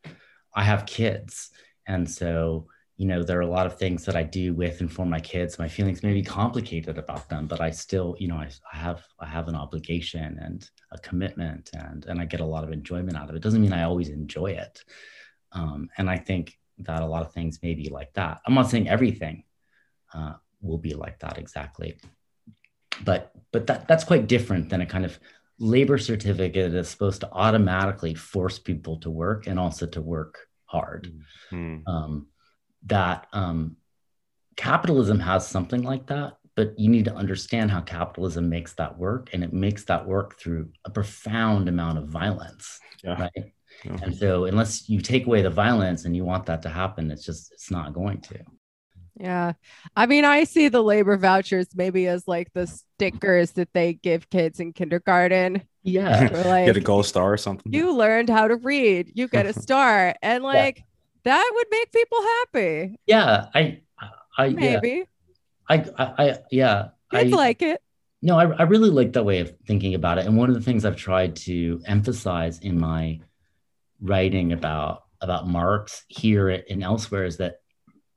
I 0.53 0.63
have 0.63 0.85
kids, 0.85 1.51
and 1.87 2.09
so 2.09 2.67
you 2.97 3.05
know 3.05 3.23
there 3.23 3.37
are 3.37 3.41
a 3.41 3.47
lot 3.47 3.65
of 3.65 3.77
things 3.77 4.05
that 4.05 4.15
i 4.15 4.23
do 4.23 4.53
with 4.53 4.79
and 4.79 4.91
for 4.91 5.05
my 5.05 5.19
kids. 5.19 5.59
My 5.59 5.67
feelings 5.67 6.01
may 6.01 6.13
be 6.13 6.23
complicated 6.23 6.97
about 6.97 7.27
them 7.27 7.45
but 7.45 7.59
i 7.59 7.69
still 7.69 8.15
you 8.19 8.29
know 8.29 8.37
I, 8.37 8.47
I, 8.71 8.77
have 8.77 9.03
i 9.19 9.25
have 9.25 9.49
an 9.49 9.55
obligation 9.55 10.39
and 10.41 10.69
a 10.93 10.97
commitment 10.99 11.71
and 11.73 12.05
and 12.05 12.21
i 12.21 12.25
get 12.25 12.39
a 12.39 12.45
lot 12.45 12.63
of 12.63 12.71
enjoyment 12.71 13.17
out 13.17 13.29
of 13.29 13.35
it. 13.35 13.41
Doesn't 13.41 13.61
mean 13.61 13.73
i 13.73 13.83
always 13.83 14.07
enjoy 14.07 14.51
it. 14.51 14.81
Um, 15.51 15.89
and 15.97 16.09
i 16.09 16.17
think 16.17 16.57
that 16.79 17.01
a 17.01 17.05
lot 17.05 17.21
of 17.25 17.33
things 17.33 17.59
may 17.63 17.73
be 17.73 17.89
like 17.89 18.13
that. 18.13 18.41
I'm 18.45 18.53
not 18.53 18.69
saying 18.69 18.89
everything 18.89 19.43
uh, 20.13 20.33
will 20.61 20.77
be 20.77 20.93
like 20.93 21.19
that 21.19 21.37
exactly. 21.37 21.97
But 23.03 23.31
but 23.51 23.67
that 23.67 23.87
that's 23.87 24.03
quite 24.03 24.27
different 24.27 24.69
than 24.69 24.81
a 24.81 24.85
kind 24.85 25.05
of 25.05 25.19
labor 25.59 25.97
certificate 25.97 26.73
is 26.73 26.89
supposed 26.89 27.21
to 27.21 27.31
automatically 27.31 28.13
force 28.13 28.59
people 28.59 28.97
to 28.99 29.09
work 29.09 29.47
and 29.47 29.59
also 29.59 29.85
to 29.85 30.01
work 30.01 30.37
hard 30.65 31.13
mm-hmm. 31.51 31.87
um, 31.89 32.27
that 32.85 33.27
um, 33.33 33.77
capitalism 34.55 35.19
has 35.19 35.47
something 35.47 35.83
like 35.83 36.07
that, 36.07 36.37
but 36.55 36.77
you 36.77 36.89
need 36.89 37.05
to 37.05 37.15
understand 37.15 37.71
how 37.71 37.81
capitalism 37.81 38.49
makes 38.49 38.73
that 38.73 38.97
work, 38.97 39.29
and 39.33 39.43
it 39.43 39.53
makes 39.53 39.85
that 39.85 40.05
work 40.05 40.39
through 40.39 40.69
a 40.85 40.89
profound 40.89 41.69
amount 41.69 41.97
of 41.97 42.07
violence, 42.07 42.79
yeah. 43.03 43.19
right? 43.19 43.53
And 44.01 44.15
so, 44.15 44.45
unless 44.45 44.89
you 44.89 45.01
take 45.01 45.25
away 45.25 45.41
the 45.41 45.49
violence 45.49 46.05
and 46.05 46.15
you 46.15 46.23
want 46.23 46.45
that 46.45 46.61
to 46.63 46.69
happen, 46.69 47.11
it's 47.11 47.25
just 47.25 47.51
it's 47.51 47.69
not 47.69 47.93
going 47.93 48.21
to. 48.21 48.39
Yeah. 49.19 49.53
I 49.95 50.05
mean, 50.05 50.25
I 50.25 50.43
see 50.43 50.67
the 50.67 50.83
labor 50.83 51.17
vouchers 51.17 51.67
maybe 51.73 52.07
as 52.07 52.27
like 52.27 52.51
the 52.53 52.67
stickers 52.67 53.51
that 53.51 53.69
they 53.73 53.93
give 53.93 54.29
kids 54.29 54.59
in 54.59 54.73
kindergarten. 54.73 55.61
Yeah. 55.83 56.43
Like, 56.45 56.65
get 56.65 56.77
a 56.77 56.81
gold 56.81 57.05
star 57.05 57.31
or 57.33 57.37
something. 57.37 57.71
You 57.71 57.95
learned 57.95 58.29
how 58.29 58.47
to 58.47 58.55
read, 58.55 59.11
you 59.15 59.27
get 59.27 59.45
a 59.45 59.53
star. 59.61 60.15
And 60.21 60.43
like 60.43 60.77
yeah. 60.77 60.83
that 61.23 61.51
would 61.53 61.67
make 61.71 61.91
people 61.91 62.21
happy. 62.21 62.99
Yeah. 63.05 63.45
I, 63.53 63.81
I, 64.37 64.49
maybe. 64.49 64.89
Yeah. 64.89 65.03
I, 65.69 65.75
I, 65.97 66.23
I, 66.23 66.37
yeah. 66.51 66.89
I 67.11 67.23
like 67.23 67.61
it. 67.61 67.81
No, 68.21 68.37
I, 68.37 68.45
I 68.51 68.63
really 68.63 68.89
like 68.89 69.13
that 69.13 69.23
way 69.23 69.39
of 69.39 69.53
thinking 69.65 69.93
about 69.93 70.17
it. 70.17 70.25
And 70.25 70.35
one 70.35 70.49
of 70.49 70.55
the 70.55 70.61
things 70.61 70.83
I've 70.83 70.95
tried 70.95 71.35
to 71.37 71.81
emphasize 71.85 72.59
in 72.59 72.79
my 72.79 73.19
writing 74.01 74.51
about 74.51 75.03
about 75.21 75.47
Marx 75.47 76.03
here 76.07 76.49
and 76.49 76.83
elsewhere 76.83 77.25
is 77.25 77.37
that 77.37 77.61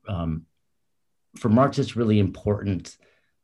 um, 0.09 0.47
for 1.39 1.49
Marx, 1.49 1.79
it's 1.79 1.97
really 1.97 2.19
important 2.19 2.97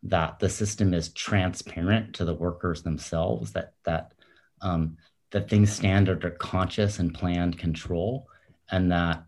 that 0.02 0.38
the 0.38 0.48
system 0.48 0.92
is 0.92 1.12
transparent 1.12 2.14
to 2.14 2.24
the 2.24 2.34
workers 2.34 2.82
themselves, 2.82 3.52
that 3.52 3.74
that 3.84 4.12
um, 4.60 4.96
that 5.30 5.48
things 5.48 5.72
stand 5.72 6.08
under 6.08 6.30
conscious 6.30 6.98
and 6.98 7.14
planned 7.14 7.58
control, 7.58 8.28
and 8.70 8.92
that 8.92 9.24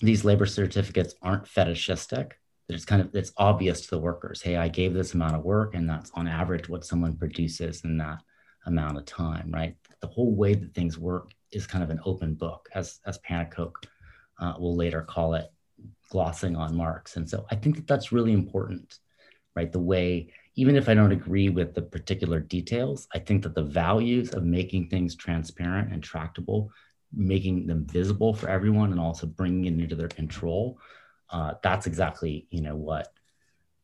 these 0.00 0.24
labor 0.24 0.46
certificates 0.46 1.14
aren't 1.22 1.46
fetishistic. 1.46 2.38
It's 2.68 2.84
kind 2.84 3.02
of 3.02 3.14
it's 3.14 3.32
obvious 3.36 3.82
to 3.82 3.90
the 3.90 3.98
workers. 3.98 4.40
Hey, 4.42 4.56
I 4.56 4.68
gave 4.68 4.94
this 4.94 5.14
amount 5.14 5.36
of 5.36 5.44
work, 5.44 5.74
and 5.74 5.88
that's 5.88 6.10
on 6.14 6.26
average 6.26 6.68
what 6.68 6.84
someone 6.84 7.16
produces 7.16 7.84
in 7.84 7.98
that 7.98 8.18
amount 8.66 8.98
of 8.98 9.04
time, 9.04 9.50
right? 9.52 9.76
The 10.00 10.08
whole 10.08 10.34
way 10.34 10.54
that 10.54 10.74
things 10.74 10.98
work 10.98 11.30
is 11.52 11.66
kind 11.66 11.84
of 11.84 11.90
an 11.90 12.00
open 12.04 12.34
book, 12.34 12.68
as 12.74 13.00
as 13.06 13.18
Pannekoek 13.18 13.72
uh, 14.40 14.54
will 14.58 14.74
later 14.74 15.02
call 15.02 15.34
it 15.34 15.52
glossing 16.12 16.56
on 16.56 16.76
Marx. 16.76 17.16
And 17.16 17.28
so 17.28 17.46
I 17.50 17.56
think 17.56 17.76
that 17.76 17.86
that's 17.86 18.12
really 18.12 18.34
important, 18.34 18.98
right? 19.56 19.72
The 19.72 19.80
way, 19.80 20.30
even 20.56 20.76
if 20.76 20.90
I 20.90 20.94
don't 20.94 21.10
agree 21.10 21.48
with 21.48 21.72
the 21.72 21.80
particular 21.80 22.38
details, 22.38 23.08
I 23.14 23.18
think 23.18 23.42
that 23.44 23.54
the 23.54 23.62
values 23.62 24.34
of 24.34 24.44
making 24.44 24.90
things 24.90 25.16
transparent 25.16 25.90
and 25.90 26.02
tractable, 26.02 26.70
making 27.14 27.66
them 27.66 27.86
visible 27.86 28.34
for 28.34 28.50
everyone, 28.50 28.90
and 28.90 29.00
also 29.00 29.26
bringing 29.26 29.64
it 29.64 29.82
into 29.82 29.96
their 29.96 30.08
control, 30.08 30.78
uh, 31.30 31.54
that's 31.62 31.86
exactly 31.86 32.46
you 32.50 32.60
know 32.60 32.76
what 32.76 33.08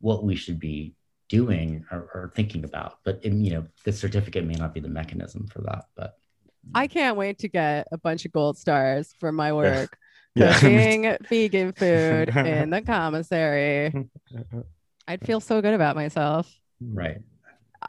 what 0.00 0.22
we 0.22 0.36
should 0.36 0.60
be 0.60 0.94
doing 1.30 1.86
or, 1.90 2.10
or 2.14 2.32
thinking 2.36 2.64
about. 2.64 2.98
But 3.04 3.24
in, 3.24 3.42
you 3.42 3.52
know, 3.52 3.66
the 3.84 3.92
certificate 3.92 4.44
may 4.44 4.54
not 4.54 4.74
be 4.74 4.80
the 4.80 4.88
mechanism 4.88 5.46
for 5.46 5.62
that, 5.62 5.86
but. 5.96 6.18
I 6.74 6.88
can't 6.88 7.16
wait 7.16 7.38
to 7.38 7.48
get 7.48 7.86
a 7.90 7.96
bunch 7.96 8.26
of 8.26 8.32
gold 8.32 8.58
stars 8.58 9.14
for 9.18 9.32
my 9.32 9.54
work 9.54 9.96
cooking 10.36 11.04
yeah. 11.04 11.16
vegan 11.28 11.72
food 11.72 12.36
in 12.36 12.70
the 12.70 12.82
commissary. 12.86 13.92
I'd 15.06 15.26
feel 15.26 15.40
so 15.40 15.62
good 15.62 15.74
about 15.74 15.96
myself. 15.96 16.52
Right. 16.80 17.18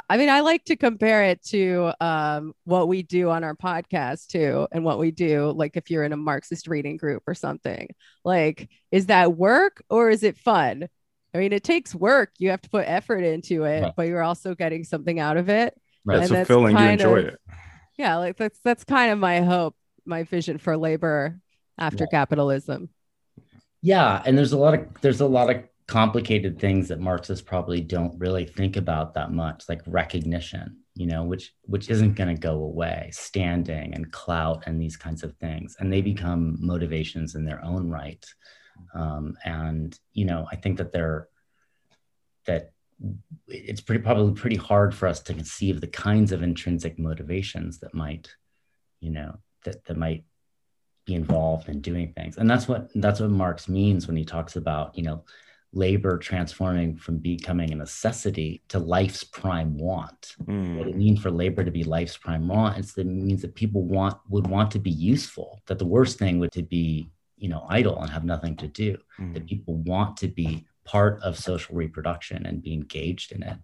I 0.10 0.18
mean, 0.18 0.30
I 0.30 0.42
like 0.42 0.66
to 0.66 0.76
compare 0.76 1.24
it 1.24 1.44
to 1.48 1.92
um, 2.00 2.54
what 2.64 2.88
we 2.88 3.02
do 3.02 3.30
on 3.30 3.44
our 3.44 3.56
podcast 3.56 4.28
too, 4.28 4.68
and 4.72 4.84
what 4.84 5.00
we 5.00 5.12
do, 5.12 5.52
like 5.52 5.78
if 5.78 5.90
you're 5.90 6.04
in 6.04 6.14
a 6.14 6.18
Marxist 6.18 6.68
reading 6.68 6.98
group 6.98 7.24
or 7.26 7.34
something. 7.34 7.90
Like, 8.24 8.70
is 8.92 9.08
that 9.08 9.36
work 9.36 9.84
or 9.90 10.10
is 10.10 10.24
it 10.24 10.38
fun? 10.38 10.88
I 11.34 11.38
mean, 11.38 11.54
it 11.54 11.64
takes 11.64 11.94
work. 11.94 12.32
You 12.38 12.52
have 12.52 12.62
to 12.62 12.70
put 12.70 12.88
effort 12.88 13.24
into 13.24 13.64
it, 13.64 13.82
right. 13.82 13.94
but 13.96 14.08
you're 14.08 14.24
also 14.24 14.56
getting 14.56 14.84
something 14.84 15.20
out 15.20 15.38
of 15.38 15.50
it. 15.50 15.76
Right. 16.06 16.20
That's 16.20 16.32
fulfilling. 16.32 16.78
You 16.78 16.86
enjoy 16.86 17.20
of, 17.20 17.26
it. 17.26 17.40
Yeah, 17.98 18.18
like 18.18 18.38
that's 18.38 18.60
that's 18.64 18.84
kind 18.84 19.12
of 19.12 19.20
my 19.20 19.42
hope, 19.42 19.76
my 20.06 20.24
vision 20.24 20.58
for 20.58 20.78
labor 20.78 21.40
after 21.80 22.04
yeah. 22.04 22.20
capitalism. 22.20 22.90
Yeah, 23.82 24.22
and 24.26 24.38
there's 24.38 24.52
a 24.52 24.58
lot 24.58 24.74
of 24.74 24.88
there's 25.02 25.22
a 25.22 25.28
lot 25.28 25.50
of 25.50 25.64
complicated 25.88 26.60
things 26.60 26.88
that 26.90 27.00
Marxists 27.00 27.44
probably 27.44 27.82
don't 27.82 28.18
really 28.20 28.46
think 28.46 28.78
about 28.78 29.16
that 29.16 29.32
much, 29.32 29.64
like 29.68 29.82
recognition, 29.88 30.78
you 30.96 31.08
know, 31.08 31.24
which 31.24 31.54
which 31.64 31.90
isn't 31.90 32.14
going 32.14 32.34
to 32.34 32.40
go 32.40 32.56
away, 32.64 33.10
standing 33.12 33.96
and 33.96 34.12
clout 34.12 34.64
and 34.66 34.80
these 34.80 34.98
kinds 34.98 35.24
of 35.24 35.36
things, 35.38 35.76
and 35.80 35.92
they 35.92 36.02
become 36.02 36.58
motivations 36.60 37.36
in 37.36 37.46
their 37.46 37.64
own 37.64 37.90
right. 37.90 38.24
Um, 38.94 39.36
and 39.46 39.98
you 40.14 40.26
know, 40.26 40.46
I 40.52 40.58
think 40.58 40.78
that 40.78 40.92
they're 40.92 41.28
that 42.46 42.72
it's 43.48 43.82
pretty 43.82 44.04
probably 44.04 44.34
pretty 44.34 44.58
hard 44.58 44.94
for 44.94 45.08
us 45.08 45.22
to 45.22 45.34
conceive 45.34 45.80
the 45.80 45.88
kinds 45.88 46.32
of 46.32 46.44
intrinsic 46.44 47.00
motivations 47.00 47.80
that 47.80 47.94
might, 47.94 48.30
you 49.00 49.12
know, 49.12 49.38
that 49.64 49.86
that 49.86 49.98
might 49.98 50.24
be 51.10 51.16
involved 51.16 51.70
in 51.70 51.82
doing 51.82 52.14
things. 52.14 52.38
And 52.38 52.50
that's 52.50 52.68
what 52.68 52.90
that's 52.96 53.20
what 53.20 53.32
marx 53.32 53.68
means 53.68 54.08
when 54.08 54.16
he 54.16 54.26
talks 54.26 54.56
about 54.56 54.98
you 54.98 55.04
know 55.04 55.24
labor 55.72 56.18
transforming 56.18 56.96
from 56.96 57.18
becoming 57.18 57.72
a 57.72 57.76
necessity 57.76 58.64
to 58.70 58.80
life's 58.80 59.24
prime 59.24 59.78
want. 59.78 60.36
Mm. 60.46 60.78
what 60.78 60.88
it 60.88 60.98
means 60.98 61.20
for 61.22 61.32
labor 61.32 61.64
to 61.64 61.72
be 61.72 61.84
life's 61.84 62.18
prime 62.18 62.48
want 62.48 62.78
it's, 62.80 62.98
it 62.98 63.06
means 63.06 63.42
that 63.44 63.54
people 63.54 63.84
want 63.84 64.18
would 64.30 64.48
want 64.48 64.72
to 64.72 64.80
be 64.80 64.92
useful 64.92 65.62
that 65.68 65.80
the 65.80 65.92
worst 65.96 66.18
thing 66.18 66.40
would 66.40 66.52
to 66.52 66.64
be 66.64 67.10
you 67.38 67.50
know 67.50 67.66
idle 67.70 68.00
and 68.02 68.10
have 68.10 68.26
nothing 68.34 68.56
to 68.58 68.68
do. 68.68 68.98
Mm. 69.20 69.34
that 69.34 69.48
people 69.48 69.76
want 69.94 70.18
to 70.18 70.28
be 70.28 70.66
part 70.86 71.22
of 71.22 71.38
social 71.38 71.76
reproduction 71.76 72.46
and 72.46 72.64
be 72.64 72.74
engaged 72.74 73.32
in 73.32 73.44
it 73.44 73.58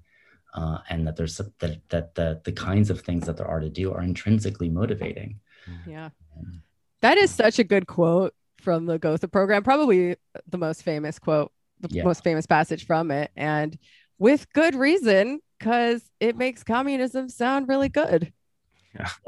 uh, 0.56 0.80
and 0.90 1.06
that 1.06 1.16
there's 1.16 1.38
that, 1.38 1.90
that 1.90 2.16
the, 2.16 2.42
the 2.46 2.52
kinds 2.52 2.90
of 2.90 3.02
things 3.02 3.26
that 3.26 3.38
there 3.38 3.48
are 3.48 3.60
to 3.60 3.70
do 3.70 3.94
are 3.94 4.02
intrinsically 4.02 4.70
motivating. 4.70 5.40
Yeah. 5.86 6.10
Um, 6.38 6.62
that 7.06 7.20
is 7.20 7.30
such 7.30 7.60
a 7.60 7.64
good 7.64 7.86
quote 7.86 8.34
from 8.58 8.88
the 8.88 8.98
Gotha 8.98 9.28
program, 9.28 9.62
probably 9.62 10.16
the 10.50 10.58
most 10.58 10.82
famous 10.82 11.20
quote, 11.20 11.52
the 11.82 11.90
yeah. 11.92 12.04
most 12.04 12.24
famous 12.24 12.48
passage 12.48 12.88
from 12.88 13.12
it. 13.12 13.30
And 13.36 13.78
with 14.18 14.52
good 14.54 14.74
reason, 14.74 15.40
because 15.60 16.02
it 16.20 16.36
makes 16.36 16.64
communism 16.64 17.30
sound 17.30 17.68
really 17.68 17.90
good. 17.90 18.34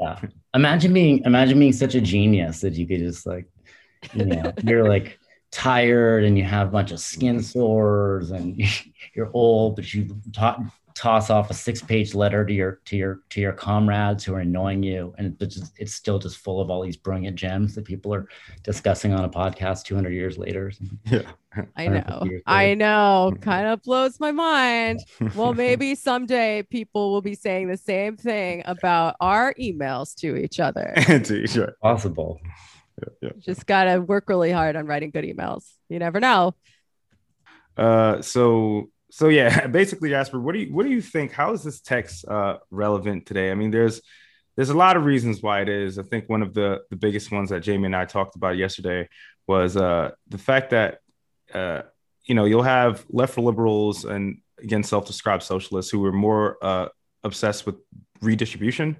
Yeah. 0.00 0.18
Imagine 0.54 0.92
being 0.92 1.22
imagine 1.24 1.60
being 1.60 1.72
such 1.72 1.94
a 1.94 2.00
genius 2.00 2.62
that 2.62 2.74
you 2.74 2.84
could 2.84 2.98
just 2.98 3.26
like, 3.26 3.46
you 4.12 4.24
know, 4.24 4.52
you're 4.64 4.88
like 4.88 5.20
tired 5.52 6.24
and 6.24 6.36
you 6.36 6.42
have 6.42 6.66
a 6.66 6.70
bunch 6.72 6.90
of 6.90 6.98
skin 6.98 7.40
sores 7.40 8.32
and 8.32 8.60
you're 9.14 9.30
old, 9.34 9.76
but 9.76 9.94
you 9.94 10.16
taught 10.32 10.60
toss 10.98 11.30
off 11.30 11.48
a 11.48 11.54
six 11.54 11.80
page 11.80 12.12
letter 12.12 12.44
to 12.44 12.52
your 12.52 12.80
to 12.84 12.96
your 12.96 13.20
to 13.30 13.40
your 13.40 13.52
comrades 13.52 14.24
who 14.24 14.34
are 14.34 14.40
annoying 14.40 14.82
you 14.82 15.14
and 15.16 15.36
it's, 15.40 15.54
just, 15.54 15.72
it's 15.78 15.94
still 15.94 16.18
just 16.18 16.38
full 16.38 16.60
of 16.60 16.70
all 16.70 16.82
these 16.82 16.96
brilliant 16.96 17.36
gems 17.36 17.72
that 17.76 17.84
people 17.84 18.12
are 18.12 18.26
discussing 18.64 19.14
on 19.14 19.24
a 19.24 19.28
podcast 19.28 19.84
200 19.84 20.10
years 20.10 20.36
later 20.38 20.72
yeah. 21.04 21.22
I 21.76 21.88
know. 21.88 22.28
i 22.46 22.74
know. 22.74 23.32
Kind 23.40 23.68
of 23.68 23.82
blows 23.82 24.20
my 24.20 24.32
mind. 24.32 25.00
Well 25.34 25.54
maybe 25.64 25.94
someday 25.94 26.64
people 26.64 27.12
will 27.12 27.22
be 27.22 27.34
saying 27.34 27.68
the 27.68 27.76
same 27.76 28.16
thing 28.16 28.62
about 28.66 29.14
our 29.20 29.54
emails 29.54 30.14
to 30.16 30.36
each 30.36 30.58
other. 30.60 30.94
To 31.06 31.42
each 31.42 31.56
other. 31.56 31.76
Possible. 31.80 32.40
Yeah, 33.00 33.08
yeah. 33.22 33.30
just 33.38 33.66
gotta 33.66 34.00
work 34.00 34.28
really 34.28 34.50
hard 34.50 34.74
on 34.76 34.86
writing 34.86 35.10
good 35.10 35.24
emails. 35.24 35.64
You 35.88 36.00
never 36.00 36.18
know. 36.18 36.54
Uh 37.76 38.20
so 38.20 38.90
so 39.10 39.28
yeah, 39.28 39.66
basically, 39.78 40.10
Jasper, 40.10 40.40
what 40.40 40.52
do 40.52 40.60
you 40.60 40.72
what 40.72 40.84
do 40.84 40.90
you 40.90 41.00
think? 41.00 41.32
How 41.32 41.52
is 41.52 41.62
this 41.62 41.80
text 41.80 42.26
uh, 42.26 42.58
relevant 42.70 43.26
today? 43.26 43.50
I 43.50 43.54
mean, 43.54 43.70
there's 43.70 44.00
there's 44.56 44.70
a 44.70 44.76
lot 44.76 44.96
of 44.96 45.04
reasons 45.04 45.42
why 45.42 45.60
it 45.60 45.68
is. 45.68 45.98
I 45.98 46.02
think 46.02 46.28
one 46.28 46.42
of 46.42 46.54
the 46.54 46.80
the 46.90 46.96
biggest 46.96 47.30
ones 47.30 47.50
that 47.50 47.60
Jamie 47.60 47.86
and 47.86 47.96
I 47.96 48.04
talked 48.04 48.36
about 48.36 48.56
yesterday 48.56 49.08
was 49.46 49.76
uh, 49.76 50.10
the 50.28 50.38
fact 50.38 50.70
that 50.70 50.98
uh, 51.54 51.82
you 52.24 52.34
know 52.34 52.44
you'll 52.44 52.62
have 52.62 53.04
left 53.08 53.38
liberals 53.38 54.04
and 54.04 54.40
again 54.60 54.82
self-described 54.82 55.42
socialists 55.42 55.90
who 55.90 56.04
are 56.04 56.12
more 56.12 56.58
uh, 56.62 56.88
obsessed 57.24 57.66
with 57.66 57.76
redistribution 58.20 58.96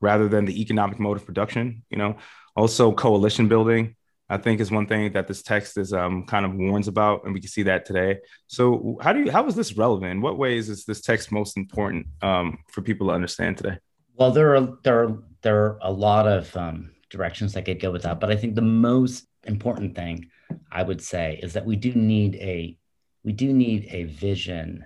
rather 0.00 0.28
than 0.28 0.46
the 0.46 0.60
economic 0.62 0.98
mode 0.98 1.16
of 1.16 1.26
production. 1.26 1.82
You 1.90 1.98
know, 1.98 2.16
also 2.56 2.92
coalition 2.92 3.48
building. 3.48 3.96
I 4.30 4.36
think 4.36 4.60
is 4.60 4.70
one 4.70 4.86
thing 4.86 5.12
that 5.12 5.26
this 5.26 5.42
text 5.42 5.76
is 5.76 5.92
um, 5.92 6.24
kind 6.24 6.46
of 6.46 6.54
warns 6.54 6.86
about, 6.86 7.24
and 7.24 7.34
we 7.34 7.40
can 7.40 7.48
see 7.48 7.64
that 7.64 7.84
today. 7.84 8.20
So, 8.46 8.96
how 9.02 9.12
do 9.12 9.24
you 9.24 9.30
how 9.32 9.44
is 9.46 9.56
this 9.56 9.76
relevant? 9.76 10.12
In 10.12 10.20
what 10.20 10.38
ways 10.38 10.68
is 10.68 10.84
this 10.84 11.00
text 11.00 11.32
most 11.32 11.56
important 11.56 12.06
um, 12.22 12.58
for 12.68 12.80
people 12.80 13.08
to 13.08 13.12
understand 13.12 13.56
today? 13.56 13.78
Well, 14.14 14.30
there 14.30 14.54
are 14.54 14.78
there 14.84 15.02
are 15.02 15.18
there 15.42 15.64
are 15.64 15.78
a 15.82 15.90
lot 15.90 16.28
of 16.28 16.56
um, 16.56 16.92
directions 17.10 17.54
that 17.54 17.64
could 17.64 17.80
go 17.80 17.90
with 17.90 18.02
that, 18.02 18.20
but 18.20 18.30
I 18.30 18.36
think 18.36 18.54
the 18.54 18.62
most 18.62 19.26
important 19.44 19.96
thing 19.96 20.30
I 20.70 20.84
would 20.84 21.02
say 21.02 21.40
is 21.42 21.54
that 21.54 21.66
we 21.66 21.74
do 21.74 21.92
need 21.92 22.36
a 22.36 22.78
we 23.24 23.32
do 23.32 23.52
need 23.52 23.88
a 23.90 24.04
vision 24.04 24.84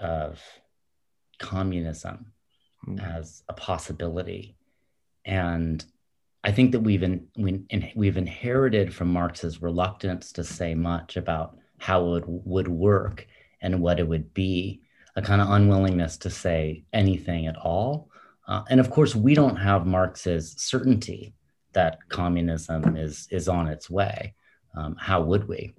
of 0.00 0.42
communism 1.38 2.32
mm. 2.84 3.16
as 3.16 3.44
a 3.48 3.52
possibility, 3.52 4.56
and 5.24 5.84
I 6.44 6.50
think 6.50 6.72
that 6.72 6.80
we've 6.80 7.02
in, 7.02 7.26
we, 7.36 7.64
we've 7.94 8.16
inherited 8.16 8.94
from 8.94 9.12
Marx's 9.12 9.62
reluctance 9.62 10.32
to 10.32 10.44
say 10.44 10.74
much 10.74 11.16
about 11.16 11.56
how 11.78 12.14
it 12.14 12.24
would 12.26 12.68
work 12.68 13.26
and 13.60 13.80
what 13.80 14.00
it 14.00 14.08
would 14.08 14.34
be, 14.34 14.80
a 15.14 15.22
kind 15.22 15.40
of 15.40 15.50
unwillingness 15.50 16.16
to 16.18 16.30
say 16.30 16.84
anything 16.92 17.46
at 17.46 17.56
all. 17.56 18.08
Uh, 18.48 18.62
and 18.70 18.80
of 18.80 18.90
course, 18.90 19.14
we 19.14 19.34
don't 19.34 19.56
have 19.56 19.86
Marx's 19.86 20.54
certainty 20.58 21.32
that 21.72 21.98
communism 22.08 22.96
is 22.96 23.28
is 23.30 23.48
on 23.48 23.66
its 23.66 23.88
way. 23.88 24.34
Um, 24.76 24.96
how 24.98 25.22
would 25.22 25.46
we? 25.48 25.74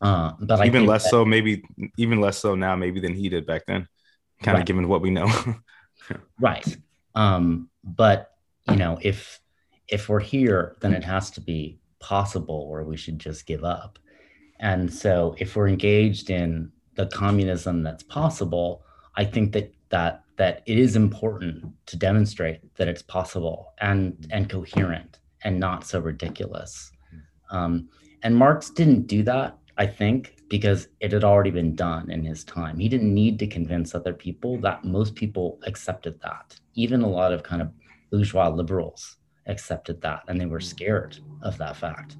Uh, 0.00 0.32
but 0.40 0.64
even 0.66 0.86
less 0.86 1.04
that, 1.04 1.10
so, 1.10 1.24
maybe 1.24 1.62
even 1.96 2.20
less 2.20 2.38
so 2.38 2.54
now, 2.54 2.74
maybe 2.76 3.00
than 3.00 3.14
he 3.14 3.28
did 3.28 3.46
back 3.46 3.66
then. 3.66 3.86
Kind 4.42 4.58
of 4.58 4.64
given 4.64 4.88
what 4.88 5.02
we 5.02 5.10
know. 5.10 5.28
right. 6.40 6.76
Um, 7.14 7.68
but 7.82 8.30
you 8.70 8.76
know, 8.76 8.98
if 9.02 9.40
if 9.88 10.08
we're 10.08 10.20
here, 10.20 10.76
then 10.80 10.92
it 10.92 11.04
has 11.04 11.30
to 11.32 11.40
be 11.40 11.78
possible, 11.98 12.66
or 12.70 12.84
we 12.84 12.96
should 12.96 13.18
just 13.18 13.46
give 13.46 13.64
up. 13.64 13.98
And 14.60 14.92
so, 14.92 15.34
if 15.38 15.56
we're 15.56 15.68
engaged 15.68 16.30
in 16.30 16.70
the 16.94 17.06
communism 17.06 17.82
that's 17.82 18.02
possible, 18.02 18.82
I 19.16 19.24
think 19.24 19.52
that 19.52 19.72
that 19.90 20.24
that 20.36 20.62
it 20.66 20.78
is 20.78 20.96
important 20.96 21.64
to 21.86 21.96
demonstrate 21.96 22.60
that 22.76 22.88
it's 22.88 23.02
possible 23.02 23.72
and 23.80 24.26
and 24.30 24.48
coherent 24.48 25.18
and 25.44 25.58
not 25.58 25.86
so 25.86 26.00
ridiculous. 26.00 26.90
Um, 27.50 27.88
and 28.22 28.36
Marx 28.36 28.70
didn't 28.70 29.06
do 29.06 29.22
that, 29.22 29.56
I 29.78 29.86
think, 29.86 30.36
because 30.50 30.88
it 31.00 31.12
had 31.12 31.24
already 31.24 31.50
been 31.50 31.74
done 31.76 32.10
in 32.10 32.24
his 32.24 32.44
time. 32.44 32.78
He 32.78 32.88
didn't 32.88 33.14
need 33.14 33.38
to 33.38 33.46
convince 33.46 33.94
other 33.94 34.12
people 34.12 34.58
that 34.60 34.84
most 34.84 35.14
people 35.14 35.58
accepted 35.64 36.20
that. 36.22 36.58
Even 36.74 37.02
a 37.02 37.08
lot 37.08 37.32
of 37.32 37.44
kind 37.44 37.62
of 37.62 37.70
bourgeois 38.10 38.48
liberals 38.48 39.17
accepted 39.48 40.00
that, 40.02 40.22
and 40.28 40.40
they 40.40 40.46
were 40.46 40.60
scared 40.60 41.18
of 41.42 41.58
that 41.58 41.76
fact. 41.76 42.16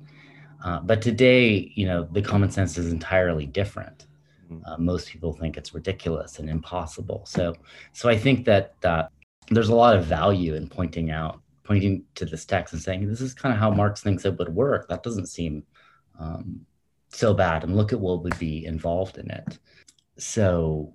Uh, 0.65 0.81
but 0.81 1.01
today, 1.01 1.73
you 1.75 1.87
know, 1.87 2.09
the 2.11 2.23
common 2.23 2.51
sense 2.51 2.77
is 2.79 2.91
entirely 2.91 3.47
different. 3.47 4.07
Mm-hmm. 4.51 4.65
Uh, 4.67 4.79
most 4.79 5.09
people 5.09 5.33
think 5.33 5.57
it's 5.57 5.75
ridiculous 5.75 6.39
and 6.39 6.51
impossible. 6.51 7.25
So, 7.27 7.55
so 7.93 8.09
I 8.09 8.17
think 8.19 8.45
that 8.47 8.75
that 8.81 9.11
there's 9.51 9.69
a 9.69 9.75
lot 9.75 9.97
of 9.97 10.05
value 10.05 10.55
in 10.55 10.69
pointing 10.69 11.11
out, 11.11 11.41
pointing 11.65 12.05
to 12.17 12.25
this 12.25 12.45
text 12.45 12.75
and 12.75 12.83
saying 12.83 13.07
this 13.07 13.21
is 13.21 13.35
kind 13.35 13.53
of 13.55 13.61
how 13.61 13.71
Marx 13.71 14.03
thinks 14.03 14.25
it 14.25 14.39
would 14.39 14.55
work. 14.55 14.89
That 14.89 15.03
doesn't 15.03 15.27
seem 15.27 15.65
um, 16.19 16.67
so 17.11 17.35
bad, 17.35 17.63
and 17.63 17.77
look 17.77 17.93
at 17.93 18.01
what 18.01 18.23
would 18.25 18.39
be 18.39 18.67
involved 18.67 19.19
in 19.19 19.31
it. 19.31 19.59
So, 20.19 20.93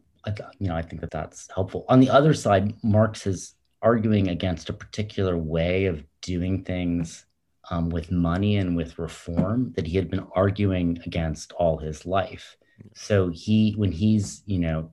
you 0.59 0.67
know, 0.67 0.75
I 0.75 0.81
think 0.81 1.01
that 1.01 1.11
that's 1.11 1.47
helpful. 1.53 1.85
On 1.87 1.99
the 1.99 2.09
other 2.09 2.33
side, 2.33 2.73
Marx 2.83 3.25
is 3.25 3.55
arguing 3.83 4.29
against 4.29 4.69
a 4.69 4.73
particular 4.73 5.37
way 5.37 5.85
of 5.85 6.03
doing 6.21 6.63
things 6.63 7.25
um, 7.69 7.89
with 7.89 8.11
money 8.11 8.57
and 8.57 8.75
with 8.75 8.97
reform 8.97 9.73
that 9.75 9.85
he 9.85 9.95
had 9.95 10.09
been 10.09 10.25
arguing 10.35 10.99
against 11.05 11.51
all 11.53 11.77
his 11.77 12.05
life. 12.05 12.57
So 12.95 13.29
he, 13.29 13.73
when 13.77 13.91
he's, 13.91 14.41
you 14.45 14.59
know, 14.59 14.91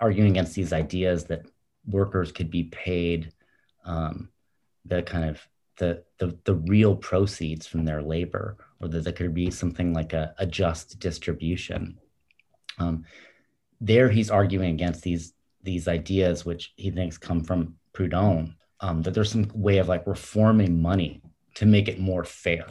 arguing 0.00 0.30
against 0.30 0.54
these 0.54 0.72
ideas 0.72 1.24
that 1.24 1.46
workers 1.86 2.32
could 2.32 2.50
be 2.50 2.64
paid 2.64 3.32
um, 3.84 4.28
the 4.84 5.02
kind 5.02 5.28
of 5.30 5.40
the, 5.78 6.02
the 6.18 6.36
the 6.44 6.54
real 6.54 6.96
proceeds 6.96 7.66
from 7.66 7.84
their 7.84 8.02
labor, 8.02 8.56
or 8.80 8.88
that 8.88 9.04
there 9.04 9.12
could 9.12 9.34
be 9.34 9.50
something 9.50 9.92
like 9.92 10.12
a, 10.12 10.34
a 10.38 10.46
just 10.46 10.98
distribution. 10.98 11.98
Um, 12.78 13.04
there, 13.80 14.08
he's 14.08 14.30
arguing 14.30 14.74
against 14.74 15.02
these 15.02 15.34
these 15.62 15.86
ideas, 15.88 16.46
which 16.46 16.72
he 16.76 16.90
thinks 16.90 17.18
come 17.18 17.42
from 17.42 17.76
Proudhon, 17.96 18.54
um, 18.80 19.02
that 19.02 19.14
there's 19.14 19.32
some 19.32 19.50
way 19.54 19.78
of 19.78 19.88
like 19.88 20.06
reforming 20.06 20.80
money 20.82 21.22
to 21.54 21.66
make 21.66 21.88
it 21.88 21.98
more 21.98 22.24
fair. 22.24 22.66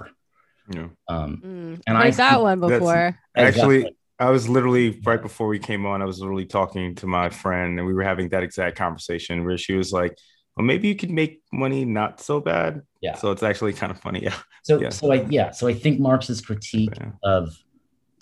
Yeah. 0.69 0.87
Um, 1.07 1.41
mm, 1.43 1.81
and 1.87 1.97
I 1.97 2.11
that 2.11 2.41
one 2.41 2.59
before. 2.59 3.17
Actually, 3.35 3.95
I 4.19 4.29
was 4.29 4.47
literally 4.47 4.99
right 5.03 5.21
before 5.21 5.47
we 5.47 5.59
came 5.59 5.85
on. 5.85 6.01
I 6.01 6.05
was 6.05 6.19
literally 6.19 6.45
talking 6.45 6.95
to 6.95 7.07
my 7.07 7.29
friend, 7.29 7.77
and 7.77 7.87
we 7.87 7.93
were 7.93 8.03
having 8.03 8.29
that 8.29 8.43
exact 8.43 8.77
conversation 8.77 9.45
where 9.45 9.57
she 9.57 9.73
was 9.73 9.91
like, 9.91 10.17
"Well, 10.55 10.65
maybe 10.65 10.87
you 10.87 10.95
could 10.95 11.11
make 11.11 11.41
money 11.51 11.85
not 11.85 12.19
so 12.19 12.39
bad." 12.39 12.81
Yeah. 13.01 13.15
So 13.15 13.31
it's 13.31 13.43
actually 13.43 13.73
kind 13.73 13.91
of 13.91 13.99
funny. 13.99 14.21
Yeah. 14.23 14.35
So 14.63 14.81
yeah. 14.81 14.89
so 14.89 15.11
I 15.11 15.25
yeah 15.29 15.51
so 15.51 15.67
I 15.67 15.73
think 15.73 15.99
Marx's 15.99 16.41
critique 16.41 16.93
yeah. 16.97 17.11
of 17.23 17.55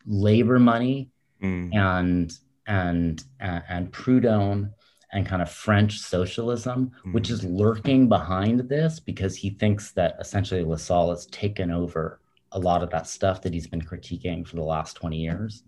labor 0.05 0.59
money 0.59 1.09
mm. 1.41 1.73
and 1.73 2.33
and 2.67 3.23
and 3.39 3.91
Proudhon 3.91 4.71
and 5.13 5.25
kind 5.25 5.41
of 5.41 5.49
French 5.49 5.99
socialism, 5.99 6.91
mm. 7.05 7.13
which 7.13 7.29
is 7.29 7.43
lurking 7.43 8.09
behind 8.09 8.61
this 8.61 8.99
because 8.99 9.35
he 9.35 9.51
thinks 9.51 9.91
that 9.91 10.15
essentially 10.19 10.63
Lassalle 10.63 11.11
has 11.11 11.25
taken 11.27 11.71
over 11.71 12.19
a 12.51 12.59
lot 12.59 12.83
of 12.83 12.89
that 12.91 13.07
stuff 13.07 13.41
that 13.41 13.53
he's 13.53 13.67
been 13.67 13.81
critiquing 13.81 14.45
for 14.45 14.55
the 14.55 14.63
last 14.63 14.95
20 14.95 15.17
years 15.17 15.63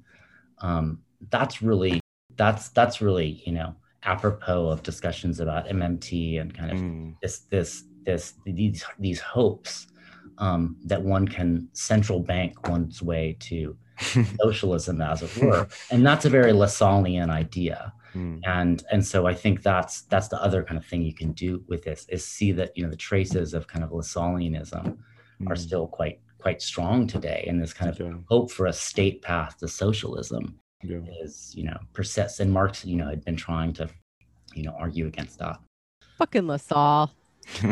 um, 0.60 1.00
that's 1.30 1.62
really 1.62 2.00
that's 2.36 2.70
that's 2.70 3.02
really 3.02 3.42
you 3.46 3.54
know 3.54 3.76
apropos 4.04 4.68
of 4.68 4.84
discussions 4.84 5.40
about 5.40 5.68
MMT 5.68 6.40
and 6.40 6.54
kind 6.54 6.72
of 6.72 6.78
mm. 6.78 7.16
this 7.22 7.40
this 7.50 7.84
this 8.04 8.34
these 8.46 8.86
these 9.00 9.20
hopes 9.20 9.88
um, 10.38 10.76
that 10.84 11.02
one 11.02 11.28
can 11.28 11.68
central 11.74 12.20
bank 12.20 12.68
one's 12.68 13.02
way 13.02 13.38
to 13.40 13.76
socialism, 14.42 15.02
as 15.02 15.24
it 15.24 15.38
were, 15.38 15.68
and 15.90 16.06
that's 16.06 16.26
a 16.26 16.30
very 16.30 16.52
Lassallean 16.52 17.30
idea. 17.30 17.94
Mm. 18.16 18.40
And 18.48 18.84
and 18.92 19.06
so 19.06 19.28
I 19.28 19.34
think 19.34 19.62
that's 19.62 20.04
that's 20.04 20.30
the 20.30 20.42
other 20.42 20.64
kind 20.64 20.78
of 20.78 20.86
thing 20.86 21.02
you 21.02 21.14
can 21.14 21.34
do 21.34 21.64
with 21.68 21.84
this 21.84 22.06
is 22.10 22.26
see 22.26 22.52
that 22.54 22.76
you 22.78 22.84
know 22.84 22.90
the 22.90 22.96
traces 22.96 23.54
of 23.54 23.68
kind 23.68 23.84
of 23.84 23.92
Lassalleanism 23.92 24.98
mm. 25.42 25.52
are 25.52 25.56
still 25.56 25.88
quite 25.88 26.20
quite 26.46 26.62
strong 26.62 27.08
today 27.08 27.44
and 27.48 27.60
this 27.60 27.74
kind 27.74 27.90
of 27.90 28.00
yeah. 28.00 28.14
hope 28.30 28.52
for 28.52 28.68
a 28.68 28.74
state 28.74 29.20
path 29.24 29.58
to 29.58 29.68
socialism 29.68 30.60
yeah. 30.84 31.00
is 31.24 31.52
you 31.56 31.64
know 31.64 31.76
persists 31.92 32.40
and 32.40 32.52
marx 32.52 32.86
you 32.86 32.96
know 32.96 33.08
had 33.08 33.26
been 33.26 33.36
trying 33.36 33.74
to 33.74 33.90
you 34.54 34.62
know 34.62 34.76
argue 34.78 35.08
against 35.08 35.40
that 35.40 35.60
fucking 36.20 36.46
lassalle 36.46 37.10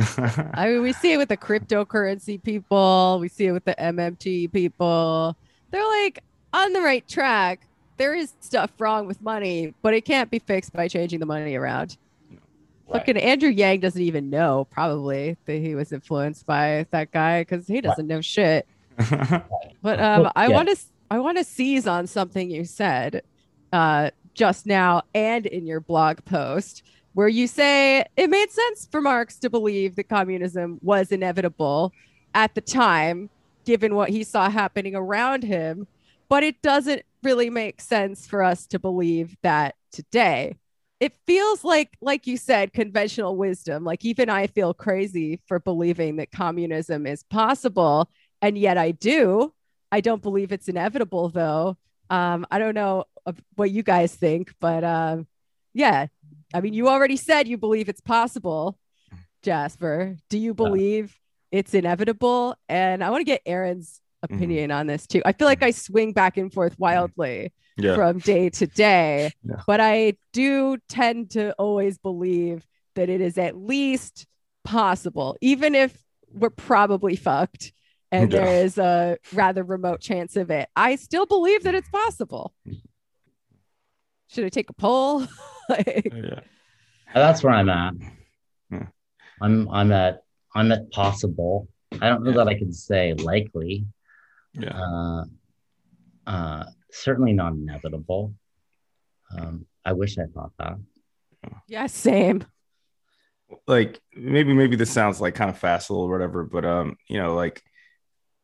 i 0.55 0.67
mean 0.67 0.81
we 0.81 0.91
see 0.91 1.13
it 1.13 1.17
with 1.17 1.29
the 1.29 1.37
cryptocurrency 1.37 2.41
people 2.41 3.19
we 3.21 3.27
see 3.27 3.45
it 3.45 3.51
with 3.51 3.65
the 3.65 3.75
mmt 3.77 4.51
people 4.51 5.37
they're 5.69 5.87
like 6.01 6.23
on 6.51 6.73
the 6.73 6.81
right 6.81 7.07
track 7.07 7.67
there 7.97 8.13
is 8.13 8.33
stuff 8.39 8.71
wrong 8.79 9.07
with 9.07 9.21
money 9.21 9.73
but 9.81 9.93
it 9.93 10.01
can't 10.01 10.31
be 10.31 10.39
fixed 10.39 10.73
by 10.73 10.87
changing 10.87 11.19
the 11.19 11.25
money 11.25 11.55
around 11.55 11.97
Right. 12.87 12.99
Fucking 12.99 13.17
Andrew 13.17 13.49
Yang 13.49 13.79
doesn't 13.79 14.01
even 14.01 14.29
know 14.29 14.67
probably 14.69 15.37
that 15.45 15.55
he 15.55 15.73
was 15.73 15.91
influenced 15.91 16.45
by 16.45 16.85
that 16.91 17.11
guy 17.11 17.41
because 17.41 17.65
he 17.65 17.79
doesn't 17.81 18.07
right. 18.07 18.15
know 18.15 18.21
shit. 18.21 18.67
but 19.81 19.99
um, 19.99 20.29
I 20.35 20.47
yeah. 20.47 20.53
want 20.53 20.69
to 20.69 20.77
I 21.09 21.19
want 21.19 21.37
to 21.37 21.43
seize 21.43 21.87
on 21.87 22.07
something 22.07 22.51
you 22.51 22.65
said 22.65 23.23
uh, 23.71 24.11
just 24.33 24.65
now 24.65 25.03
and 25.13 25.45
in 25.45 25.65
your 25.65 25.79
blog 25.79 26.23
post 26.25 26.83
where 27.13 27.27
you 27.27 27.47
say 27.47 28.05
it 28.17 28.29
made 28.29 28.51
sense 28.51 28.87
for 28.91 28.99
Marx 28.99 29.37
to 29.39 29.49
believe 29.49 29.95
that 29.95 30.09
communism 30.09 30.79
was 30.81 31.11
inevitable 31.11 31.93
at 32.35 32.53
the 32.53 32.61
time, 32.61 33.29
given 33.65 33.95
what 33.95 34.09
he 34.09 34.23
saw 34.23 34.49
happening 34.49 34.95
around 34.95 35.43
him. 35.43 35.87
But 36.33 36.41
it 36.41 36.63
doesn't 36.63 37.03
really 37.21 37.51
make 37.51 37.79
sense 37.79 38.25
for 38.25 38.41
us 38.41 38.65
to 38.69 38.79
believe 38.79 39.37
that 39.43 39.75
today. 39.91 40.55
It 40.99 41.15
feels 41.27 41.63
like 41.63 41.95
like 42.01 42.25
you 42.25 42.37
said 42.37 42.73
conventional 42.73 43.37
wisdom. 43.37 43.83
Like 43.83 44.03
even 44.03 44.31
i 44.31 44.47
feel 44.47 44.73
crazy 44.73 45.41
for 45.45 45.59
believing 45.59 46.15
that 46.15 46.31
communism 46.31 47.05
is 47.05 47.21
possible 47.21 48.09
and 48.41 48.57
yet 48.57 48.79
i 48.79 48.89
do. 48.89 49.53
I 49.91 50.01
don't 50.01 50.23
believe 50.23 50.51
it's 50.51 50.67
inevitable 50.67 51.29
though. 51.29 51.77
Um, 52.09 52.47
i 52.49 52.57
don't 52.57 52.73
know 52.73 53.03
what 53.53 53.69
you 53.69 53.83
guys 53.83 54.15
think 54.15 54.55
but 54.59 54.83
um, 54.83 55.27
yeah. 55.75 56.07
I 56.51 56.61
mean 56.61 56.73
you 56.73 56.89
already 56.89 57.15
said 57.15 57.47
you 57.47 57.59
believe 57.59 57.89
it's 57.89 58.01
possible 58.01 58.79
jasper. 59.43 60.17
Do 60.31 60.39
you 60.39 60.55
believe 60.55 61.15
it's 61.51 61.75
inevitable? 61.75 62.55
And 62.67 63.03
i 63.03 63.11
want 63.11 63.21
to 63.21 63.25
get 63.25 63.43
aaron's. 63.45 64.01
Opinion 64.23 64.69
mm-hmm. 64.69 64.79
on 64.79 64.87
this 64.87 65.05
too 65.05 65.21
i 65.25 65.31
feel 65.31 65.47
like 65.47 65.61
i 65.61 65.69
swing 65.69 66.11
back 66.13 66.37
and 66.37 66.51
forth 66.51 66.77
wildly 66.79 67.51
yeah. 67.77 67.95
from 67.95 68.19
day 68.19 68.49
to 68.49 68.67
day. 68.67 69.31
Yeah. 69.43 69.61
But 69.65 69.79
I 69.81 70.13
do 70.31 70.77
tend 70.89 71.31
to 71.31 71.53
always 71.53 71.97
believe 71.97 72.65
that 72.95 73.09
it 73.09 73.21
is 73.21 73.37
at 73.37 73.57
least 73.57 74.27
possible, 74.63 75.35
even 75.41 75.75
if 75.75 75.97
we're 76.31 76.49
probably 76.49 77.15
fucked 77.15 77.73
and 78.11 78.31
yeah. 78.31 78.39
there 78.39 78.65
is 78.65 78.77
a 78.77 79.17
rather 79.33 79.63
remote 79.63 80.01
chance 80.01 80.35
of 80.35 80.51
it. 80.51 80.69
I 80.75 80.95
still 80.95 81.25
believe 81.25 81.63
that 81.63 81.75
it's 81.75 81.89
possible. 81.89 82.53
Should 84.29 84.45
I 84.45 84.49
take 84.49 84.69
a 84.69 84.73
poll? 84.73 85.27
like, 85.69 86.11
yeah. 86.13 86.39
That's 87.13 87.43
where 87.43 87.53
I'm 87.53 87.69
at. 87.69 87.93
I'm 89.41 89.67
I'm 89.69 89.91
at 89.91 90.23
I'm 90.55 90.71
at 90.71 90.89
possible. 90.91 91.67
I 92.01 92.09
don't 92.09 92.23
know 92.23 92.31
that 92.31 92.47
I 92.47 92.55
can 92.55 92.71
say 92.71 93.13
likely. 93.13 93.85
Yeah. 94.53 94.77
Uh, 94.77 95.23
uh, 96.25 96.63
certainly 96.91 97.33
not 97.33 97.53
inevitable. 97.53 98.33
Um, 99.37 99.65
I 99.83 99.93
wish 99.93 100.17
I 100.17 100.25
thought 100.33 100.51
that. 100.59 100.77
Yeah, 101.67 101.87
same. 101.87 102.45
Like 103.67 103.99
maybe 104.15 104.53
maybe 104.53 104.75
this 104.75 104.91
sounds 104.91 105.19
like 105.19 105.35
kind 105.35 105.49
of 105.49 105.57
facile 105.57 105.97
or 105.97 106.09
whatever, 106.09 106.43
but 106.43 106.65
um, 106.65 106.95
you 107.07 107.17
know, 107.17 107.35
like 107.35 107.61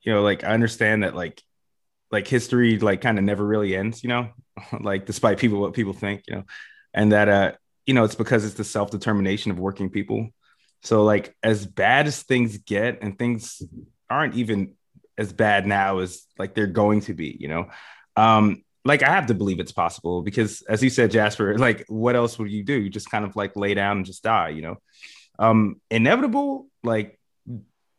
you 0.01 0.13
know, 0.13 0.21
like 0.21 0.43
I 0.43 0.49
understand 0.49 1.03
that 1.03 1.15
like 1.15 1.41
like 2.11 2.27
history 2.27 2.77
like 2.79 3.01
kind 3.01 3.17
of 3.17 3.23
never 3.23 3.45
really 3.45 3.75
ends, 3.75 4.03
you 4.03 4.09
know, 4.09 4.29
like 4.79 5.05
despite 5.05 5.39
people 5.39 5.59
what 5.59 5.73
people 5.73 5.93
think, 5.93 6.23
you 6.27 6.35
know, 6.35 6.43
and 6.93 7.11
that 7.11 7.29
uh, 7.29 7.51
you 7.85 7.93
know, 7.93 8.03
it's 8.03 8.15
because 8.15 8.45
it's 8.45 8.55
the 8.55 8.63
self-determination 8.63 9.51
of 9.51 9.59
working 9.59 9.89
people. 9.89 10.29
So 10.83 11.03
like 11.03 11.35
as 11.43 11.65
bad 11.65 12.07
as 12.07 12.23
things 12.23 12.57
get 12.57 12.99
and 13.01 13.17
things 13.17 13.61
aren't 14.09 14.35
even 14.35 14.73
as 15.19 15.31
bad 15.33 15.67
now 15.67 15.99
as 15.99 16.25
like 16.39 16.55
they're 16.55 16.65
going 16.65 17.01
to 17.01 17.13
be, 17.13 17.37
you 17.39 17.47
know 17.47 17.69
Um, 18.15 18.63
like 18.85 19.03
I 19.03 19.09
have 19.09 19.27
to 19.27 19.33
believe 19.33 19.59
it's 19.59 19.71
possible 19.71 20.21
because, 20.21 20.63
as 20.67 20.81
you 20.81 20.89
said, 20.89 21.11
Jasper, 21.11 21.57
like 21.67 21.85
what 21.87 22.15
else 22.15 22.39
would 22.39 22.49
you 22.51 22.63
do? 22.63 22.73
You 22.73 22.89
just 22.89 23.11
kind 23.11 23.25
of 23.25 23.35
like 23.35 23.55
lay 23.55 23.73
down 23.73 23.97
and 23.97 24.05
just 24.05 24.23
die, 24.23 24.49
you 24.49 24.61
know? 24.61 24.77
Um, 25.37 25.79
inevitable, 25.91 26.67
like 26.83 27.19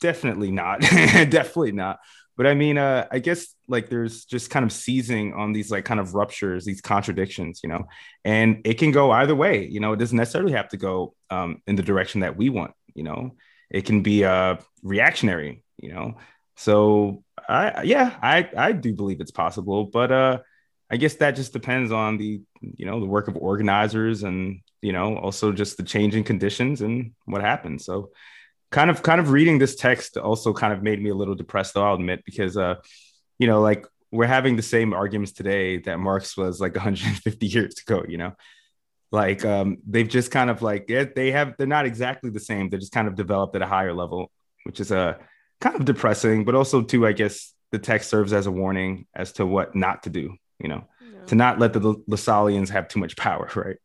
definitely 0.00 0.50
not, 0.50 0.80
definitely 1.36 1.72
not. 1.72 2.00
But 2.36 2.46
I 2.46 2.54
mean, 2.54 2.78
uh, 2.78 3.06
I 3.10 3.18
guess 3.18 3.54
like 3.68 3.90
there's 3.90 4.24
just 4.24 4.48
kind 4.50 4.64
of 4.64 4.72
seizing 4.72 5.34
on 5.34 5.52
these 5.52 5.70
like 5.70 5.84
kind 5.84 6.00
of 6.00 6.14
ruptures, 6.14 6.64
these 6.64 6.80
contradictions, 6.80 7.60
you 7.62 7.68
know, 7.68 7.86
and 8.24 8.62
it 8.64 8.78
can 8.78 8.92
go 8.92 9.10
either 9.10 9.34
way. 9.34 9.66
You 9.66 9.80
know, 9.80 9.92
it 9.92 9.98
doesn't 9.98 10.16
necessarily 10.16 10.52
have 10.52 10.68
to 10.70 10.78
go 10.78 11.14
um, 11.28 11.60
in 11.66 11.76
the 11.76 11.82
direction 11.82 12.22
that 12.22 12.36
we 12.36 12.48
want. 12.48 12.72
You 12.94 13.04
know, 13.04 13.36
it 13.70 13.84
can 13.84 14.02
be 14.02 14.24
uh, 14.24 14.56
reactionary. 14.82 15.62
You 15.76 15.92
know, 15.92 16.16
so 16.60 17.24
I 17.48 17.84
yeah, 17.84 18.18
I 18.22 18.50
I 18.54 18.72
do 18.72 18.92
believe 18.92 19.22
it's 19.22 19.30
possible, 19.30 19.86
but 19.86 20.12
uh, 20.12 20.38
I 20.90 20.98
guess 20.98 21.14
that 21.14 21.30
just 21.30 21.54
depends 21.54 21.90
on 21.90 22.18
the 22.18 22.42
you 22.60 22.84
know 22.84 23.00
the 23.00 23.06
work 23.06 23.28
of 23.28 23.36
organizers 23.38 24.24
and 24.24 24.60
you 24.82 24.92
know 24.92 25.16
also 25.16 25.52
just 25.52 25.78
the 25.78 25.82
changing 25.82 26.24
conditions 26.24 26.82
and 26.82 27.12
what 27.24 27.40
happens. 27.40 27.86
So 27.86 28.10
kind 28.70 28.90
of 28.90 29.02
kind 29.02 29.22
of 29.22 29.30
reading 29.30 29.58
this 29.58 29.74
text 29.74 30.18
also 30.18 30.52
kind 30.52 30.74
of 30.74 30.82
made 30.82 31.02
me 31.02 31.08
a 31.08 31.14
little 31.14 31.34
depressed 31.34 31.72
though 31.72 31.82
I'll 31.82 31.94
admit 31.94 32.24
because 32.26 32.58
uh 32.58 32.74
you 33.38 33.46
know 33.46 33.62
like 33.62 33.86
we're 34.12 34.26
having 34.26 34.56
the 34.56 34.62
same 34.62 34.92
arguments 34.92 35.32
today 35.32 35.78
that 35.78 35.98
Marx 35.98 36.36
was 36.36 36.60
like 36.60 36.74
150 36.76 37.46
years 37.46 37.80
ago, 37.80 38.04
you 38.06 38.18
know. 38.18 38.32
Like 39.12 39.46
um 39.46 39.78
they've 39.88 40.06
just 40.06 40.30
kind 40.30 40.50
of 40.50 40.60
like 40.60 40.88
they 40.88 41.30
have 41.30 41.54
they're 41.56 41.66
not 41.66 41.86
exactly 41.86 42.28
the 42.28 42.38
same. 42.38 42.68
They're 42.68 42.78
just 42.78 42.92
kind 42.92 43.08
of 43.08 43.14
developed 43.14 43.56
at 43.56 43.62
a 43.62 43.66
higher 43.66 43.94
level, 43.94 44.30
which 44.64 44.78
is 44.78 44.92
a 44.92 44.98
uh, 44.98 45.14
kind 45.60 45.76
of 45.76 45.84
depressing, 45.84 46.44
but 46.44 46.54
also 46.54 46.82
too 46.82 47.06
I 47.06 47.12
guess 47.12 47.52
the 47.72 47.78
text 47.78 48.10
serves 48.10 48.32
as 48.32 48.46
a 48.46 48.50
warning 48.50 49.06
as 49.14 49.32
to 49.32 49.46
what 49.46 49.74
not 49.74 50.02
to 50.04 50.10
do 50.10 50.36
you 50.60 50.68
know, 50.68 50.84
no. 51.00 51.24
to 51.26 51.34
not 51.34 51.58
let 51.58 51.72
the 51.72 51.80
Lassalleans 51.80 52.68
have 52.68 52.86
too 52.86 53.00
much 53.00 53.16
power, 53.16 53.50
right? 53.56 53.76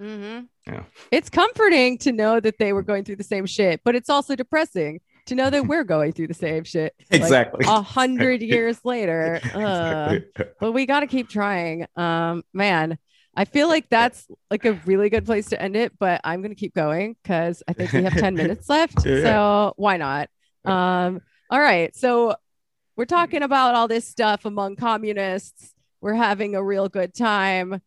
Mm-hmm. 0.00 0.44
Yeah. 0.72 0.82
It's 1.12 1.28
comforting 1.28 1.98
to 1.98 2.12
know 2.12 2.40
that 2.40 2.58
they 2.58 2.72
were 2.72 2.82
going 2.82 3.04
through 3.04 3.16
the 3.16 3.24
same 3.24 3.46
shit, 3.46 3.82
but 3.84 3.94
it's 3.94 4.10
also 4.10 4.34
depressing 4.34 5.00
to 5.26 5.36
know 5.36 5.50
that 5.50 5.66
we're 5.68 5.84
going 5.84 6.12
through 6.12 6.26
the 6.26 6.34
same 6.34 6.64
shit. 6.64 6.94
exactly. 7.10 7.64
A 7.68 7.82
hundred 7.82 8.42
years 8.42 8.80
later. 8.84 9.40
Uh, 9.54 10.18
but 10.58 10.72
we 10.72 10.86
got 10.86 11.00
to 11.00 11.06
keep 11.06 11.28
trying. 11.28 11.86
Um, 11.94 12.42
man, 12.52 12.98
I 13.36 13.44
feel 13.44 13.68
like 13.68 13.88
that's 13.88 14.26
like 14.50 14.64
a 14.64 14.72
really 14.84 15.08
good 15.08 15.24
place 15.24 15.50
to 15.50 15.62
end 15.62 15.76
it, 15.76 15.92
but 15.98 16.20
I'm 16.24 16.40
going 16.40 16.50
to 16.50 16.58
keep 16.58 16.74
going 16.74 17.14
because 17.22 17.62
I 17.68 17.72
think 17.72 17.92
we 17.92 18.02
have 18.02 18.14
10 18.14 18.34
minutes 18.34 18.68
left. 18.68 19.06
Yeah. 19.06 19.22
So 19.22 19.74
why 19.76 19.98
not? 19.98 20.28
Um, 20.64 21.20
all 21.50 21.60
right. 21.60 21.94
So 21.96 22.34
we're 22.96 23.04
talking 23.04 23.42
about 23.42 23.74
all 23.74 23.88
this 23.88 24.06
stuff 24.06 24.44
among 24.44 24.76
communists 24.76 25.74
we're 26.02 26.14
having 26.14 26.54
a 26.54 26.62
real 26.62 26.88
good 26.88 27.14
time. 27.14 27.80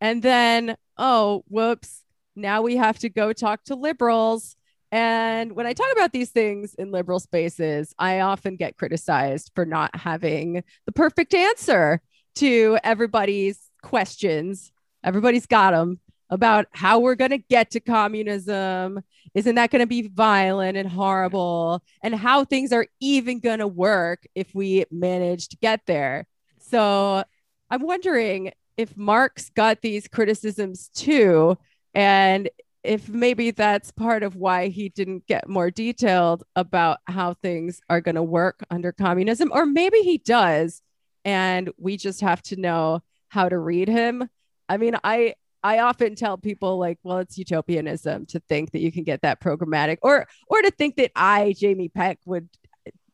And 0.00 0.22
then, 0.22 0.76
oh, 0.98 1.42
whoops, 1.48 2.04
now 2.36 2.62
we 2.62 2.76
have 2.76 2.98
to 3.00 3.08
go 3.08 3.32
talk 3.32 3.64
to 3.64 3.74
liberals. 3.74 4.56
And 4.92 5.52
when 5.56 5.66
I 5.66 5.72
talk 5.72 5.90
about 5.92 6.12
these 6.12 6.30
things 6.30 6.74
in 6.74 6.92
liberal 6.92 7.18
spaces, 7.18 7.94
I 7.98 8.20
often 8.20 8.56
get 8.56 8.76
criticized 8.76 9.52
for 9.54 9.64
not 9.64 9.96
having 9.96 10.62
the 10.84 10.92
perfect 10.92 11.32
answer 11.32 12.02
to 12.36 12.78
everybody's 12.84 13.58
questions. 13.82 14.70
Everybody's 15.02 15.46
got 15.46 15.70
them 15.70 15.98
about 16.32 16.66
how 16.72 16.98
we're 16.98 17.14
going 17.14 17.30
to 17.30 17.38
get 17.38 17.70
to 17.72 17.78
communism. 17.78 19.02
Isn't 19.34 19.56
that 19.56 19.70
going 19.70 19.80
to 19.80 19.86
be 19.86 20.08
violent 20.08 20.78
and 20.78 20.88
horrible? 20.88 21.82
And 22.02 22.14
how 22.14 22.46
things 22.46 22.72
are 22.72 22.86
even 23.00 23.38
going 23.38 23.58
to 23.58 23.66
work 23.66 24.26
if 24.34 24.54
we 24.54 24.86
manage 24.90 25.48
to 25.48 25.58
get 25.58 25.82
there. 25.86 26.26
So 26.58 27.22
I'm 27.68 27.82
wondering 27.82 28.52
if 28.78 28.96
Marx 28.96 29.50
got 29.50 29.82
these 29.82 30.08
criticisms 30.08 30.88
too, 30.94 31.58
and 31.94 32.48
if 32.82 33.10
maybe 33.10 33.50
that's 33.50 33.90
part 33.92 34.22
of 34.22 34.34
why 34.34 34.68
he 34.68 34.88
didn't 34.88 35.26
get 35.26 35.50
more 35.50 35.70
detailed 35.70 36.44
about 36.56 37.00
how 37.06 37.34
things 37.34 37.82
are 37.90 38.00
going 38.00 38.14
to 38.14 38.22
work 38.22 38.64
under 38.70 38.90
communism, 38.90 39.50
or 39.52 39.66
maybe 39.66 39.98
he 39.98 40.16
does, 40.16 40.80
and 41.26 41.70
we 41.76 41.98
just 41.98 42.22
have 42.22 42.40
to 42.44 42.56
know 42.56 43.02
how 43.28 43.50
to 43.50 43.58
read 43.58 43.88
him. 43.88 44.28
I 44.66 44.78
mean, 44.78 44.96
I 45.04 45.34
I 45.62 45.78
often 45.78 46.14
tell 46.14 46.36
people 46.38 46.78
like, 46.78 46.98
well, 47.02 47.18
it's 47.18 47.38
utopianism 47.38 48.26
to 48.26 48.40
think 48.48 48.72
that 48.72 48.80
you 48.80 48.90
can 48.90 49.04
get 49.04 49.22
that 49.22 49.40
programmatic, 49.40 49.98
or 50.02 50.26
or 50.48 50.62
to 50.62 50.70
think 50.70 50.96
that 50.96 51.12
I, 51.14 51.54
Jamie 51.56 51.88
Peck, 51.88 52.18
would 52.24 52.48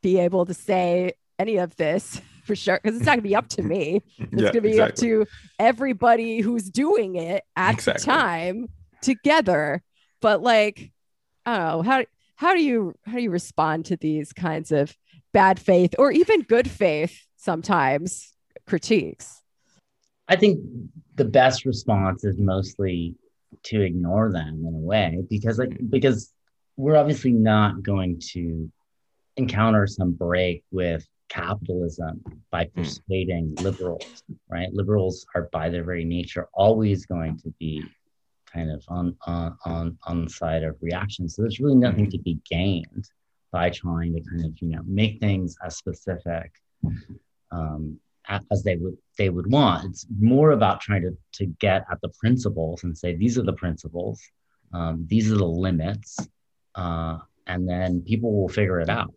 be 0.03 0.19
able 0.19 0.47
to 0.47 0.55
say 0.55 1.13
any 1.39 1.57
of 1.59 1.77
this 1.77 2.21
for 2.45 2.57
sure 2.57 2.81
because 2.83 2.97
it's 2.97 3.07
not 3.07 3.13
going 3.13 3.23
to 3.23 3.29
be 3.29 3.37
up 3.37 3.49
to 3.49 3.63
me. 3.63 4.03
It's 4.19 4.33
yeah, 4.33 4.41
going 4.41 4.53
to 4.53 4.61
be 4.63 4.69
exactly. 4.71 5.13
up 5.13 5.27
to 5.27 5.31
everybody 5.59 6.41
who's 6.41 6.71
doing 6.71 7.17
it 7.17 7.45
at 7.57 7.75
exactly. 7.75 8.01
the 8.01 8.07
time 8.07 8.69
together. 9.03 9.83
But 10.21 10.43
like, 10.43 10.93
I 11.45 11.57
don't 11.57 11.69
know 11.69 11.83
how 11.83 12.05
how 12.37 12.55
do 12.55 12.63
you 12.63 12.95
how 13.05 13.15
do 13.15 13.23
you 13.23 13.31
respond 13.31 13.87
to 13.87 13.97
these 13.97 14.33
kinds 14.33 14.73
of 14.73 14.97
bad 15.33 15.59
faith 15.59 15.95
or 15.99 16.11
even 16.11 16.43
good 16.43 16.71
faith 16.71 17.27
sometimes 17.37 18.33
critiques? 18.67 19.38
I 20.29 20.37
think 20.37 20.61
the 21.15 21.25
best 21.25 21.65
response 21.65 22.25
is 22.25 22.39
mostly 22.39 23.17
to 23.65 23.81
ignore 23.81 24.31
them 24.31 24.65
in 24.67 24.75
a 24.75 24.79
way 24.79 25.23
because 25.29 25.59
like 25.59 25.77
because 25.91 26.33
we're 26.77 26.97
obviously 26.97 27.33
not 27.33 27.83
going 27.83 28.21
to 28.33 28.71
encounter 29.37 29.87
some 29.87 30.13
break 30.13 30.63
with 30.71 31.07
capitalism 31.29 32.23
by 32.51 32.65
hmm. 32.65 32.83
persuading 32.83 33.55
liberals, 33.57 34.23
right? 34.49 34.73
Liberals 34.73 35.27
are 35.35 35.49
by 35.53 35.69
their 35.71 35.85
very 35.85 36.05
nature 36.05 36.49
always 36.53 37.07
going 37.07 37.39
to 37.39 37.51
be 37.59 37.85
kind 38.53 38.71
of 38.71 38.85
on 38.89 39.17
on 39.27 39.57
on, 39.65 39.99
on 40.07 40.25
the 40.25 40.31
side 40.31 40.63
of 40.63 40.77
reaction. 40.81 41.29
So 41.29 41.43
there's 41.43 41.61
really 41.61 41.77
nothing 41.77 42.05
hmm. 42.05 42.11
to 42.11 42.19
be 42.19 42.39
gained 42.49 43.09
by 43.51 43.71
trying 43.71 44.15
to 44.15 44.21
kind 44.21 44.45
of 44.45 44.53
you 44.61 44.69
know 44.69 44.83
make 44.87 45.21
things 45.21 45.57
as 45.65 45.77
specific 45.77 46.53
um, 47.51 47.99
as 48.29 48.63
they 48.63 48.77
would 48.77 48.97
they 49.17 49.31
would 49.31 49.51
want. 49.51 49.87
It's 49.87 50.07
more 50.21 50.53
about 50.53 50.81
trying 50.81 51.03
to 51.03 51.17
to 51.35 51.47
get 51.61 51.85
at 51.91 52.01
the 52.03 52.11
principles 52.21 52.85
and 52.85 52.97
say 52.97 53.15
these 53.15 53.39
are 53.39 53.43
the 53.43 53.53
principles, 53.53 54.21
um, 54.73 55.07
these 55.09 55.31
are 55.33 55.37
the 55.37 55.47
limits, 55.47 56.19
uh, 56.75 57.19
and 57.47 57.69
then 57.69 58.03
people 58.03 58.33
will 58.33 58.49
figure 58.49 58.81
it 58.81 58.89
out. 58.89 59.15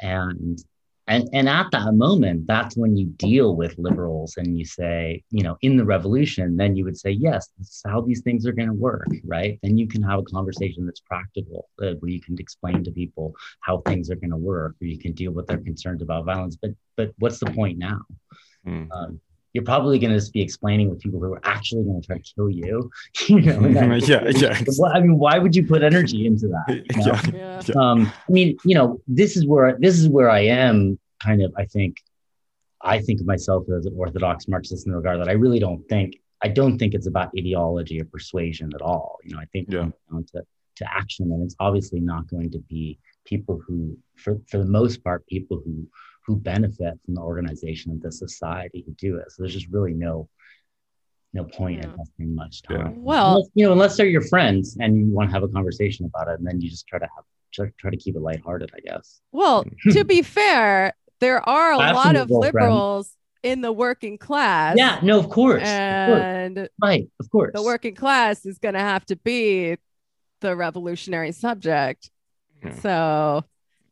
And 0.00 0.62
and, 1.08 1.28
and 1.32 1.48
at 1.48 1.70
that 1.72 1.94
moment, 1.94 2.46
that's 2.46 2.76
when 2.76 2.96
you 2.96 3.06
deal 3.06 3.56
with 3.56 3.78
liberals 3.78 4.36
and 4.36 4.58
you 4.58 4.64
say, 4.64 5.22
you 5.30 5.42
know, 5.42 5.56
in 5.62 5.76
the 5.76 5.84
revolution, 5.84 6.56
then 6.56 6.76
you 6.76 6.84
would 6.84 6.98
say, 6.98 7.10
yes, 7.10 7.48
this 7.58 7.68
is 7.68 7.82
how 7.86 8.00
these 8.00 8.20
things 8.20 8.46
are 8.46 8.52
going 8.52 8.68
to 8.68 8.74
work, 8.74 9.08
right? 9.24 9.58
Then 9.62 9.78
you 9.78 9.88
can 9.88 10.02
have 10.02 10.20
a 10.20 10.24
conversation 10.24 10.86
that's 10.86 11.00
practical, 11.00 11.68
uh, 11.82 11.94
where 12.00 12.10
you 12.10 12.20
can 12.20 12.36
explain 12.38 12.84
to 12.84 12.90
people 12.90 13.34
how 13.60 13.78
things 13.78 14.10
are 14.10 14.16
going 14.16 14.30
to 14.30 14.36
work, 14.36 14.76
or 14.80 14.86
you 14.86 14.98
can 14.98 15.12
deal 15.12 15.32
with 15.32 15.46
their 15.46 15.58
concerns 15.58 16.02
about 16.02 16.26
violence. 16.26 16.56
But 16.56 16.72
but 16.96 17.12
what's 17.18 17.38
the 17.38 17.46
point 17.46 17.78
now? 17.78 18.00
Mm. 18.66 18.88
Um, 18.90 19.20
you're 19.52 19.64
probably 19.64 19.98
going 19.98 20.10
to 20.10 20.18
just 20.18 20.32
be 20.32 20.42
explaining 20.42 20.90
with 20.90 21.00
people 21.00 21.20
who 21.20 21.32
are 21.32 21.40
actually 21.44 21.82
going 21.84 22.00
to 22.00 22.06
try 22.06 22.18
to 22.18 22.34
kill 22.34 22.50
you. 22.50 22.90
you 23.28 23.40
know, 23.40 23.94
yeah, 23.96 24.28
yeah. 24.28 24.60
I 24.92 25.00
mean, 25.00 25.18
why 25.18 25.38
would 25.38 25.56
you 25.56 25.66
put 25.66 25.82
energy 25.82 26.26
into 26.26 26.48
that? 26.48 26.68
You 26.68 26.82
know? 27.04 27.38
yeah. 27.38 27.62
yeah. 27.66 27.80
Um, 27.80 28.06
I 28.06 28.32
mean, 28.32 28.56
you 28.64 28.74
know, 28.74 29.00
this 29.06 29.36
is 29.36 29.46
where 29.46 29.76
this 29.78 29.98
is 29.98 30.08
where 30.08 30.30
I 30.30 30.40
am. 30.40 30.98
Kind 31.22 31.42
of, 31.42 31.52
I 31.56 31.64
think, 31.64 31.96
I 32.80 33.00
think 33.00 33.20
of 33.20 33.26
myself 33.26 33.64
as 33.76 33.86
an 33.86 33.94
orthodox 33.96 34.46
Marxist 34.46 34.86
in 34.86 34.92
the 34.92 34.98
regard 34.98 35.20
that 35.20 35.28
I 35.28 35.32
really 35.32 35.58
don't 35.58 35.82
think 35.88 36.20
I 36.42 36.48
don't 36.48 36.78
think 36.78 36.94
it's 36.94 37.06
about 37.06 37.30
ideology 37.36 38.00
or 38.00 38.04
persuasion 38.04 38.70
at 38.74 38.82
all. 38.82 39.18
You 39.24 39.34
know, 39.34 39.40
I 39.40 39.46
think 39.46 39.68
yeah. 39.70 39.88
down 40.10 40.24
to 40.34 40.42
to 40.76 40.94
action, 40.94 41.32
and 41.32 41.42
it's 41.42 41.56
obviously 41.58 42.00
not 42.00 42.28
going 42.28 42.50
to 42.52 42.58
be 42.58 42.98
people 43.24 43.60
who, 43.66 43.96
for 44.16 44.38
for 44.48 44.58
the 44.58 44.64
most 44.64 45.02
part, 45.02 45.26
people 45.26 45.60
who 45.64 45.86
who 46.28 46.36
benefit 46.36 46.92
from 47.06 47.14
the 47.14 47.22
organization 47.22 47.90
of 47.90 48.02
the 48.02 48.12
society 48.12 48.84
who 48.86 48.92
do 48.92 49.16
it. 49.16 49.32
So 49.32 49.42
there's 49.42 49.54
just 49.54 49.68
really 49.68 49.94
no 49.94 50.28
no 51.32 51.44
point 51.44 51.78
yeah. 51.78 51.90
investing 51.90 52.34
much 52.34 52.62
time. 52.62 52.78
Yeah. 52.78 52.92
Well, 52.96 53.30
unless, 53.30 53.48
you 53.54 53.66
know, 53.66 53.72
unless 53.72 53.96
they're 53.96 54.06
your 54.06 54.22
friends 54.22 54.76
and 54.78 54.96
you 54.96 55.06
want 55.06 55.30
to 55.30 55.34
have 55.34 55.42
a 55.42 55.48
conversation 55.48 56.04
about 56.04 56.28
it, 56.28 56.38
and 56.38 56.46
then 56.46 56.60
you 56.60 56.68
just 56.68 56.86
try 56.86 56.98
to 56.98 57.08
have 57.16 57.24
try, 57.52 57.72
try 57.78 57.90
to 57.90 57.96
keep 57.96 58.14
it 58.14 58.20
lighthearted, 58.20 58.70
I 58.74 58.80
guess. 58.80 59.20
Well, 59.32 59.64
hmm. 59.84 59.90
to 59.92 60.04
be 60.04 60.20
fair, 60.20 60.94
there 61.20 61.46
are 61.48 61.72
a 61.72 61.78
lot 61.78 62.14
of 62.14 62.30
liberals 62.30 63.10
in 63.42 63.62
the 63.62 63.72
working 63.72 64.18
class. 64.18 64.76
Yeah, 64.76 65.00
no, 65.02 65.18
of 65.18 65.30
course, 65.30 65.62
and 65.62 66.58
of 66.58 66.64
course. 66.64 66.70
right, 66.82 67.08
of 67.20 67.30
course, 67.30 67.52
the 67.54 67.62
working 67.62 67.94
class 67.94 68.44
is 68.44 68.58
going 68.58 68.74
to 68.74 68.80
have 68.80 69.06
to 69.06 69.16
be 69.16 69.78
the 70.40 70.54
revolutionary 70.54 71.32
subject. 71.32 72.10
Yeah. 72.62 72.74
So 72.74 73.44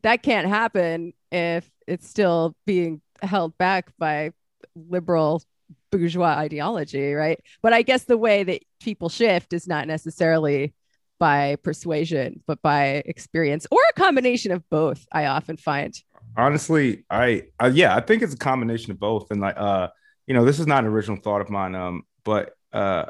that 0.02 0.22
can't 0.22 0.46
happen 0.46 1.14
if 1.32 1.70
it's 1.86 2.08
still 2.08 2.54
being 2.66 3.00
held 3.22 3.56
back 3.58 3.92
by 3.98 4.32
liberal 4.74 5.42
bourgeois 5.90 6.34
ideology, 6.36 7.14
right? 7.14 7.40
But 7.62 7.72
I 7.72 7.82
guess 7.82 8.04
the 8.04 8.18
way 8.18 8.44
that 8.44 8.62
people 8.80 9.08
shift 9.08 9.52
is 9.52 9.66
not 9.66 9.86
necessarily 9.86 10.74
by 11.18 11.56
persuasion, 11.56 12.42
but 12.46 12.60
by 12.62 13.02
experience 13.06 13.66
or 13.70 13.78
a 13.88 13.92
combination 13.94 14.52
of 14.52 14.68
both. 14.68 15.06
I 15.12 15.26
often 15.26 15.56
find. 15.56 15.94
Honestly, 16.36 17.04
I 17.08 17.44
uh, 17.58 17.70
yeah, 17.72 17.96
I 17.96 18.00
think 18.00 18.22
it's 18.22 18.34
a 18.34 18.38
combination 18.38 18.90
of 18.90 19.00
both, 19.00 19.30
and 19.30 19.40
like 19.40 19.56
uh, 19.56 19.88
you 20.26 20.34
know, 20.34 20.44
this 20.44 20.58
is 20.58 20.66
not 20.66 20.84
an 20.84 20.90
original 20.90 21.16
thought 21.16 21.40
of 21.40 21.48
mine, 21.48 21.74
um, 21.74 22.02
but 22.24 22.52
uh, 22.72 23.06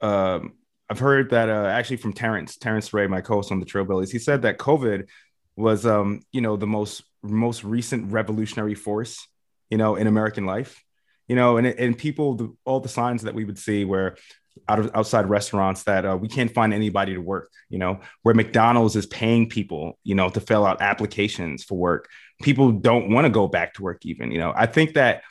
um, 0.00 0.54
I've 0.90 0.98
heard 0.98 1.30
that 1.30 1.48
uh, 1.48 1.66
actually 1.66 1.98
from 1.98 2.12
Terrence, 2.12 2.56
Terrence 2.56 2.92
Ray, 2.92 3.06
my 3.06 3.20
co-host 3.20 3.52
on 3.52 3.60
the 3.60 3.66
Trailblazers, 3.66 4.10
he 4.10 4.18
said 4.18 4.42
that 4.42 4.58
COVID 4.58 5.06
was, 5.56 5.86
um, 5.86 6.22
you 6.32 6.40
know, 6.40 6.56
the 6.56 6.66
most 6.66 7.02
most 7.30 7.64
recent 7.64 8.12
revolutionary 8.12 8.74
force, 8.74 9.26
you 9.70 9.78
know, 9.78 9.96
in 9.96 10.06
American 10.06 10.46
life, 10.46 10.82
you 11.28 11.36
know, 11.36 11.56
and 11.56 11.66
and 11.66 11.96
people, 11.96 12.56
all 12.64 12.80
the 12.80 12.88
signs 12.88 13.22
that 13.22 13.34
we 13.34 13.44
would 13.44 13.58
see 13.58 13.84
where 13.84 14.16
out 14.68 14.78
of 14.78 14.90
outside 14.94 15.28
restaurants 15.28 15.82
that 15.84 16.04
uh, 16.04 16.16
we 16.16 16.28
can't 16.28 16.52
find 16.52 16.72
anybody 16.72 17.14
to 17.14 17.20
work, 17.20 17.50
you 17.68 17.78
know, 17.78 18.00
where 18.22 18.34
McDonald's 18.34 18.96
is 18.96 19.06
paying 19.06 19.48
people, 19.48 19.98
you 20.02 20.14
know, 20.14 20.28
to 20.28 20.40
fill 20.40 20.64
out 20.64 20.80
applications 20.80 21.64
for 21.64 21.76
work. 21.76 22.08
People 22.42 22.72
don't 22.72 23.10
want 23.10 23.26
to 23.26 23.30
go 23.30 23.46
back 23.46 23.74
to 23.74 23.82
work, 23.82 24.04
even, 24.04 24.30
you 24.30 24.38
know. 24.38 24.52
I 24.56 24.66
think 24.66 24.94
that 24.94 25.22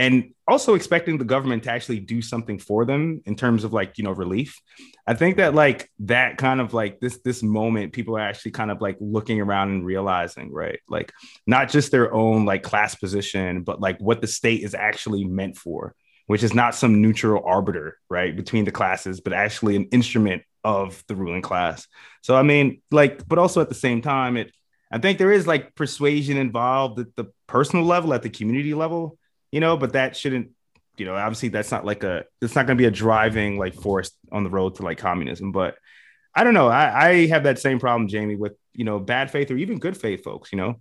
and 0.00 0.32
also 0.48 0.74
expecting 0.74 1.18
the 1.18 1.26
government 1.26 1.64
to 1.64 1.70
actually 1.70 2.00
do 2.00 2.22
something 2.22 2.58
for 2.58 2.86
them 2.86 3.20
in 3.26 3.36
terms 3.36 3.64
of 3.64 3.74
like 3.74 3.98
you 3.98 4.04
know 4.04 4.12
relief. 4.12 4.58
I 5.06 5.12
think 5.12 5.36
that 5.36 5.54
like 5.54 5.90
that 6.00 6.38
kind 6.38 6.58
of 6.58 6.72
like 6.72 7.00
this 7.00 7.20
this 7.22 7.42
moment 7.42 7.92
people 7.92 8.16
are 8.16 8.20
actually 8.20 8.52
kind 8.52 8.70
of 8.70 8.80
like 8.80 8.96
looking 8.98 9.42
around 9.42 9.68
and 9.68 9.84
realizing 9.84 10.50
right? 10.52 10.80
Like 10.88 11.12
not 11.46 11.68
just 11.68 11.92
their 11.92 12.14
own 12.14 12.46
like 12.46 12.62
class 12.62 12.94
position 12.94 13.62
but 13.62 13.78
like 13.78 13.98
what 14.00 14.22
the 14.22 14.26
state 14.26 14.62
is 14.62 14.74
actually 14.74 15.24
meant 15.24 15.58
for 15.58 15.94
which 16.26 16.42
is 16.42 16.54
not 16.54 16.74
some 16.74 17.02
neutral 17.02 17.42
arbiter 17.44 17.98
right 18.08 18.34
between 18.34 18.64
the 18.64 18.72
classes 18.72 19.20
but 19.20 19.34
actually 19.34 19.76
an 19.76 19.84
instrument 19.92 20.42
of 20.64 21.04
the 21.08 21.14
ruling 21.14 21.42
class. 21.42 21.86
So 22.22 22.34
i 22.34 22.42
mean 22.42 22.80
like 22.90 23.28
but 23.28 23.38
also 23.38 23.60
at 23.60 23.68
the 23.68 23.74
same 23.74 24.00
time 24.00 24.38
it 24.38 24.50
i 24.90 24.96
think 24.96 25.18
there 25.18 25.32
is 25.32 25.46
like 25.46 25.74
persuasion 25.74 26.38
involved 26.38 26.98
at 27.00 27.14
the 27.16 27.26
personal 27.46 27.84
level 27.84 28.14
at 28.14 28.22
the 28.22 28.30
community 28.30 28.72
level 28.72 29.18
you 29.52 29.60
know, 29.60 29.76
but 29.76 29.92
that 29.92 30.16
shouldn't, 30.16 30.50
you 30.96 31.06
know, 31.06 31.14
obviously 31.14 31.48
that's 31.48 31.70
not 31.70 31.84
like 31.84 32.04
a, 32.04 32.24
it's 32.42 32.54
not 32.54 32.66
going 32.66 32.76
to 32.76 32.82
be 32.82 32.86
a 32.86 32.90
driving 32.90 33.58
like 33.58 33.74
force 33.74 34.12
on 34.30 34.44
the 34.44 34.50
road 34.50 34.76
to 34.76 34.82
like 34.82 34.98
communism. 34.98 35.52
But 35.52 35.76
I 36.34 36.44
don't 36.44 36.54
know. 36.54 36.68
I, 36.68 37.08
I 37.08 37.26
have 37.26 37.44
that 37.44 37.58
same 37.58 37.78
problem, 37.78 38.08
Jamie, 38.08 38.36
with, 38.36 38.52
you 38.72 38.84
know, 38.84 38.98
bad 38.98 39.30
faith 39.30 39.50
or 39.50 39.56
even 39.56 39.78
good 39.78 39.96
faith 39.96 40.22
folks, 40.22 40.52
you 40.52 40.58
know, 40.58 40.80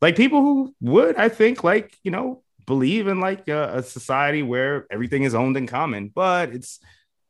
like 0.00 0.16
people 0.16 0.40
who 0.40 0.74
would, 0.80 1.16
I 1.16 1.28
think, 1.28 1.64
like, 1.64 1.96
you 2.02 2.10
know, 2.10 2.42
believe 2.66 3.06
in 3.06 3.20
like 3.20 3.48
a, 3.48 3.78
a 3.78 3.82
society 3.82 4.42
where 4.42 4.86
everything 4.90 5.22
is 5.22 5.34
owned 5.34 5.56
in 5.56 5.66
common, 5.66 6.10
but 6.14 6.50
it's, 6.50 6.80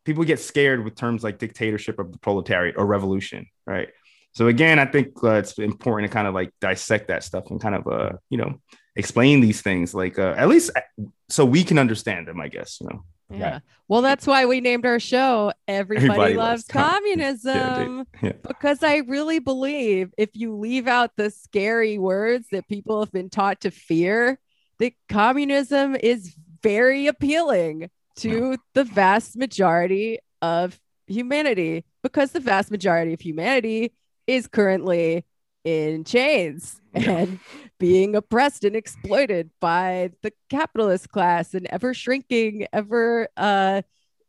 people 0.05 0.25
get 0.25 0.41
scared 0.41 0.83
with 0.83 0.97
terms 0.97 1.23
like 1.23 1.39
dictatorship 1.39 1.99
of 1.99 2.11
the 2.11 2.19
proletariat 2.19 2.77
or 2.77 2.87
revolution, 2.87 3.47
right? 3.67 3.91
So 4.33 4.49
again, 4.49 4.79
I 4.79 4.87
think 4.87 5.23
uh, 5.23 5.35
it's 5.35 5.59
important 5.59 6.11
to 6.11 6.15
kind 6.15 6.27
of 6.27 6.35
like 6.35 6.53
dissect 6.61 7.09
that 7.09 7.23
stuff 7.23 7.51
and 7.51 7.61
kind 7.61 7.75
of 7.75 7.87
uh, 7.87 8.13
you 8.29 8.39
know, 8.39 8.61
explain 8.97 9.41
these 9.41 9.61
things 9.63 9.95
like 9.95 10.19
uh, 10.19 10.35
at 10.37 10.49
least 10.49 10.71
uh, 10.77 10.81
so 11.29 11.45
we 11.45 11.65
can 11.65 11.79
understand 11.79 12.27
them 12.27 12.41
i 12.41 12.49
guess 12.49 12.79
you 12.81 12.89
know 12.89 13.05
yeah 13.31 13.53
right. 13.53 13.63
well 13.89 14.03
that's 14.03 14.27
why 14.27 14.45
we 14.47 14.61
named 14.61 14.85
our 14.85 14.99
show 14.99 15.53
everybody, 15.69 16.07
everybody 16.07 16.35
loves, 16.35 16.65
loves, 16.65 16.65
communism 16.65 18.07
yeah, 18.15 18.23
yeah. 18.23 18.33
because 18.47 18.83
i 18.83 18.97
really 19.07 19.39
believe 19.39 20.13
if 20.19 20.31
you 20.35 20.57
leave 20.57 20.89
out 20.89 21.13
the 21.17 21.31
scary 21.31 21.99
words 21.99 22.49
that 22.51 22.67
people 22.69 23.01
have 23.01 23.13
been 23.13 23.31
taught 23.31 23.61
to 23.61 23.71
fear 23.71 24.39
that 24.79 24.93
communism 25.09 25.95
is 25.95 26.35
very 26.63 27.07
appealing 27.07 27.89
to 28.17 28.51
yeah. 28.51 28.57
the 28.75 28.85
vast 28.85 29.37
majority 29.37 30.19
of 30.43 30.79
humanity 31.07 31.85
because 32.03 32.33
the 32.33 32.41
vast 32.41 32.71
majority 32.71 33.13
of 33.13 33.21
humanity 33.21 33.93
is 34.27 34.47
currently 34.47 35.25
in 35.65 36.05
chains 36.05 36.81
and 36.95 37.39
being 37.79 38.17
oppressed 38.17 38.65
and 38.65 38.77
exploited 38.77 39.51
by 39.61 40.11
the 40.23 40.33
capitalist 40.49 41.11
class 41.11 41.55
and 41.55 41.67
ever 41.67 41.95
shrinking, 41.95 42.67
ever 42.73 43.29
uh, 43.37 43.83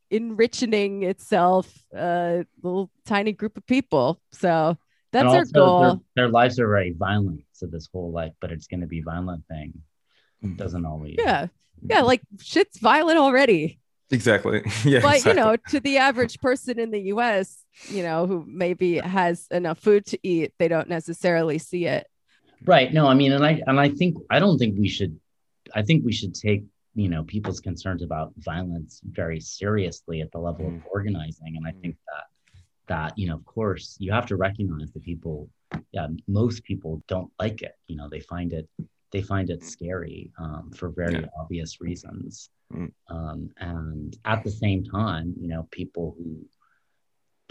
enriching 0.10 1.04
itself, 1.04 1.72
uh, 1.96 2.44
little 2.62 2.92
tiny 3.06 3.32
group 3.32 3.58
of 3.58 3.66
people. 3.66 4.22
So 4.32 4.78
that's 5.12 5.34
our 5.34 5.46
goal. 5.46 5.82
Their, 5.82 6.00
their, 6.16 6.30
lives 6.30 6.60
are 6.60 6.68
very 6.68 6.92
violent. 6.92 7.44
So 7.52 7.68
this 7.68 7.90
whole 7.92 8.12
like, 8.12 8.34
but 8.40 8.52
it's 8.52 8.68
going 8.68 8.82
to 8.82 8.88
be 8.88 9.02
violent 9.02 9.46
thing 9.48 9.74
mm-hmm. 10.44 10.56
doesn't 10.56 10.86
always. 10.86 11.16
Yeah. 11.18 11.48
Yeah. 11.84 12.02
Like 12.02 12.22
shit's 12.42 12.80
violent 12.80 13.18
already. 13.18 13.80
Exactly. 14.10 14.64
Yeah. 14.84 15.00
But 15.02 15.18
exactly. 15.18 15.32
you 15.32 15.36
know, 15.36 15.56
to 15.70 15.80
the 15.80 15.98
average 15.98 16.40
person 16.40 16.80
in 16.80 16.92
the 16.92 17.02
US, 17.14 17.61
you 17.88 18.04
know, 18.04 18.28
who 18.28 18.46
maybe 18.48 18.98
has 18.98 19.48
enough 19.52 19.80
food 19.80 20.06
to 20.08 20.20
eat, 20.24 20.54
they 20.60 20.68
don't 20.68 20.90
necessarily 20.90 21.58
see 21.58 21.86
it. 21.86 22.08
Right. 22.66 22.94
No, 22.94 23.08
I 23.08 23.14
mean, 23.14 23.32
and 23.32 23.46
I 23.46 23.62
and 23.66 23.80
I 23.80 23.90
think 23.90 24.18
I 24.30 24.40
don't 24.40 24.58
think 24.58 24.78
we 24.78 24.88
should 24.88 25.20
I 25.74 25.82
think 25.82 26.06
we 26.06 26.12
should 26.12 26.36
take, 26.36 26.64
you 26.94 27.10
know, 27.10 27.24
people's 27.24 27.60
concerns 27.60 28.04
about 28.04 28.34
violence 28.38 29.02
very 29.04 29.40
seriously 29.40 30.22
at 30.22 30.32
the 30.32 30.40
level 30.40 30.66
mm. 30.66 30.78
of 30.78 30.84
organizing. 30.92 31.58
And 31.58 31.66
I 31.68 31.72
think 31.72 31.96
that 32.08 32.26
that, 32.88 33.18
you 33.18 33.28
know, 33.28 33.36
of 33.36 33.46
course, 33.46 33.96
you 34.00 34.12
have 34.12 34.26
to 34.28 34.36
recognize 34.36 34.92
that 34.92 35.04
people, 35.04 35.50
yeah, 35.92 36.08
most 36.28 36.64
people 36.64 37.02
don't 37.08 37.32
like 37.40 37.62
it. 37.62 37.76
You 37.88 37.96
know, 37.96 38.10
they 38.10 38.20
find 38.20 38.54
it 38.54 38.70
they 39.12 39.22
find 39.22 39.50
it 39.50 39.64
scary 39.64 40.32
um, 40.40 40.72
for 40.74 40.90
very 40.90 41.16
yeah. 41.16 41.26
obvious 41.40 41.82
reasons. 41.82 42.50
Mm. 42.74 42.92
Um, 43.10 43.50
and 43.58 44.18
at 44.26 44.44
the 44.44 44.52
same 44.52 44.84
time, 44.86 45.34
you 45.38 45.48
know, 45.48 45.68
people 45.72 46.16
who 46.18 46.46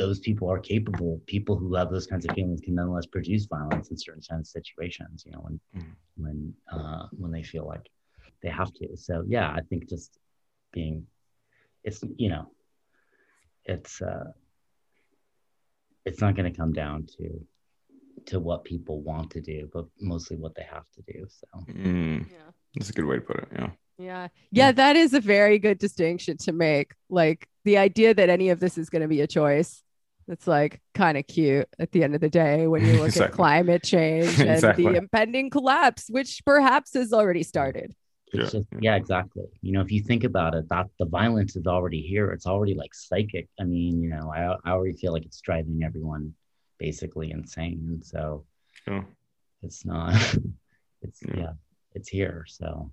those 0.01 0.19
people 0.19 0.51
are 0.51 0.59
capable. 0.59 1.21
People 1.27 1.57
who 1.57 1.75
have 1.75 1.91
those 1.91 2.07
kinds 2.07 2.25
of 2.25 2.35
feelings 2.35 2.63
can 2.63 2.75
nonetheless 2.75 3.05
produce 3.05 3.45
violence 3.45 3.91
in 3.91 3.99
certain 3.99 4.23
kinds 4.23 4.49
of 4.49 4.53
situations. 4.63 5.25
You 5.27 5.33
know, 5.33 5.41
when 5.41 5.61
mm. 5.77 5.95
when 6.17 6.55
uh, 6.73 7.07
when 7.13 7.31
they 7.31 7.43
feel 7.43 7.67
like 7.67 7.87
they 8.43 8.49
have 8.49 8.73
to. 8.75 8.97
So 8.97 9.25
yeah, 9.29 9.51
I 9.51 9.61
think 9.69 9.91
just 9.91 10.19
being, 10.73 11.07
it's 11.85 12.03
you 12.17 12.31
know, 12.31 12.51
it's 13.67 14.01
uh, 14.01 14.33
it's 16.07 16.23
not 16.23 16.35
going 16.35 16.51
to 16.51 16.59
come 16.59 16.73
down 16.73 17.07
to 17.19 17.47
to 18.25 18.41
what 18.41 18.65
people 18.65 19.03
want 19.03 19.31
to 19.33 19.43
do, 19.43 19.69
but 19.71 19.85
mostly 20.01 20.39
what 20.39 20.55
they 20.55 20.67
have 20.77 20.87
to 20.95 21.13
do. 21.13 21.27
So 21.29 21.47
mm. 21.75 22.27
yeah, 22.31 22.51
that's 22.75 22.89
a 22.89 22.95
good 22.95 23.05
way 23.05 23.17
to 23.17 23.21
put 23.21 23.37
it. 23.37 23.49
Yeah. 23.53 23.71
Yeah. 23.99 24.29
Yeah, 24.51 24.73
that 24.73 24.97
is 24.97 25.13
a 25.13 25.21
very 25.21 25.59
good 25.59 25.77
distinction 25.77 26.39
to 26.39 26.53
make. 26.53 26.95
Like 27.11 27.47
the 27.67 27.77
idea 27.77 28.15
that 28.15 28.31
any 28.31 28.49
of 28.49 28.59
this 28.59 28.79
is 28.79 28.89
going 28.89 29.03
to 29.03 29.09
be 29.09 29.21
a 29.21 29.27
choice 29.27 29.83
it's 30.31 30.47
like 30.47 30.81
kind 30.95 31.19
of 31.19 31.27
cute 31.27 31.69
at 31.79 31.93
the 31.93 32.05
end 32.05 32.15
of 32.15 32.21
the 32.21 32.31
day 32.31 32.67
when 32.67 32.85
you 32.85 32.93
look 32.99 33.09
exactly. 33.09 33.27
at 33.27 33.33
climate 33.33 33.83
change 33.83 34.41
and 34.41 34.51
exactly. 34.51 34.85
the 34.85 34.95
impending 34.95 35.51
collapse, 35.51 36.07
which 36.09 36.43
perhaps 36.45 36.95
has 36.95 37.13
already 37.13 37.43
started. 37.43 37.95
Yeah. 38.33 38.43
Just, 38.43 38.57
yeah, 38.81 38.95
exactly. 38.95 39.47
You 39.61 39.73
know, 39.73 39.81
if 39.81 39.91
you 39.91 40.03
think 40.03 40.23
about 40.23 40.55
it, 40.55 40.69
that 40.69 40.87
the 40.99 41.07
violence 41.07 41.57
is 41.57 41.67
already 41.67 42.01
here. 42.01 42.31
It's 42.31 42.47
already 42.47 42.75
like 42.75 42.95
psychic. 42.95 43.49
I 43.59 43.65
mean, 43.65 44.01
you 44.01 44.09
know, 44.09 44.33
I, 44.33 44.57
I 44.65 44.73
already 44.73 44.97
feel 44.97 45.13
like 45.13 45.25
it's 45.25 45.41
driving 45.41 45.83
everyone 45.85 46.35
basically 46.79 47.33
insane. 47.33 48.01
So 48.05 48.45
yeah. 48.87 49.03
it's 49.63 49.85
not, 49.85 50.15
it's, 51.03 51.21
yeah. 51.27 51.35
yeah, 51.37 51.53
it's 51.95 52.09
here. 52.09 52.45
So 52.49 52.93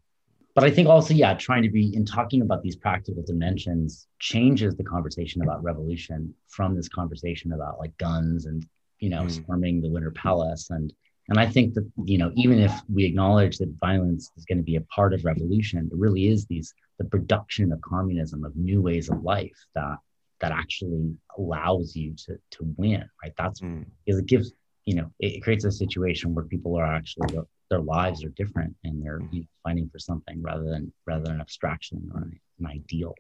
but 0.58 0.64
I 0.64 0.72
think 0.72 0.88
also, 0.88 1.14
yeah, 1.14 1.36
trying 1.36 1.62
to 1.62 1.70
be 1.70 1.96
in 1.96 2.04
talking 2.04 2.42
about 2.42 2.64
these 2.64 2.76
practical 2.76 3.22
dimensions 3.22 4.08
changes 4.18 4.76
the 4.76 4.84
conversation 4.84 5.44
about 5.44 5.62
revolution 5.62 6.34
from 6.48 6.76
this 6.76 6.90
conversation 6.90 7.54
about 7.54 7.78
like 7.78 7.96
guns 8.00 8.48
and 8.48 8.66
you 8.98 9.12
know 9.12 9.22
mm. 9.22 9.30
storming 9.30 9.82
the 9.82 9.90
Winter 9.92 10.10
Palace 10.10 10.72
and 10.72 10.92
and 11.30 11.40
I 11.40 11.46
think 11.46 11.76
that 11.76 11.88
you 12.06 12.18
know 12.18 12.32
even 12.34 12.58
if 12.58 12.72
we 12.92 13.06
acknowledge 13.06 13.60
that 13.60 13.72
violence 13.80 14.32
is 14.36 14.46
going 14.46 14.58
to 14.58 14.64
be 14.64 14.78
a 14.78 14.82
part 14.82 15.14
of 15.14 15.24
revolution, 15.26 15.92
it 15.92 15.96
really 15.96 16.28
is 16.28 16.48
these 16.48 16.74
the 16.98 17.06
production 17.06 17.72
of 17.72 17.80
communism 17.82 18.44
of 18.44 18.56
new 18.56 18.82
ways 18.82 19.10
of 19.10 19.22
life 19.22 19.60
that 19.76 19.98
that 20.40 20.52
actually 20.52 21.14
allows 21.38 21.96
you 21.96 22.16
to 22.26 22.40
to 22.50 22.74
win, 22.78 23.08
right? 23.22 23.34
That's 23.38 23.62
mm. 23.62 23.86
because 24.04 24.20
it 24.22 24.26
gives 24.26 24.54
you 24.86 24.96
know 24.96 25.12
it, 25.20 25.34
it 25.34 25.44
creates 25.44 25.66
a 25.66 25.72
situation 25.72 26.34
where 26.34 26.46
people 26.46 26.76
are 26.80 26.96
actually 26.96 27.38
their 27.70 27.82
lives 27.82 28.24
are 28.24 28.30
different 28.30 28.76
and 28.84 29.04
they're 29.04 29.20
mm-hmm. 29.20 29.36
you 29.36 29.42
know, 29.42 29.48
fighting 29.64 29.90
for 29.92 30.00
something 30.00 30.42
rather 30.42 30.64
than 30.64 30.92
rather 31.06 31.24
than 31.24 31.36
an 31.36 31.42
abstraction 31.42 32.10
or 32.14 32.22
an, 32.22 32.40
an 32.60 32.68
ideal 32.68 33.16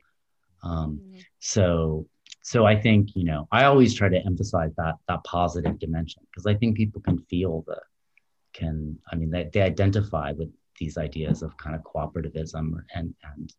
um, 0.64 1.00
mm-hmm. 1.02 1.20
so 1.39 2.06
so 2.41 2.66
i 2.66 2.76
think 2.76 3.16
you 3.16 3.24
know 3.24 3.48
i 3.52 3.66
always 3.66 3.93
try 3.93 4.10
to 4.10 4.26
emphasize 4.26 4.72
that 4.78 4.95
that 5.08 5.24
positive 5.24 5.78
dimension 5.80 6.22
because 6.32 6.45
i 6.45 6.54
think 6.54 6.78
people 6.78 7.02
can 7.02 7.20
feel 7.30 7.64
the 7.68 7.80
can 8.54 8.98
i 9.12 9.16
mean 9.16 9.30
they, 9.30 9.50
they 9.54 9.62
identify 9.62 10.32
with 10.32 10.50
these 10.80 10.98
ideas 10.98 11.41
of 11.41 11.56
kind 11.58 11.76
of 11.76 11.82
cooperativism 11.84 12.74
and 12.95 13.14
and 13.24 13.54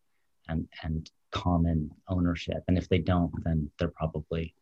and 0.49 0.69
and 0.83 1.11
common 1.31 1.91
ownership 2.09 2.63
and 2.69 2.79
if 2.79 2.89
they 2.89 2.99
don't 2.99 3.33
then 3.45 3.71
they're 3.79 3.89
probably 3.89 4.55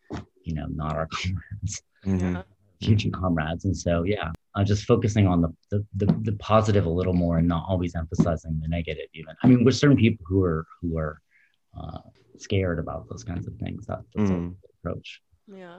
you 0.43 0.55
know 0.55 0.67
not 0.69 0.97
our 0.97 1.07
comrades 1.13 1.83
mm-hmm. 2.05 2.41
future 2.81 3.11
comrades 3.11 3.65
and 3.65 3.77
so 3.77 4.03
yeah 4.03 4.31
uh, 4.57 4.65
just 4.65 4.85
focusing 4.85 5.27
on 5.27 5.43
the, 5.43 5.55
the, 5.71 5.87
the 5.95 6.13
the 6.23 6.33
positive 6.39 6.87
a 6.87 6.91
little 6.91 7.13
more 7.13 7.39
and 7.39 7.47
not 7.47 7.65
always 7.69 7.95
emphasizing 7.95 8.59
the 8.61 8.69
negative 8.69 9.07
even 9.15 9.35
i 9.43 9.47
mean 9.47 9.65
with 9.65 9.77
certain 9.77 9.97
people 9.97 10.25
who 10.27 10.43
are 10.43 10.67
who 10.81 10.99
are 10.99 11.21
uh, 11.79 11.99
scared 12.39 12.79
about 12.79 13.09
those 13.09 13.23
kinds 13.23 13.47
of 13.47 13.55
things 13.57 13.87
that, 13.87 14.01
that's 14.15 14.31
mm. 14.31 14.51
a 14.51 14.79
approach 14.81 15.21
yeah 15.47 15.79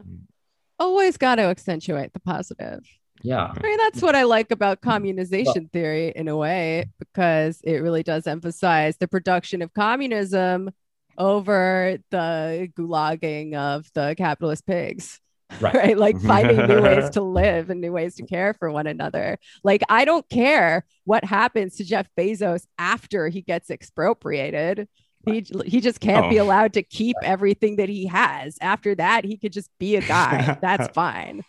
always 0.80 1.18
got 1.18 1.36
to 1.36 1.44
accentuate 1.44 2.14
the 2.14 2.20
positive 2.20 2.82
Yeah. 3.24 3.52
I 3.52 3.60
mean, 3.64 3.78
that's 3.78 4.02
what 4.02 4.16
I 4.16 4.24
like 4.24 4.52
about 4.52 4.82
communization 4.82 5.72
theory 5.72 6.14
in 6.16 6.28
a 6.28 6.38
way, 6.38 6.92
because 7.00 7.60
it 7.64 7.82
really 7.82 8.04
does 8.04 8.28
emphasize 8.28 8.98
the 8.98 9.08
production 9.08 9.64
of 9.64 9.74
communism 9.74 10.70
over 11.18 11.98
the 12.12 12.70
gulagging 12.76 13.56
of 13.56 13.90
the 13.94 14.14
capitalist 14.18 14.66
pigs. 14.66 15.20
Right. 15.62 15.74
right? 15.74 15.98
Like 15.98 16.20
finding 16.22 16.68
new 16.68 16.82
ways 16.82 17.10
to 17.12 17.22
live 17.22 17.70
and 17.70 17.80
new 17.82 17.92
ways 17.94 18.16
to 18.16 18.26
care 18.26 18.54
for 18.54 18.70
one 18.72 18.86
another. 18.86 19.40
Like, 19.64 19.82
I 19.90 20.04
don't 20.06 20.28
care 20.30 20.86
what 21.06 21.24
happens 21.24 21.78
to 21.78 21.86
Jeff 21.86 22.08
Bezos 22.18 22.66
after 22.78 23.30
he 23.30 23.42
gets 23.42 23.70
expropriated. 23.70 24.88
He, 25.26 25.46
he 25.66 25.82
just 25.82 26.00
can't 26.00 26.30
be 26.30 26.40
Oh. 26.40 26.44
allowed 26.44 26.74
to 26.74 26.84
keep 26.84 27.16
everything 27.24 27.78
that 27.78 27.90
he 27.90 28.08
has. 28.08 28.58
After 28.62 28.94
that, 28.96 29.26
he 29.26 29.38
could 29.38 29.52
just 29.54 29.70
be 29.80 29.96
a 29.96 30.02
guy. 30.02 30.58
That's 30.62 30.88
fine. 30.94 31.44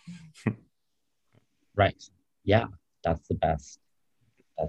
Right. 1.75 2.01
Yeah. 2.43 2.65
That's 3.03 3.25
the 3.27 3.35
best. 3.35 3.79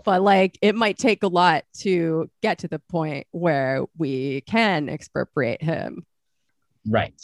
But 0.05 0.23
like 0.23 0.57
it 0.63 0.77
might 0.77 0.99
take 0.99 1.23
a 1.25 1.29
lot 1.29 1.65
to 1.79 2.31
get 2.43 2.59
to 2.59 2.69
the 2.69 2.79
point 2.79 3.27
where 3.33 3.85
we 3.99 4.43
can 4.43 4.89
expropriate 4.89 5.63
him. 5.63 6.05
Right. 6.87 7.21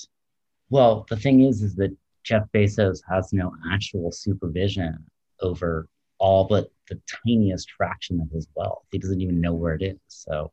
Well, 0.70 1.06
the 1.08 1.16
thing 1.16 1.42
is, 1.42 1.62
is 1.62 1.74
that 1.76 1.96
Jeff 2.24 2.44
Bezos 2.54 3.00
has 3.08 3.32
no 3.32 3.52
actual 3.72 4.10
supervision 4.12 4.98
over 5.40 5.88
all 6.18 6.46
but 6.46 6.70
the 6.88 7.00
tiniest 7.26 7.70
fraction 7.72 8.20
of 8.20 8.30
his 8.30 8.48
wealth. 8.54 8.82
He 8.90 8.98
doesn't 8.98 9.20
even 9.20 9.40
know 9.40 9.52
where 9.52 9.74
it 9.74 9.82
is. 9.82 9.98
So, 10.08 10.50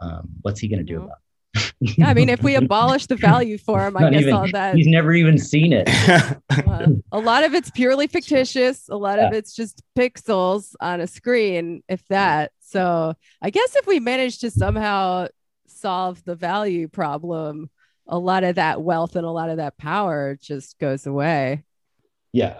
um, 0.00 0.28
what's 0.42 0.60
he 0.60 0.68
going 0.68 0.78
to 0.78 0.84
do 0.84 0.98
about 0.98 1.16
it? 1.54 1.72
Yeah, 1.80 2.08
I 2.08 2.14
mean, 2.14 2.28
if 2.28 2.42
we 2.42 2.54
abolish 2.54 3.06
the 3.06 3.16
value 3.16 3.56
for 3.58 3.86
him, 3.86 3.96
I 3.96 4.00
Not 4.02 4.12
guess 4.12 4.22
even- 4.22 4.34
all 4.34 4.46
that 4.52 4.76
He's 4.76 4.86
never 4.86 5.12
even 5.12 5.38
seen 5.38 5.72
it. 5.72 5.88
uh, 6.50 6.86
a 7.10 7.18
lot 7.18 7.44
of 7.44 7.54
it's 7.54 7.70
purely 7.70 8.06
fictitious. 8.06 8.88
A 8.88 8.96
lot 8.96 9.18
of 9.18 9.32
it's 9.32 9.54
just 9.54 9.82
pixels 9.96 10.74
on 10.80 11.00
a 11.00 11.06
screen, 11.06 11.82
if 11.88 12.06
that. 12.08 12.52
So 12.60 13.14
I 13.42 13.50
guess 13.50 13.74
if 13.76 13.86
we 13.86 13.98
manage 13.98 14.38
to 14.40 14.50
somehow 14.50 15.28
solve 15.66 16.22
the 16.24 16.34
value 16.36 16.86
problem, 16.88 17.70
a 18.08 18.18
lot 18.18 18.44
of 18.44 18.56
that 18.56 18.82
wealth 18.82 19.16
and 19.16 19.26
a 19.26 19.30
lot 19.30 19.50
of 19.50 19.58
that 19.58 19.76
power 19.76 20.38
just 20.40 20.78
goes 20.78 21.06
away. 21.06 21.64
Yeah. 22.32 22.56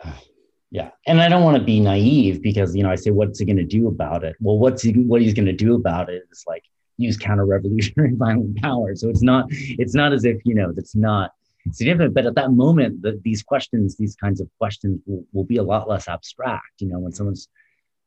Yeah. 0.70 0.90
And 1.06 1.20
I 1.20 1.28
don't 1.28 1.44
want 1.44 1.56
to 1.56 1.62
be 1.62 1.80
naive 1.80 2.42
because, 2.42 2.76
you 2.76 2.82
know, 2.82 2.90
I 2.90 2.94
say, 2.94 3.10
what's 3.10 3.38
he 3.38 3.46
going 3.46 3.56
to 3.56 3.64
do 3.64 3.88
about 3.88 4.22
it? 4.24 4.36
Well, 4.40 4.58
what's 4.58 4.82
he, 4.82 4.92
what 4.92 5.22
he's 5.22 5.32
going 5.32 5.46
to 5.46 5.52
do 5.52 5.74
about 5.74 6.10
it 6.10 6.24
is 6.30 6.44
like 6.46 6.64
use 6.98 7.16
counter 7.16 7.46
revolutionary 7.46 8.14
violent 8.16 8.60
power. 8.60 8.94
So 8.94 9.08
it's 9.08 9.22
not, 9.22 9.46
it's 9.50 9.94
not 9.94 10.12
as 10.12 10.24
if, 10.24 10.38
you 10.44 10.54
know, 10.54 10.72
that's 10.72 10.94
not 10.94 11.32
significant. 11.72 12.14
But 12.14 12.26
at 12.26 12.34
that 12.34 12.52
moment, 12.52 13.00
the, 13.00 13.18
these 13.24 13.42
questions, 13.42 13.96
these 13.96 14.14
kinds 14.16 14.40
of 14.42 14.48
questions 14.58 15.00
will, 15.06 15.24
will 15.32 15.44
be 15.44 15.56
a 15.56 15.62
lot 15.62 15.88
less 15.88 16.08
abstract, 16.08 16.80
you 16.80 16.88
know, 16.88 16.98
when 16.98 17.12
someone's, 17.12 17.48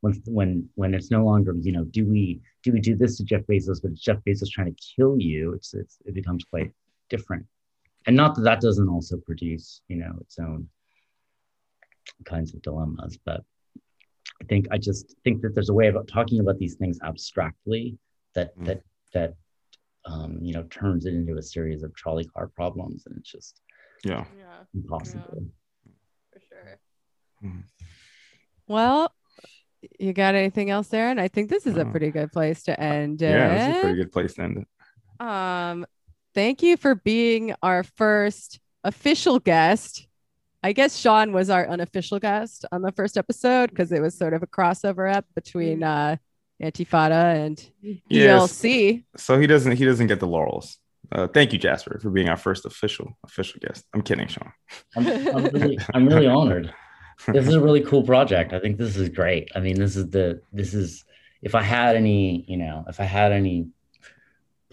when, 0.02 0.22
when, 0.26 0.70
when 0.76 0.94
it's 0.94 1.10
no 1.10 1.26
longer, 1.26 1.56
you 1.60 1.72
know, 1.72 1.86
do 1.86 2.06
we, 2.06 2.42
do 2.64 2.72
we 2.72 2.80
do 2.80 2.96
this 2.96 3.18
to 3.18 3.24
Jeff 3.24 3.42
Bezos, 3.42 3.82
but 3.82 3.94
Jeff 3.96 4.18
Bezos 4.28 4.50
trying 4.50 4.74
to 4.74 4.82
kill 4.96 5.18
you? 5.20 5.54
It's, 5.54 5.74
it's, 5.74 5.98
it 6.06 6.14
becomes 6.14 6.44
quite 6.44 6.72
different. 7.12 7.46
And 8.08 8.16
not 8.16 8.34
that 8.36 8.42
that 8.50 8.62
doesn't 8.62 8.90
also 8.90 9.16
produce, 9.30 9.82
you 9.92 9.98
know, 9.98 10.14
its 10.22 10.40
own 10.40 10.68
kinds 12.26 12.54
of 12.54 12.62
dilemmas 12.62 13.18
but 13.30 13.42
i 14.42 14.46
think 14.50 14.66
i 14.72 14.78
just 14.90 15.16
think 15.24 15.42
that 15.42 15.54
there's 15.56 15.70
a 15.70 15.74
way 15.82 15.88
about 15.88 16.08
talking 16.08 16.40
about 16.40 16.58
these 16.58 16.76
things 16.76 16.98
abstractly 17.10 17.98
that 18.36 18.50
Mm. 18.58 18.66
that 18.68 18.80
that 19.14 19.32
um, 20.12 20.32
you 20.42 20.54
know 20.56 20.64
turns 20.80 21.06
it 21.06 21.14
into 21.14 21.38
a 21.38 21.42
series 21.42 21.84
of 21.84 21.94
trolley 21.96 22.26
car 22.34 22.48
problems 22.48 23.04
and 23.06 23.16
it's 23.20 23.32
just 23.32 23.62
yeah. 24.04 24.26
Yeah, 24.36 24.60
impossible 24.74 25.44
for 26.34 26.40
sure. 26.50 26.80
Mhm. 27.44 27.64
Well, 28.68 29.14
you 30.00 30.12
got 30.14 30.34
anything 30.36 30.70
else, 30.72 30.92
Aaron? 30.94 31.20
I 31.20 31.28
think 31.28 31.50
this 31.50 31.68
is 31.68 31.78
a 31.78 31.86
Uh, 31.86 31.92
pretty 31.92 32.12
good 32.12 32.32
place 32.32 32.64
to 32.64 32.74
end 32.80 33.22
Yeah, 33.22 33.54
it's 33.54 33.78
a 33.78 33.82
pretty 33.82 33.98
good 34.02 34.12
place 34.12 34.34
to 34.36 34.42
end 34.42 34.58
it. 34.58 34.68
Um, 35.26 35.86
thank 36.34 36.62
you 36.64 36.78
for 36.78 36.96
being 36.96 37.54
our 37.62 37.84
first 37.84 38.60
official 38.84 39.40
guest. 39.40 40.08
I 40.64 40.74
guess 40.74 40.98
Sean 40.98 41.34
was 41.34 41.50
our 41.50 41.68
unofficial 41.68 42.20
guest 42.20 42.66
on 42.72 42.82
the 42.84 42.92
first 42.92 43.18
episode 43.18 43.72
because 43.72 43.92
it 43.92 44.00
was 44.02 44.16
sort 44.18 44.34
of 44.34 44.44
a 44.44 44.48
crossover 44.48 45.12
up 45.14 45.26
between 45.36 45.84
uh 45.84 46.18
Antifada 46.62 47.44
and 47.46 47.72
Yes. 48.08 48.62
ELC. 48.62 49.04
So 49.18 49.40
he 49.40 49.48
doesn't 49.48 49.72
he 49.78 49.86
doesn't 49.86 50.08
get 50.08 50.20
the 50.20 50.28
laurels. 50.28 50.78
Uh, 51.12 51.28
thank 51.28 51.52
you, 51.52 51.60
Jasper, 51.60 52.00
for 52.02 52.10
being 52.12 52.30
our 52.30 52.38
first 52.38 52.66
official 52.66 53.18
official 53.26 53.60
guest. 53.60 53.86
I'm 53.94 54.02
kidding, 54.04 54.28
Sean. 54.28 54.52
I'm, 54.96 55.08
I'm 55.08 55.44
really 55.46 55.80
i'm 55.94 56.08
really 56.08 56.28
honored 56.28 56.74
this 57.28 57.48
is 57.48 57.54
a 57.54 57.62
really 57.62 57.82
cool 57.82 58.02
project 58.02 58.52
i 58.52 58.60
think 58.60 58.78
this 58.80 58.96
is 58.96 59.08
great 59.10 59.48
i 59.56 59.60
mean 59.60 59.78
this 59.78 59.96
is 59.96 60.10
the 60.10 60.42
this 60.52 60.74
is 60.74 61.06
if 61.44 61.54
i 61.54 61.62
had 61.62 61.96
any 61.96 62.44
you 62.48 62.58
know 62.58 62.84
if 62.88 63.00
i 63.00 63.04
had 63.04 63.32
any 63.32 63.68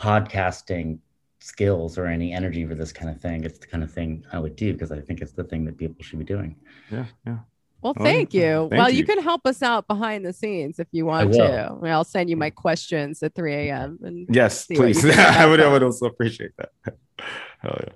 podcasting 0.01 0.99
skills 1.41 1.97
or 1.99 2.07
any 2.07 2.33
energy 2.33 2.67
for 2.67 2.75
this 2.75 2.93
kind 2.93 3.11
of 3.11 3.21
thing 3.21 3.45
it's 3.45 3.59
the 3.59 3.67
kind 3.67 3.83
of 3.85 3.91
thing 3.93 4.25
i 4.33 4.39
would 4.39 4.57
do 4.57 4.73
because 4.73 4.91
i 4.93 5.01
think 5.01 5.21
it's 5.21 5.33
the 5.33 5.45
thing 5.45 5.65
that 5.65 5.77
people 5.79 6.03
should 6.03 6.19
be 6.19 6.25
doing 6.25 6.57
Yeah, 6.91 7.05
yeah. 7.27 7.39
Well, 7.81 7.95
Oh, 7.97 8.03
thank 8.03 8.35
you. 8.35 8.67
thank 8.71 8.73
well, 8.73 8.91
you. 8.91 8.99
you. 8.99 9.05
can 9.05 9.23
help 9.23 9.43
us 9.47 9.63
out 9.63 9.87
behind 9.87 10.27
the 10.27 10.33
scenes 10.33 10.81
if 10.81 10.89
you 10.91 11.07
want 11.07 11.33
to. 11.35 11.79
I'll 11.85 12.03
send 12.03 12.29
you 12.29 12.37
my 12.37 12.51
questions 12.51 13.23
at 13.23 13.37
3 13.37 13.55
a.m. 13.55 14.01
And 14.03 14.27
Yes, 14.29 14.67
See 14.67 14.77
what 14.77 14.89
you 14.89 14.95
please. 15.01 15.17
I 15.43 15.47
would 15.47 15.61
I 15.61 15.71
would 15.71 15.85
also 15.85 16.07
appreciate 16.07 16.51
that. 16.59 16.71
Hell 17.61 17.79
yeah. 17.87 17.93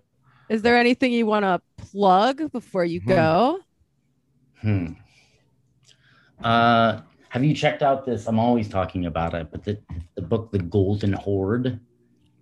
is 0.49 0.63
there 0.63 0.77
anything 0.77 1.13
you 1.13 1.27
want 1.27 1.45
to 1.45 1.61
plug 1.91 2.53
before 2.53 2.85
you 2.85 3.01
Hmm. 3.01 3.09
go? 3.09 3.59
Hmm. 4.61 4.87
Uh, 6.45 7.01
have 7.31 7.43
you 7.45 7.53
checked 7.55 7.83
out 7.83 8.05
this? 8.07 8.27
I'm 8.29 8.39
always 8.39 8.69
talking 8.69 9.07
about 9.07 9.35
it, 9.35 9.49
but 9.51 9.65
the, 9.65 9.79
the 10.15 10.23
book, 10.23 10.53
The 10.53 10.59
Golden 10.61 11.13
Horde, 11.13 11.81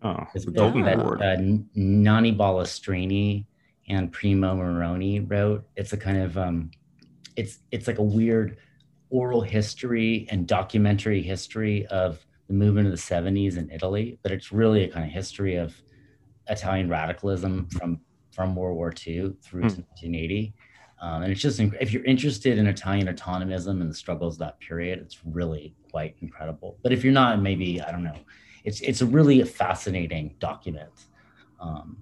Oh, 0.03 0.27
is 0.35 0.45
the 0.45 0.51
a 0.51 0.55
golden 0.55 0.83
book 0.83 0.95
that 0.95 0.99
horde. 0.99 1.23
uh, 1.23 1.37
Nanni 1.77 2.37
Balestrini 2.37 3.45
and 3.89 4.11
Primo 4.11 4.57
Moroni 4.57 5.21
wrote. 5.21 5.65
It's 5.77 5.93
a 5.93 5.97
kind 5.97 6.19
of 6.19 6.39
um, 6.39 6.71
it's 7.37 7.59
it's 7.71 7.87
like 7.87 7.99
a 7.99 8.03
weird 8.03 8.57
oral 9.11 9.41
history 9.41 10.27
and 10.31 10.47
documentary 10.47 11.21
history 11.21 11.87
of 11.87 12.25
the 12.47 12.55
movement 12.55 12.87
of 12.87 12.93
the 12.93 12.99
70s 12.99 13.57
in 13.59 13.71
Italy, 13.71 14.19
but 14.23 14.33
it's 14.33 14.53
really 14.53 14.85
a 14.85 14.89
kind 14.89 15.05
of 15.05 15.13
history 15.13 15.57
of 15.57 15.81
Italian 16.49 16.89
radicalism 16.89 17.69
from 17.71 18.01
from 18.33 18.55
World 18.57 18.77
War 18.77 18.93
II 19.07 19.33
through 19.43 19.63
to 19.63 19.67
1980. 19.83 20.55
Um, 21.03 21.23
and 21.23 21.33
it's 21.33 21.41
just 21.41 21.59
inc- 21.59 21.77
if 21.81 21.93
you're 21.93 22.05
interested 22.05 22.59
in 22.59 22.67
Italian 22.67 23.07
autonomism 23.09 23.81
and 23.81 23.91
the 23.91 23.95
struggles 23.95 24.35
of 24.35 24.41
that 24.41 24.61
period, 24.61 24.99
it's 24.99 25.19
really 25.25 25.75
quite 25.91 26.15
incredible. 26.21 26.79
But 26.83 26.93
if 26.93 27.03
you're 27.05 27.13
not, 27.13 27.41
maybe 27.41 27.81
I 27.81 27.91
don't 27.91 28.05
know. 28.05 28.17
It's 28.65 28.81
it's 28.81 29.01
a 29.01 29.07
really 29.07 29.43
fascinating 29.45 30.35
document. 30.39 31.07
Um, 31.61 31.97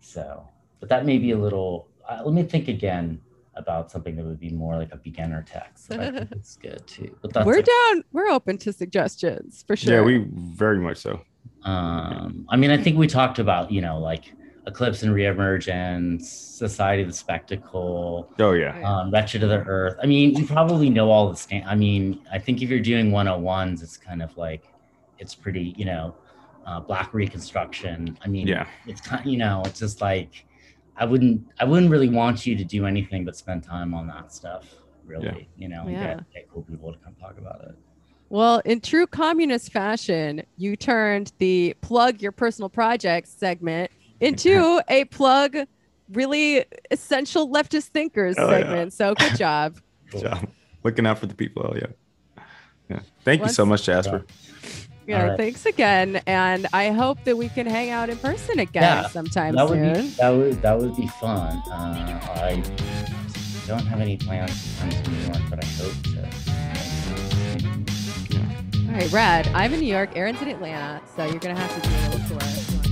so, 0.00 0.48
but 0.80 0.88
that 0.88 1.04
may 1.06 1.18
be 1.18 1.32
a 1.32 1.38
little. 1.38 1.88
Uh, 2.08 2.22
let 2.24 2.34
me 2.34 2.42
think 2.42 2.68
again 2.68 3.20
about 3.54 3.90
something 3.90 4.14
that 4.16 4.24
would 4.24 4.38
be 4.38 4.50
more 4.50 4.76
like 4.76 4.92
a 4.92 4.96
beginner 4.96 5.42
text. 5.46 5.90
I 5.92 6.10
think 6.10 6.30
it's 6.32 6.56
good 6.56 6.86
too. 6.86 7.16
But 7.22 7.32
that's 7.32 7.46
we're 7.46 7.56
like- 7.56 7.64
down. 7.66 8.04
We're 8.12 8.28
open 8.28 8.58
to 8.58 8.72
suggestions 8.72 9.64
for 9.66 9.76
sure. 9.76 9.94
Yeah, 9.94 10.00
we 10.02 10.26
very 10.30 10.78
much 10.78 10.98
so. 10.98 11.20
Um, 11.62 12.46
I 12.48 12.56
mean, 12.56 12.70
I 12.70 12.76
think 12.76 12.96
we 12.96 13.06
talked 13.08 13.38
about, 13.38 13.72
you 13.72 13.80
know, 13.80 13.98
like 13.98 14.32
Eclipse 14.66 15.02
and 15.02 15.12
Reemergence, 15.14 16.22
Society 16.22 17.02
of 17.02 17.08
the 17.08 17.14
Spectacle, 17.14 18.32
Oh 18.38 18.52
yeah. 18.52 18.80
um, 18.88 19.10
Wretched 19.10 19.42
of 19.42 19.48
the 19.48 19.58
Earth. 19.58 19.96
I 20.02 20.06
mean, 20.06 20.36
you 20.36 20.46
probably 20.46 20.90
know 20.90 21.10
all 21.10 21.28
the 21.30 21.36
stand. 21.36 21.64
I 21.68 21.74
mean, 21.74 22.20
I 22.30 22.38
think 22.38 22.62
if 22.62 22.68
you're 22.68 22.80
doing 22.80 23.10
101s, 23.10 23.82
it's 23.82 23.96
kind 23.96 24.22
of 24.22 24.36
like, 24.36 24.64
it's 25.18 25.34
pretty, 25.34 25.74
you 25.76 25.84
know, 25.84 26.14
uh, 26.66 26.80
Black 26.80 27.12
Reconstruction. 27.14 28.18
I 28.24 28.28
mean, 28.28 28.46
Yeah. 28.48 28.66
it's 28.86 29.00
kind 29.00 29.24
you 29.30 29.38
know, 29.38 29.62
it's 29.66 29.78
just 29.78 30.00
like, 30.00 30.44
I 30.96 31.04
wouldn't, 31.04 31.46
I 31.60 31.64
wouldn't 31.64 31.90
really 31.90 32.08
want 32.08 32.46
you 32.46 32.56
to 32.56 32.64
do 32.64 32.86
anything 32.86 33.24
but 33.24 33.36
spend 33.36 33.62
time 33.62 33.94
on 33.94 34.06
that 34.08 34.32
stuff, 34.32 34.66
really, 35.04 35.48
you 35.56 35.68
know, 35.68 35.82
and 35.82 35.92
Yeah. 35.92 36.14
get, 36.16 36.32
get 36.32 36.48
cool 36.50 36.62
people 36.62 36.92
to 36.92 36.98
come 36.98 37.14
talk 37.20 37.38
about 37.38 37.60
it. 37.68 37.74
Well, 38.28 38.60
in 38.64 38.80
true 38.80 39.06
communist 39.06 39.70
fashion, 39.72 40.42
you 40.56 40.74
turned 40.74 41.32
the 41.38 41.74
plug 41.80 42.20
your 42.20 42.32
personal 42.32 42.68
projects 42.68 43.30
segment 43.38 43.90
into 44.20 44.82
a 44.88 45.04
plug 45.04 45.56
really 46.12 46.64
essential 46.90 47.48
leftist 47.52 47.88
thinkers 47.88 48.36
Oh, 48.38 48.48
yeah. 48.50 48.58
segment. 48.58 48.92
So 48.92 49.14
good 49.14 49.34
job. 49.38 49.78
Good 50.10 50.22
job. 50.22 50.48
Looking 50.82 51.06
out 51.06 51.18
for 51.18 51.26
the 51.26 51.34
people. 51.34 51.70
Oh 51.72 51.76
yeah. 51.76 52.42
Yeah. 52.88 53.00
Thank 53.24 53.42
you 53.42 53.48
so 53.48 53.66
much, 53.66 53.84
Jasper. 53.84 54.24
Yeah, 55.06 55.28
right. 55.28 55.36
thanks 55.36 55.66
again. 55.66 56.20
And 56.26 56.66
I 56.72 56.90
hope 56.90 57.22
that 57.24 57.36
we 57.36 57.48
can 57.48 57.66
hang 57.66 57.90
out 57.90 58.10
in 58.10 58.18
person 58.18 58.58
again 58.58 58.82
Yeah, 58.82 59.08
sometime 59.08 59.54
that 59.54 59.68
would 59.68 59.80
be 59.80 60.08
that 60.10 60.30
would 60.30 60.62
that 60.62 60.78
would 60.78 60.96
be 60.96 61.06
fun. 61.06 61.62
Uh, 61.70 62.20
I 62.34 62.62
don't 63.66 63.86
have 63.86 64.00
any 64.00 64.16
plans 64.16 64.50
to 64.62 64.80
come 64.80 64.90
to 64.90 65.10
New 65.10 65.18
York, 65.26 65.42
but 65.50 65.62
I 65.62 65.66
hope 65.66 66.02
to. 66.02 66.56
All 68.88 68.94
right, 68.94 69.12
Rad. 69.12 69.48
I'm 69.48 69.72
in 69.74 69.80
New 69.80 69.86
York. 69.86 70.10
Aaron's 70.14 70.40
in 70.42 70.48
Atlanta. 70.48 71.00
So 71.14 71.24
you're 71.24 71.38
going 71.38 71.54
to 71.54 71.60
have 71.60 71.82
to 71.82 71.88
do 71.88 71.94
a 71.94 71.98
little 72.18 72.38
tour. 72.38 72.85